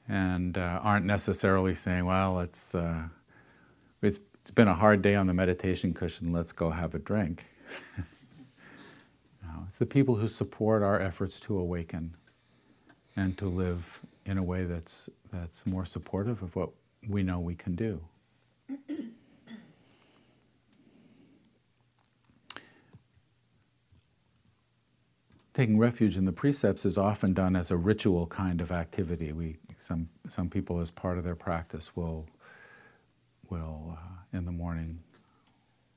and 0.08 0.58
uh, 0.58 0.80
aren't 0.82 1.06
necessarily 1.06 1.74
saying, 1.74 2.06
well, 2.06 2.40
it's, 2.40 2.74
uh, 2.74 3.10
it's, 4.02 4.22
it's 4.36 4.52
been 4.52 4.70
a 4.70 4.76
hard 4.76 5.02
day 5.02 5.16
on 5.16 5.28
the 5.28 5.34
meditation 5.34 5.94
cushion, 5.94 6.32
let's 6.32 6.54
go 6.54 6.70
have 6.70 6.96
a 6.96 7.00
drink. 7.00 7.44
no, 9.44 9.64
it's 9.66 9.78
the 9.78 9.86
people 9.86 10.16
who 10.16 10.30
support 10.30 10.82
our 10.84 11.02
efforts 11.02 11.42
to 11.42 11.60
awaken 11.60 12.16
and 13.14 13.38
to 13.40 13.50
live 13.50 14.00
in 14.26 14.38
a 14.38 14.44
way 14.44 14.64
that's, 14.64 15.10
that's 15.34 15.66
more 15.66 15.84
supportive 15.84 16.42
of 16.42 16.56
what 16.56 16.70
we 17.10 17.24
know 17.24 17.42
we 17.42 17.54
can 17.54 17.76
do. 17.76 18.00
Taking 25.58 25.80
refuge 25.80 26.18
in 26.18 26.26
the 26.26 26.32
precepts 26.32 26.86
is 26.86 27.00
often 27.00 27.34
done 27.34 27.56
as 27.56 27.72
a 27.72 27.76
ritual 27.76 28.28
kind 28.28 28.62
of 28.62 28.72
activity. 28.72 29.32
We, 29.32 29.56
some, 29.76 30.08
some 30.30 30.52
people, 30.52 30.80
as 30.80 30.92
part 30.92 31.18
of 31.18 31.24
their 31.24 31.36
practice, 31.36 31.96
will, 31.96 32.28
will 33.50 33.98
uh, 33.98 34.38
in 34.38 34.46
the 34.46 34.52
morning 34.52 35.00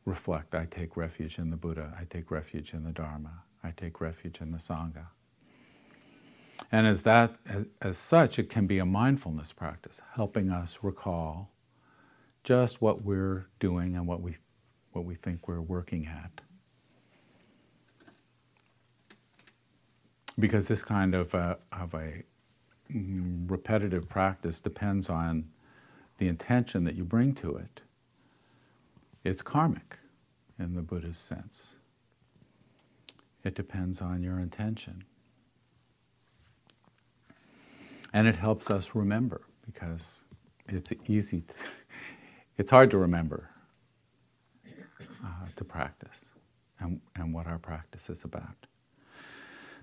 reflect 0.06 0.54
I 0.54 0.64
take 0.64 0.96
refuge 0.96 1.38
in 1.38 1.50
the 1.50 1.58
Buddha, 1.58 1.94
I 2.00 2.04
take 2.04 2.30
refuge 2.30 2.72
in 2.72 2.84
the 2.84 2.90
Dharma, 2.92 3.42
I 3.62 3.72
take 3.72 4.00
refuge 4.00 4.40
in 4.40 4.50
the 4.50 4.56
Sangha. 4.56 5.08
And 6.72 6.86
as, 6.86 7.02
that, 7.02 7.36
as, 7.44 7.68
as 7.82 7.98
such, 7.98 8.38
it 8.38 8.48
can 8.48 8.66
be 8.66 8.78
a 8.78 8.86
mindfulness 8.86 9.52
practice, 9.52 10.00
helping 10.14 10.48
us 10.48 10.78
recall 10.80 11.50
just 12.44 12.80
what 12.80 13.02
we're 13.02 13.48
doing 13.58 13.94
and 13.94 14.06
what 14.06 14.22
we, 14.22 14.36
what 14.92 15.04
we 15.04 15.16
think 15.16 15.46
we're 15.46 15.60
working 15.60 16.06
at. 16.06 16.40
Because 20.40 20.68
this 20.68 20.84
kind 20.84 21.14
of 21.14 21.34
a, 21.34 21.58
of 21.72 21.94
a 21.94 22.24
mm, 22.92 23.50
repetitive 23.50 24.08
practice 24.08 24.60
depends 24.60 25.10
on 25.10 25.50
the 26.18 26.28
intention 26.28 26.84
that 26.84 26.96
you 26.96 27.04
bring 27.04 27.34
to 27.34 27.56
it. 27.56 27.82
It's 29.24 29.42
karmic 29.42 29.98
in 30.58 30.74
the 30.74 30.82
Buddha's 30.82 31.18
sense. 31.18 31.76
It 33.44 33.54
depends 33.54 34.00
on 34.00 34.22
your 34.22 34.38
intention. 34.38 35.04
And 38.12 38.28
it 38.28 38.36
helps 38.36 38.70
us 38.70 38.94
remember 38.94 39.42
because 39.66 40.22
it's 40.68 40.92
easy, 41.08 41.42
to, 41.42 41.54
it's 42.58 42.70
hard 42.70 42.90
to 42.92 42.98
remember 42.98 43.50
uh, 45.24 45.46
to 45.56 45.64
practice 45.64 46.32
and, 46.80 47.00
and 47.16 47.34
what 47.34 47.46
our 47.46 47.58
practice 47.58 48.10
is 48.10 48.24
about. 48.24 48.66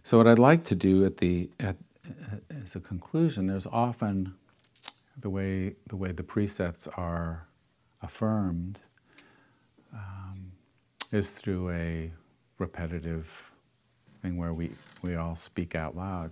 So, 0.08 0.18
what 0.18 0.26
I'd 0.26 0.40
like 0.40 0.64
to 0.64 0.74
do 0.74 1.04
at 1.04 1.18
the 1.18 1.50
at, 1.60 1.76
as 2.64 2.78
a 2.78 2.80
conclusion, 2.80 3.46
there's 3.46 3.68
often 3.68 4.36
the 5.20 5.30
way 5.30 5.76
the 5.88 5.98
way 5.98 6.14
the 6.14 6.24
precepts 6.24 6.88
are 6.96 7.46
affirmed 8.02 8.80
um, 9.94 10.54
is 11.12 11.32
through 11.32 11.72
a 11.72 12.14
repetitive 12.58 13.52
thing 14.22 14.38
where 14.38 14.54
we, 14.54 14.72
we 15.02 15.16
all 15.16 15.36
speak 15.36 15.76
out 15.76 15.98
loud 15.98 16.32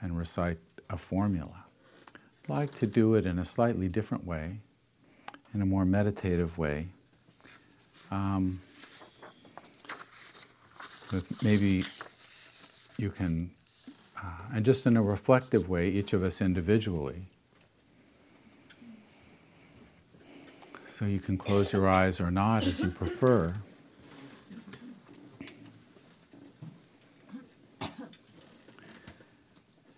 and 0.00 0.18
recite 0.18 0.58
a 0.90 0.96
formula. 0.96 1.66
I'd 2.42 2.50
like 2.50 2.74
to 2.80 2.88
do 2.88 3.14
it 3.14 3.26
in 3.26 3.38
a 3.38 3.44
slightly 3.44 3.86
different 3.86 4.26
way, 4.26 4.58
in 5.54 5.62
a 5.62 5.66
more 5.66 5.84
meditative 5.84 6.58
way. 6.58 6.88
Um, 8.10 8.58
with 11.12 11.42
maybe 11.42 11.84
you 12.98 13.10
can, 13.10 13.52
uh, 14.16 14.26
and 14.52 14.64
just 14.64 14.84
in 14.84 14.96
a 14.96 15.02
reflective 15.02 15.68
way, 15.68 15.88
each 15.88 16.12
of 16.12 16.24
us 16.24 16.42
individually. 16.42 17.22
So 20.84 21.04
you 21.04 21.20
can 21.20 21.38
close 21.38 21.72
your 21.72 21.88
eyes 21.88 22.20
or 22.20 22.32
not 22.32 22.66
as 22.66 22.80
you 22.80 22.90
prefer. 22.90 23.54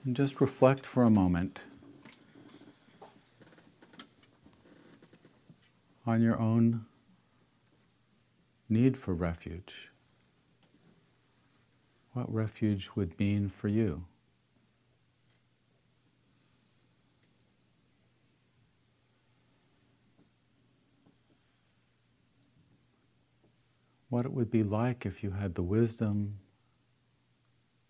And 0.05 0.15
just 0.15 0.41
reflect 0.41 0.85
for 0.85 1.03
a 1.03 1.11
moment 1.11 1.61
on 6.07 6.21
your 6.21 6.39
own 6.39 6.85
need 8.69 8.99
for 8.99 9.15
refuge 9.15 9.90
what 12.13 12.33
refuge 12.33 12.91
would 12.97 13.19
mean 13.19 13.49
for 13.49 13.69
you. 13.69 14.05
What 24.09 24.27
it 24.27 24.33
would 24.33 24.51
be 24.51 24.65
like 24.65 25.07
if 25.07 25.23
you 25.23 25.31
had 25.31 25.55
the 25.55 25.63
wisdom 25.63 26.41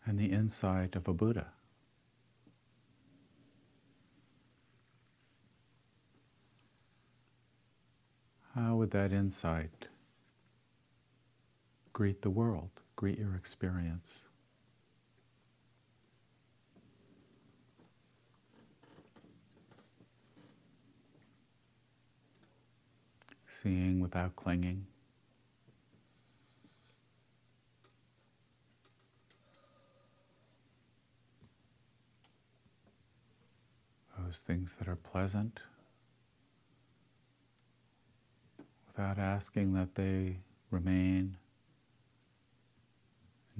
and 0.04 0.18
the 0.18 0.32
insight 0.32 0.94
of 0.94 1.08
a 1.08 1.14
Buddha. 1.14 1.46
How 8.54 8.76
would 8.76 8.90
that 8.90 9.12
insight 9.12 9.86
greet 11.92 12.20
the 12.20 12.30
world? 12.30 12.82
Greet 13.01 13.18
your 13.18 13.34
experience. 13.34 14.24
Seeing 23.46 24.01
without 24.01 24.36
clinging. 24.36 24.84
Those 34.18 34.40
things 34.40 34.76
that 34.76 34.86
are 34.86 34.96
pleasant 34.96 35.62
without 38.86 39.18
asking 39.18 39.72
that 39.72 39.94
they 39.94 40.40
remain 40.70 41.38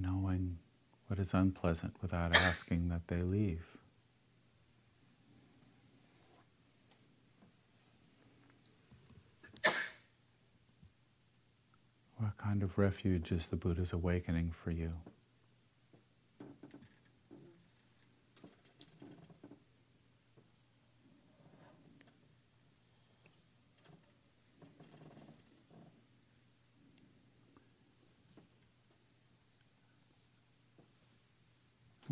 knowing 0.01 0.59
what 1.07 1.19
is 1.19 1.35
unpleasant 1.35 1.95
without 2.01 2.35
asking 2.35 2.89
that 2.89 3.09
they 3.09 3.21
leave. 3.23 3.77
What 12.17 12.37
kind 12.37 12.63
of 12.63 12.79
refuge 12.79 13.33
is 13.33 13.49
the 13.49 13.57
Buddha's 13.57 13.93
awakening 13.93 14.51
for 14.51 14.71
you? 14.71 14.93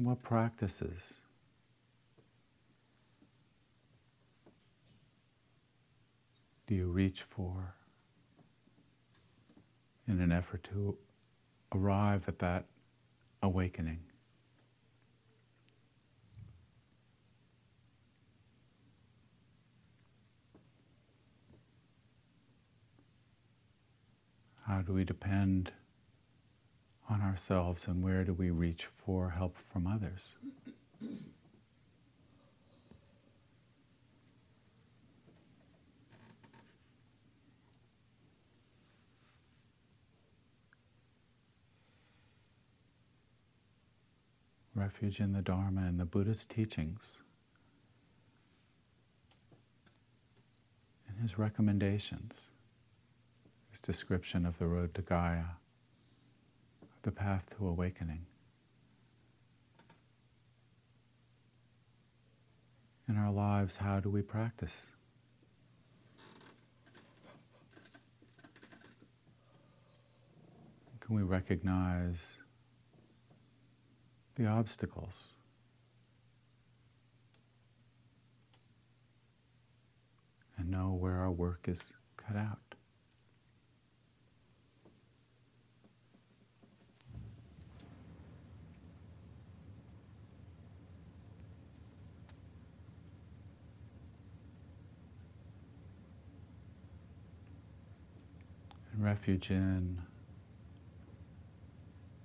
What 0.09 0.23
practices 0.23 1.21
do 6.67 6.75
you 6.75 6.87
reach 6.87 7.21
for 7.21 7.75
in 10.07 10.19
an 10.21 10.33
effort 10.33 10.65
to 10.73 10.97
arrive 11.75 12.27
at 12.27 12.39
that 12.39 12.65
awakening? 13.43 13.99
How 24.63 24.81
do 24.81 24.95
we 24.95 25.05
depend 25.05 25.73
on 27.09 27.23
ourselves 27.23 27.87
and 27.87 28.03
where 28.03 28.25
do 28.25 28.33
we 28.33 28.51
reach 28.51 28.85
for 28.85 29.31
help 29.31 29.57
from 29.57 29.87
others? 29.87 30.35
Refuge 44.75 45.19
in 45.19 45.33
the 45.33 45.43
Dharma 45.43 45.81
and 45.81 45.99
the 45.99 46.05
Buddha's 46.05 46.45
teachings, 46.45 47.21
and 51.09 51.19
his 51.19 51.37
recommendations, 51.37 52.51
his 53.73 53.81
description 53.81 54.47
of 54.47 54.59
the 54.59 54.69
road 54.69 54.95
to 54.95 55.03
Gaya 55.03 55.57
the 57.03 57.11
path 57.13 57.57
to 57.57 57.67
awakening. 57.67 58.27
In 63.09 63.17
our 63.17 63.33
lives, 63.33 63.79
how 63.79 64.01
do 64.01 64.11
we 64.11 64.23
practice? 64.23 64.91
Can 71.01 71.17
we 71.17 71.23
recognize 71.23 72.43
the 74.35 74.47
obstacles? 74.47 75.33
And 80.59 80.71
know 80.71 80.93
where 80.93 81.15
our 81.15 81.31
work 81.31 81.67
is 81.67 81.95
cut 82.19 82.37
out. 82.37 82.68
Refuge 99.09 99.51
in 99.51 99.97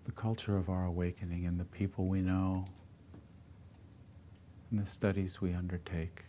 the 0.03 0.11
culture 0.11 0.57
of 0.57 0.67
our 0.67 0.84
awakening 0.84 1.45
and 1.45 1.57
the 1.57 1.63
people 1.63 2.07
we 2.07 2.19
know 2.19 2.65
and 4.69 4.77
the 4.81 4.86
studies 4.86 5.39
we 5.39 5.53
undertake. 5.53 6.25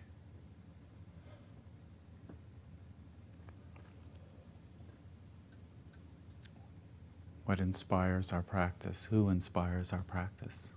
What 7.46 7.59
inspires 7.59 8.32
our 8.32 8.42
practice? 8.42 9.09
Who 9.11 9.30
inspires 9.30 9.92
our 9.92 10.05
practice? 10.07 10.74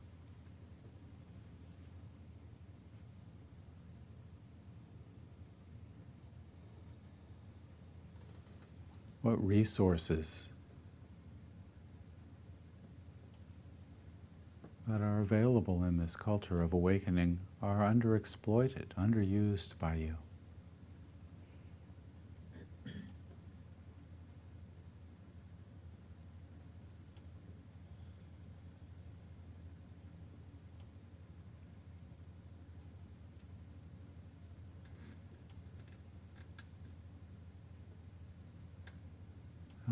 What 9.28 9.46
resources 9.46 10.48
that 14.88 15.02
are 15.02 15.20
available 15.20 15.84
in 15.84 15.98
this 15.98 16.16
culture 16.16 16.62
of 16.62 16.72
awakening 16.72 17.40
are 17.62 17.80
underexploited, 17.80 18.94
underused 18.98 19.78
by 19.80 19.96
you? 19.96 20.16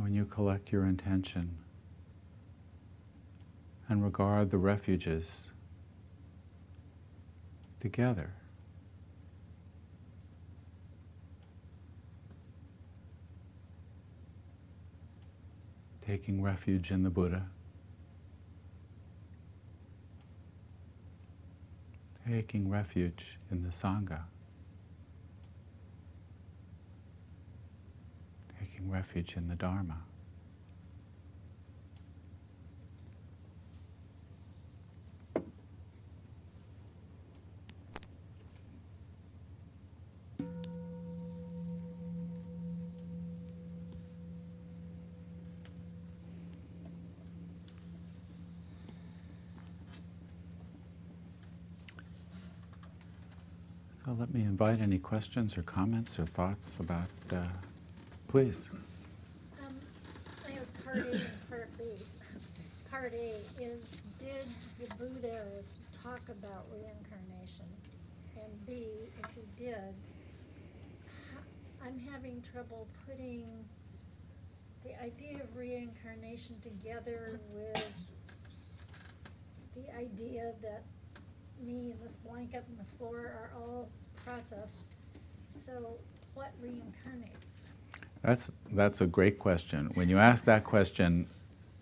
when 0.05 0.13
you 0.13 0.24
collect 0.35 0.69
your 0.69 0.83
intention 0.83 1.57
and 3.87 4.03
regard 4.03 4.51
the 4.51 4.57
refuges 4.57 5.53
together. 7.79 8.33
Taking 16.01 16.41
refuge 16.41 16.91
in 16.91 17.03
the 17.03 17.09
Buddha, 17.09 17.45
taking 22.27 22.69
refuge 22.69 23.39
in 23.49 23.63
the 23.63 23.69
Sangha. 23.69 24.23
taking 28.59 28.89
refuge 28.89 29.37
in 29.37 29.47
the 29.47 29.55
Dharma. 29.55 29.99
Let 54.07 54.31
me 54.33 54.41
invite 54.41 54.81
any 54.81 54.99
questions 54.99 55.57
or 55.57 55.63
comments 55.63 56.19
or 56.19 56.25
thoughts 56.25 56.79
about 56.79 57.09
uh, 57.33 57.43
Please. 58.27 58.69
Um, 59.65 59.73
I 60.47 60.51
have 60.51 60.85
part 60.85 60.97
A 60.97 61.11
and 61.11 61.49
part 61.49 61.77
B. 61.77 61.85
Part 62.91 63.13
A 63.13 63.33
is, 63.59 64.01
did 64.19 64.45
the 64.79 64.93
Buddha 64.95 65.41
talk 66.03 66.21
about 66.29 66.65
reincarnation? 66.71 67.65
And 68.35 68.65
B, 68.67 68.85
if 69.23 69.29
he 69.33 69.63
did, 69.63 69.93
I'm 71.83 71.99
having 72.11 72.43
trouble 72.51 72.87
putting 73.07 73.43
the 74.83 75.01
idea 75.01 75.41
of 75.41 75.55
reincarnation 75.55 76.57
together 76.61 77.39
with 77.53 77.91
the 79.75 79.97
idea 79.97 80.53
that 80.61 80.83
me 81.63 81.91
and 81.91 82.01
this 82.03 82.17
blanket 82.17 82.63
and 82.67 82.77
the 82.79 82.97
floor 82.97 83.17
are 83.19 83.51
all 83.57 83.89
process. 84.25 84.85
So 85.49 85.97
what 86.33 86.51
reincarnates? 86.61 87.63
That's, 88.21 88.51
that's 88.71 89.01
a 89.01 89.05
great 89.05 89.39
question. 89.39 89.91
When 89.93 90.09
you 90.09 90.17
ask 90.17 90.45
that 90.45 90.63
question, 90.63 91.27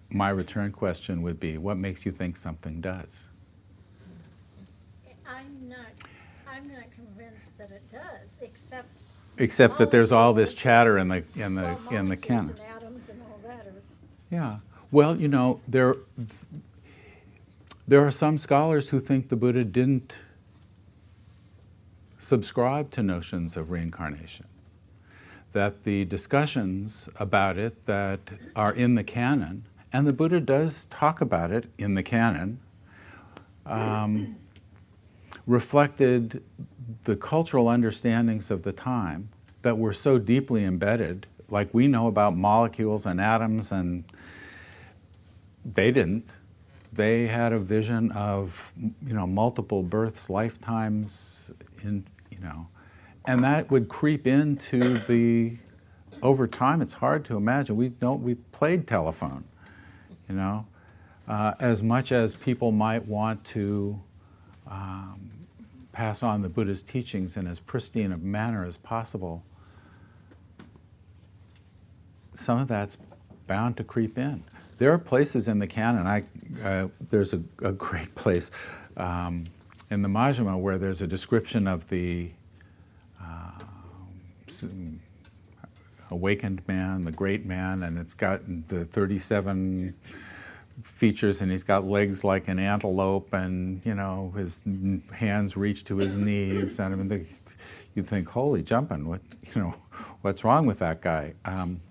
my 0.10 0.30
return 0.30 0.72
question 0.72 1.22
would 1.22 1.40
be, 1.40 1.58
what 1.58 1.78
makes 1.78 2.06
you 2.06 2.12
think 2.12 2.36
something 2.36 2.82
does? 2.82 3.30
I'm 5.28 5.70
not, 5.70 5.88
I'm 6.48 6.68
not 6.68 6.92
convinced 6.92 7.58
that 7.58 7.72
it 7.72 7.84
does, 7.92 8.40
except. 8.42 8.88
Except 9.38 9.78
that 9.78 9.90
there's 9.90 10.12
all 10.12 10.34
this 10.34 10.54
chatter 10.54 10.98
in 10.98 11.08
the, 11.08 11.24
in 11.36 11.56
the, 11.56 11.62
well, 11.64 12.00
in 12.00 12.10
the 12.10 12.18
canon. 12.18 12.50
and 12.52 12.60
atoms 12.60 13.10
and 13.10 13.22
all 13.24 13.40
that 13.48 13.66
are, 13.66 13.82
Yeah. 14.30 14.58
Well, 14.92 15.20
you 15.20 15.28
know, 15.28 15.60
there, 15.68 15.96
there 17.88 18.06
are 18.06 18.12
some 18.12 18.38
scholars 18.38 18.90
who 18.90 19.00
think 19.00 19.30
the 19.30 19.36
Buddha 19.36 19.64
didn't 19.64 20.14
subscribe 22.18 22.90
to 22.92 23.04
notions 23.04 23.58
of 23.58 23.72
reincarnation 23.72 24.46
that 25.52 25.84
the 25.84 26.06
discussions 26.06 27.08
about 27.20 27.58
it 27.58 27.86
that 27.86 28.20
are 28.56 28.74
in 28.74 28.96
the 28.96 29.04
canon, 29.04 29.66
and 29.92 30.08
the 30.08 30.14
Buddha 30.14 30.40
does 30.40 30.86
talk 30.86 31.22
about 31.22 31.52
it 31.52 31.66
in 31.78 31.94
the 31.94 32.04
canon, 32.04 32.60
um, 33.66 34.36
reflected 35.46 36.44
the 37.04 37.16
cultural 37.16 37.68
understandings 37.68 38.50
of 38.50 38.64
the 38.64 38.74
time 38.74 39.30
that 39.62 39.78
were 39.78 39.94
so 39.94 40.18
deeply 40.18 40.66
embedded, 40.66 41.28
like 41.50 41.72
we 41.74 41.88
know 41.88 42.08
about 42.08 42.36
molecules 42.36 43.06
and 43.06 43.22
atoms, 43.22 43.72
and 43.72 44.04
they 45.64 45.92
didn't. 45.92 46.34
They 46.94 47.28
had 47.28 47.54
a 47.54 47.58
vision 47.58 48.12
of 48.12 48.74
you 48.78 49.14
know 49.14 49.26
multiple 49.26 49.84
births, 49.84 50.30
lifetimes, 50.30 51.52
in 51.84 52.06
you 52.30 52.40
know, 52.40 52.68
and 53.26 53.44
that 53.44 53.72
would 53.72 53.90
creep 53.90 54.28
into 54.28 55.00
the. 55.00 55.58
Over 56.22 56.48
time, 56.48 56.82
it's 56.82 56.94
hard 56.94 57.26
to 57.26 57.36
imagine. 57.36 57.76
We 57.76 57.90
don't. 57.90 58.22
We 58.22 58.36
played 58.36 58.88
telephone, 58.88 59.44
you 60.30 60.36
know, 60.36 60.66
uh, 61.28 61.54
as 61.60 61.84
much 61.84 62.12
as 62.12 62.34
people 62.34 62.72
might 62.72 63.06
want 63.08 63.44
to 63.46 64.00
um, 64.68 65.32
pass 65.92 66.24
on 66.24 66.42
the 66.42 66.50
Buddha's 66.50 66.82
teachings 66.82 67.36
in 67.36 67.48
as 67.48 67.60
pristine 67.60 68.14
a 68.14 68.18
manner 68.18 68.64
as 68.64 68.78
possible 68.78 69.44
some 72.34 72.60
of 72.60 72.68
that's 72.68 72.98
bound 73.48 73.78
to 73.78 73.84
creep 73.84 74.18
in. 74.18 74.44
There 74.78 74.92
are 74.92 74.98
places 74.98 75.48
in 75.48 75.60
the 75.60 75.68
canon. 75.68 76.08
I, 76.08 76.24
uh, 76.64 76.88
there's 77.10 77.34
a, 77.34 77.42
a, 77.62 77.72
great 77.72 78.14
place 78.24 78.52
um, 78.98 79.46
in 79.90 80.02
the 80.02 80.10
Majjhima 80.10 80.60
where 80.60 80.78
there's 80.78 81.02
a 81.02 81.08
description 81.08 81.68
of 81.68 81.90
the 81.90 82.32
uh, 83.22 83.52
awakened 86.12 86.62
man, 86.68 87.06
the 87.06 87.12
great 87.12 87.46
man, 87.46 87.84
and 87.84 87.98
it's 87.98 88.14
got 88.14 88.42
the 88.68 88.86
37 88.86 89.94
features, 90.84 91.42
and 91.42 91.52
he's 91.52 91.64
got 91.64 91.86
legs 91.86 92.24
like 92.24 92.48
an 92.48 92.60
antelope, 92.60 93.34
and 93.34 93.86
you 93.86 93.96
know 93.96 94.34
his 94.36 94.64
hands 95.12 95.58
reach 95.58 95.84
to 95.86 95.98
his 95.98 96.16
knees, 96.16 96.80
and 96.80 96.94
I 96.94 96.98
mean, 96.98 97.08
the, 97.08 97.26
you 97.96 98.04
think, 98.04 98.30
holy 98.30 98.64
jumping, 98.64 99.08
what 99.08 99.22
you 99.56 99.62
know, 99.62 99.76
what's 100.22 100.44
wrong 100.44 100.66
with 100.66 100.80
that 100.80 101.02
guy? 101.02 101.34
Um, 101.46 101.82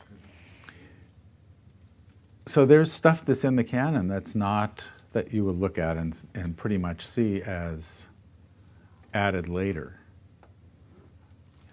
so 2.53 2.67
there's 2.67 2.93
stuff 2.93 3.25
that's 3.25 3.45
in 3.45 3.57
the 3.57 3.65
canon 3.65 4.09
that's 4.09 4.35
not 4.35 4.85
that 5.15 5.33
you 5.33 5.43
would 5.43 5.57
look 5.57 5.79
at 5.79 5.97
and, 5.97 6.15
and 6.35 6.55
pretty 6.55 6.77
much 6.77 7.01
see 7.01 7.41
as 7.41 8.09
added 9.15 9.49
later. 9.49 9.99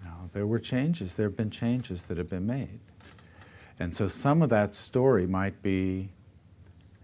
You 0.02 0.08
know, 0.08 0.30
there 0.32 0.46
were 0.46 0.58
changes, 0.58 1.16
there 1.16 1.28
have 1.28 1.36
been 1.36 1.50
changes 1.50 2.06
that 2.06 2.16
have 2.16 2.30
been 2.30 2.46
made. 2.46 2.80
And 3.78 3.92
so 3.92 4.08
some 4.08 4.40
of 4.40 4.48
that 4.48 4.74
story 4.74 5.26
might 5.26 5.62
be, 5.62 6.08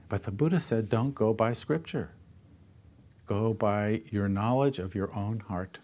but 0.09 0.23
the 0.23 0.31
Buddha 0.31 0.59
said, 0.59 0.89
don't 0.89 1.15
go 1.15 1.35
by 1.35 1.53
scripture. 1.53 2.13
Go 3.27 3.53
by 3.53 4.01
your 4.11 4.27
knowledge 4.27 4.79
of 4.79 4.95
your 4.95 5.15
own 5.15 5.41
heart. 5.41 5.77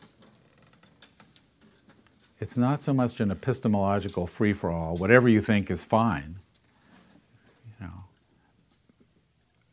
It's 2.40 2.57
not 2.57 2.80
so 2.80 2.95
much 2.95 3.20
an 3.20 3.30
epistemological 3.30 4.26
free 4.26 4.55
for 4.55 4.70
all, 4.70 4.97
whatever 4.97 5.28
you 5.28 5.43
think 5.43 5.70
is 5.70 5.82
fine. 5.82 6.38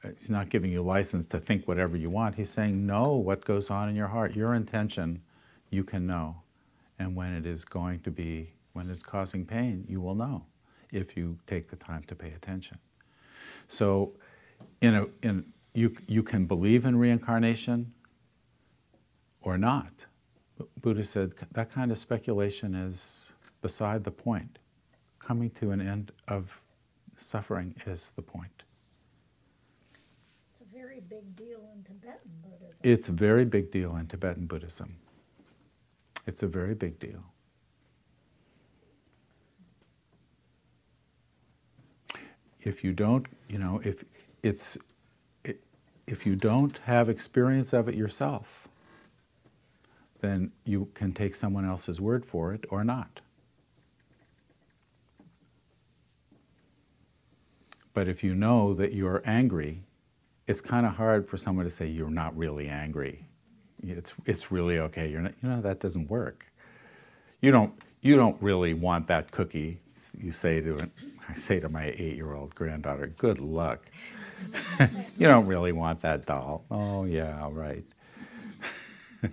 He's 0.03 0.29
not 0.29 0.49
giving 0.49 0.71
you 0.71 0.81
license 0.81 1.25
to 1.27 1.39
think 1.39 1.67
whatever 1.67 1.97
you 1.97 2.09
want. 2.09 2.35
He's 2.35 2.49
saying, 2.49 2.85
know 2.85 3.13
what 3.13 3.43
goes 3.43 3.69
on 3.69 3.89
in 3.89 3.95
your 3.95 4.07
heart. 4.07 4.35
Your 4.35 4.53
intention, 4.53 5.21
you 5.69 5.83
can 5.83 6.07
know. 6.07 6.41
And 6.97 7.15
when 7.15 7.33
it 7.33 7.45
is 7.45 7.65
going 7.65 7.99
to 8.01 8.11
be, 8.11 8.53
when 8.73 8.89
it's 8.89 9.03
causing 9.03 9.45
pain, 9.45 9.85
you 9.87 10.01
will 10.01 10.15
know 10.15 10.45
if 10.91 11.17
you 11.17 11.37
take 11.47 11.69
the 11.69 11.75
time 11.75 12.03
to 12.03 12.15
pay 12.15 12.31
attention. 12.31 12.77
So, 13.67 14.13
in 14.81 14.95
a, 14.95 15.05
in, 15.21 15.45
you, 15.73 15.95
you 16.07 16.23
can 16.23 16.45
believe 16.45 16.85
in 16.85 16.97
reincarnation 16.97 17.93
or 19.41 19.57
not. 19.57 20.05
Buddha 20.81 21.03
said 21.03 21.33
that 21.51 21.69
kind 21.69 21.91
of 21.91 21.97
speculation 21.97 22.75
is 22.75 23.33
beside 23.61 24.03
the 24.03 24.11
point. 24.11 24.59
Coming 25.19 25.49
to 25.51 25.71
an 25.71 25.79
end 25.79 26.11
of 26.27 26.61
suffering 27.15 27.75
is 27.85 28.11
the 28.13 28.21
point 28.21 28.63
big 31.09 31.35
deal 31.35 31.61
in 31.73 31.83
Tibetan 31.83 32.31
Buddhism. 32.43 32.77
It's 32.83 33.09
a 33.09 33.11
very 33.11 33.45
big 33.45 33.71
deal 33.71 33.95
in 33.95 34.07
Tibetan 34.07 34.45
Buddhism. 34.45 34.97
It's 36.27 36.43
a 36.43 36.47
very 36.47 36.75
big 36.75 36.99
deal. 36.99 37.23
If 42.61 42.83
you 42.83 42.93
don't, 42.93 43.25
you 43.47 43.57
know, 43.57 43.81
if 43.83 44.03
it's 44.43 44.77
if 46.05 46.25
you 46.25 46.35
don't 46.35 46.77
have 46.85 47.09
experience 47.09 47.73
of 47.73 47.87
it 47.87 47.95
yourself, 47.95 48.67
then 50.21 50.51
you 50.65 50.89
can 50.93 51.13
take 51.13 51.35
someone 51.35 51.65
else's 51.65 52.01
word 52.01 52.25
for 52.25 52.53
it 52.53 52.65
or 52.69 52.83
not. 52.83 53.21
But 57.93 58.07
if 58.07 58.23
you 58.23 58.35
know 58.35 58.73
that 58.73 58.93
you're 58.93 59.21
angry 59.25 59.83
it's 60.49 60.61
kind 60.61 60.83
of 60.87 60.93
hard 60.93 61.27
for 61.27 61.37
someone 61.37 61.63
to 61.63 61.69
say 61.69 61.85
you're 61.85 62.09
not 62.09 62.35
really 62.35 62.67
angry. 62.67 63.23
It's, 63.83 64.13
it's 64.25 64.51
really 64.51 64.79
okay. 64.79 65.07
You're 65.07 65.21
not, 65.21 65.33
you 65.43 65.49
know, 65.49 65.61
that 65.61 65.79
doesn't 65.79 66.09
work. 66.09 66.51
You 67.39 67.51
don't, 67.51 67.77
you 68.01 68.15
don't 68.15 68.41
really 68.41 68.73
want 68.73 69.05
that 69.07 69.29
cookie. 69.29 69.79
You 70.17 70.31
say 70.31 70.59
to 70.61 70.89
I 71.29 71.33
say 71.33 71.59
to 71.59 71.69
my 71.69 71.93
eight-year-old 71.97 72.55
granddaughter, 72.55 73.13
good 73.15 73.39
luck. 73.39 73.85
you 74.79 75.27
don't 75.27 75.45
really 75.45 75.71
want 75.71 75.99
that 75.99 76.25
doll. 76.25 76.65
Oh 76.71 77.03
yeah, 77.03 77.47
right. 77.51 77.85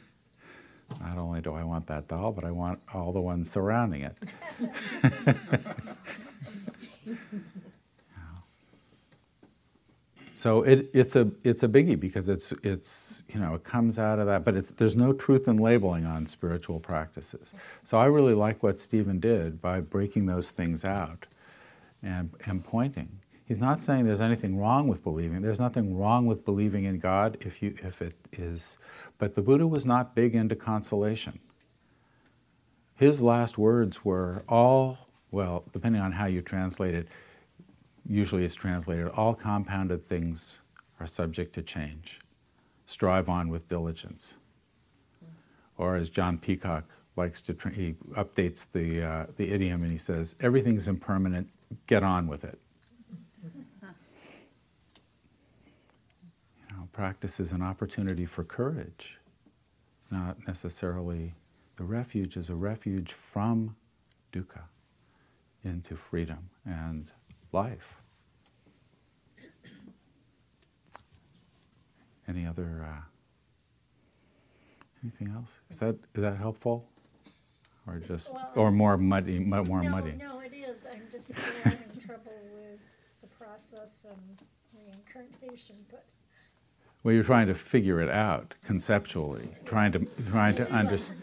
Not 1.00 1.16
only 1.16 1.40
do 1.40 1.54
I 1.54 1.64
want 1.64 1.86
that 1.86 2.08
doll, 2.08 2.32
but 2.32 2.44
I 2.44 2.50
want 2.50 2.80
all 2.92 3.12
the 3.12 3.22
ones 3.22 3.50
surrounding 3.50 4.02
it. 4.02 4.18
So 10.36 10.64
it, 10.64 10.90
it's 10.92 11.16
a 11.16 11.30
it's 11.44 11.62
a 11.62 11.68
biggie 11.68 11.98
because 11.98 12.28
it's 12.28 12.52
it's 12.62 13.24
you 13.32 13.40
know 13.40 13.54
it 13.54 13.64
comes 13.64 13.98
out 13.98 14.18
of 14.18 14.26
that, 14.26 14.44
but 14.44 14.76
there's 14.76 14.94
no 14.94 15.14
truth 15.14 15.48
in 15.48 15.56
labeling 15.56 16.04
on 16.04 16.26
spiritual 16.26 16.78
practices. 16.78 17.54
So 17.84 17.96
I 17.96 18.04
really 18.04 18.34
like 18.34 18.62
what 18.62 18.78
Stephen 18.78 19.18
did 19.18 19.62
by 19.62 19.80
breaking 19.80 20.26
those 20.26 20.50
things 20.50 20.84
out 20.84 21.24
and 22.02 22.32
and 22.44 22.62
pointing. 22.62 23.20
He's 23.46 23.62
not 23.62 23.80
saying 23.80 24.04
there's 24.04 24.20
anything 24.20 24.58
wrong 24.58 24.88
with 24.88 25.02
believing. 25.02 25.40
There's 25.40 25.60
nothing 25.60 25.96
wrong 25.96 26.26
with 26.26 26.44
believing 26.44 26.84
in 26.84 26.98
God 26.98 27.38
if 27.40 27.62
you 27.62 27.74
if 27.82 28.02
it 28.02 28.14
is, 28.32 28.76
but 29.16 29.36
the 29.36 29.42
Buddha 29.42 29.66
was 29.66 29.86
not 29.86 30.14
big 30.14 30.34
into 30.34 30.54
consolation. 30.54 31.38
His 32.96 33.22
last 33.22 33.56
words 33.56 34.04
were 34.04 34.42
all 34.50 34.98
well, 35.30 35.64
depending 35.72 36.02
on 36.02 36.12
how 36.12 36.26
you 36.26 36.42
translate 36.42 36.94
it 36.94 37.08
usually 38.08 38.44
is 38.44 38.54
translated 38.54 39.08
all 39.08 39.34
compounded 39.34 40.06
things 40.08 40.62
are 41.00 41.06
subject 41.06 41.54
to 41.54 41.62
change. 41.62 42.20
Strive 42.86 43.28
on 43.28 43.48
with 43.48 43.68
diligence. 43.68 44.36
Or 45.76 45.96
as 45.96 46.08
John 46.08 46.38
Peacock 46.38 46.84
likes 47.16 47.42
to, 47.42 47.54
tra- 47.54 47.72
he 47.72 47.94
updates 48.12 48.70
the, 48.70 49.02
uh, 49.02 49.26
the 49.36 49.52
idiom 49.52 49.82
and 49.82 49.90
he 49.90 49.98
says, 49.98 50.36
everything's 50.40 50.88
impermanent, 50.88 51.48
get 51.86 52.02
on 52.02 52.26
with 52.26 52.44
it. 52.44 52.58
you 53.82 53.88
know, 56.70 56.88
practice 56.92 57.40
is 57.40 57.52
an 57.52 57.62
opportunity 57.62 58.24
for 58.24 58.44
courage, 58.44 59.18
not 60.10 60.36
necessarily 60.46 61.34
the 61.76 61.84
refuge 61.84 62.36
is 62.36 62.48
a 62.48 62.54
refuge 62.54 63.12
from 63.12 63.76
dukkha 64.32 64.62
into 65.64 65.96
freedom 65.96 66.38
and 66.64 67.10
life. 67.56 68.02
Any 72.28 72.44
other, 72.46 72.84
uh, 72.86 73.02
anything 75.02 75.32
else? 75.34 75.60
Is 75.70 75.78
that, 75.78 75.96
is 76.14 76.22
that 76.22 76.36
helpful? 76.36 76.86
Or 77.86 77.98
just, 77.98 78.34
Well, 78.34 78.50
or 78.56 78.70
more 78.70 78.98
muddy, 78.98 79.38
mu- 79.38 79.62
more 79.64 79.82
no, 79.82 79.90
muddy? 79.90 80.12
No, 80.18 80.40
it 80.40 80.52
is. 80.52 80.84
I'm 80.92 81.02
just 81.10 81.32
having 81.64 81.78
trouble 82.06 82.38
with 82.52 82.80
the 83.22 83.28
process 83.28 84.04
and 84.10 84.42
reincarnation, 84.76 85.76
but 85.90 86.04
Well, 87.02 87.14
you're 87.14 87.22
trying 87.24 87.46
to 87.46 87.54
figure 87.54 88.00
it 88.02 88.10
out 88.10 88.54
conceptually, 88.64 89.48
trying 89.64 89.92
to, 89.92 90.04
trying 90.30 90.56
to 90.56 90.68
understand. 90.70 91.20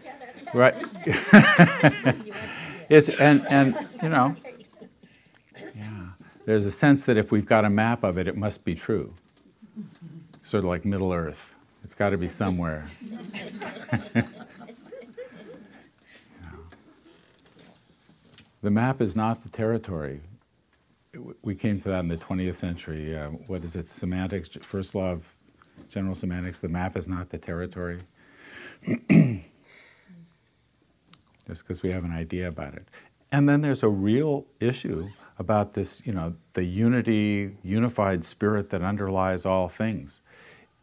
Right. 0.54 0.76
it's, 2.90 3.20
and, 3.20 3.46
and, 3.50 3.76
you 4.02 4.10
know. 4.10 4.34
There's 6.46 6.66
a 6.66 6.72
sense 6.72 7.06
that 7.06 7.18
if 7.18 7.32
we've 7.32 7.46
got 7.46 7.66
a 7.66 7.70
map 7.70 8.04
of 8.04 8.18
it, 8.18 8.28
it 8.28 8.36
must 8.36 8.66
be 8.66 8.76
true. 8.76 9.14
Sort 10.42 10.64
of 10.64 10.70
like 10.70 10.84
Middle 10.84 11.14
Earth. 11.14 11.56
It's 11.84 11.96
got 11.96 12.10
to 12.10 12.18
be 12.18 12.28
somewhere. 12.28 12.88
The 18.64 18.72
map 18.72 19.02
is 19.02 19.14
not 19.14 19.44
the 19.44 19.50
territory. 19.50 20.22
We 21.42 21.54
came 21.54 21.78
to 21.80 21.90
that 21.90 22.00
in 22.00 22.08
the 22.08 22.16
20th 22.16 22.56
century. 22.56 23.16
Uh, 23.16 23.32
what 23.48 23.62
is 23.62 23.76
it? 23.76 23.90
Semantics, 23.90 24.48
first 24.62 24.96
law 24.96 25.12
of 25.12 25.36
general 25.90 26.16
semantics 26.16 26.62
the 26.62 26.70
map 26.70 26.96
is 26.96 27.10
not 27.10 27.30
the 27.30 27.38
territory. 27.38 28.00
Just 31.46 31.64
because 31.64 31.84
we 31.84 31.92
have 31.92 32.06
an 32.06 32.14
idea 32.14 32.48
about 32.48 32.76
it. 32.76 32.88
And 33.34 33.50
then 33.50 33.60
there's 33.62 33.84
a 33.84 33.90
real 33.90 34.46
issue 34.62 35.10
about 35.40 35.74
this, 35.74 36.06
you 36.06 36.14
know, 36.14 36.36
the 36.54 36.64
unity, 36.64 37.58
unified 37.64 38.24
spirit 38.24 38.70
that 38.70 38.82
underlies 38.82 39.46
all 39.46 39.68
things. 39.68 40.22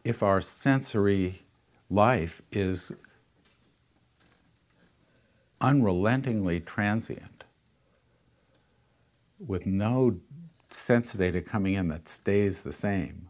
If 0.03 0.23
our 0.23 0.41
sensory 0.41 1.43
life 1.89 2.41
is 2.51 2.91
unrelentingly 5.61 6.59
transient, 6.59 7.43
with 9.39 9.65
no 9.65 10.19
sense 10.69 11.13
data 11.13 11.41
coming 11.41 11.73
in 11.73 11.87
that 11.89 12.07
stays 12.07 12.61
the 12.61 12.73
same, 12.73 13.29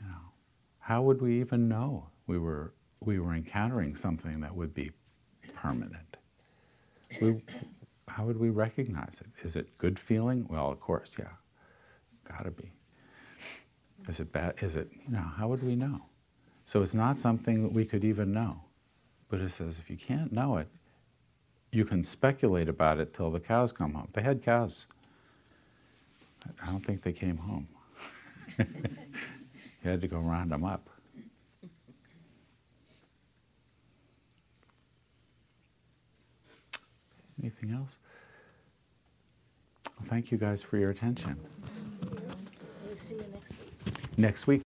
you 0.00 0.06
know, 0.06 0.32
how 0.80 1.02
would 1.02 1.20
we 1.22 1.40
even 1.40 1.68
know 1.68 2.08
we 2.26 2.38
were 2.38 2.72
we 3.00 3.18
were 3.18 3.34
encountering 3.34 3.94
something 3.94 4.40
that 4.40 4.54
would 4.54 4.74
be 4.74 4.90
permanent? 5.54 6.16
We, 7.20 7.36
how 8.14 8.24
would 8.24 8.38
we 8.38 8.48
recognize 8.48 9.20
it? 9.20 9.44
Is 9.44 9.56
it 9.56 9.76
good 9.76 9.98
feeling? 9.98 10.46
Well, 10.48 10.70
of 10.70 10.78
course, 10.78 11.16
yeah, 11.18 11.32
gotta 12.22 12.52
be. 12.52 12.70
Is 14.08 14.20
it 14.20 14.32
bad? 14.32 14.54
Is 14.60 14.76
it 14.76 14.88
you 15.04 15.12
know? 15.12 15.28
How 15.36 15.48
would 15.48 15.64
we 15.64 15.74
know? 15.74 16.06
So 16.64 16.80
it's 16.80 16.94
not 16.94 17.18
something 17.18 17.64
that 17.64 17.72
we 17.72 17.84
could 17.84 18.04
even 18.04 18.32
know. 18.32 18.60
Buddha 19.28 19.48
says 19.48 19.80
if 19.80 19.90
you 19.90 19.96
can't 19.96 20.32
know 20.32 20.58
it, 20.58 20.68
you 21.72 21.84
can 21.84 22.04
speculate 22.04 22.68
about 22.68 23.00
it 23.00 23.12
till 23.12 23.32
the 23.32 23.40
cows 23.40 23.72
come 23.72 23.94
home. 23.94 24.08
They 24.12 24.22
had 24.22 24.44
cows. 24.44 24.86
I 26.62 26.66
don't 26.66 26.86
think 26.86 27.02
they 27.02 27.12
came 27.12 27.38
home. 27.38 27.66
you 28.58 28.66
had 29.82 30.00
to 30.02 30.06
go 30.06 30.18
round 30.18 30.52
them 30.52 30.62
up. 30.62 30.88
Anything 37.40 37.72
else? 37.72 37.98
Well, 39.84 40.06
thank 40.08 40.30
you 40.30 40.38
guys 40.38 40.62
for 40.62 40.76
your 40.78 40.90
attention. 40.90 41.38
We'll 42.86 42.98
see 42.98 43.16
you 43.16 43.24
next 43.32 43.50
week. 43.50 44.18
Next 44.18 44.46
week. 44.46 44.62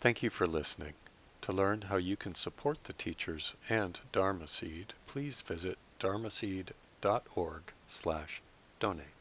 Thank 0.00 0.22
you 0.22 0.30
for 0.30 0.46
listening. 0.46 0.94
To 1.42 1.52
learn 1.52 1.82
how 1.82 1.96
you 1.96 2.16
can 2.16 2.34
support 2.34 2.84
the 2.84 2.92
teachers 2.92 3.54
and 3.68 3.98
Dharma 4.12 4.46
Seed, 4.46 4.94
please 5.06 5.40
visit 5.42 5.78
dharmaseed.org 5.98 7.62
slash 7.88 8.42
donate. 8.78 9.19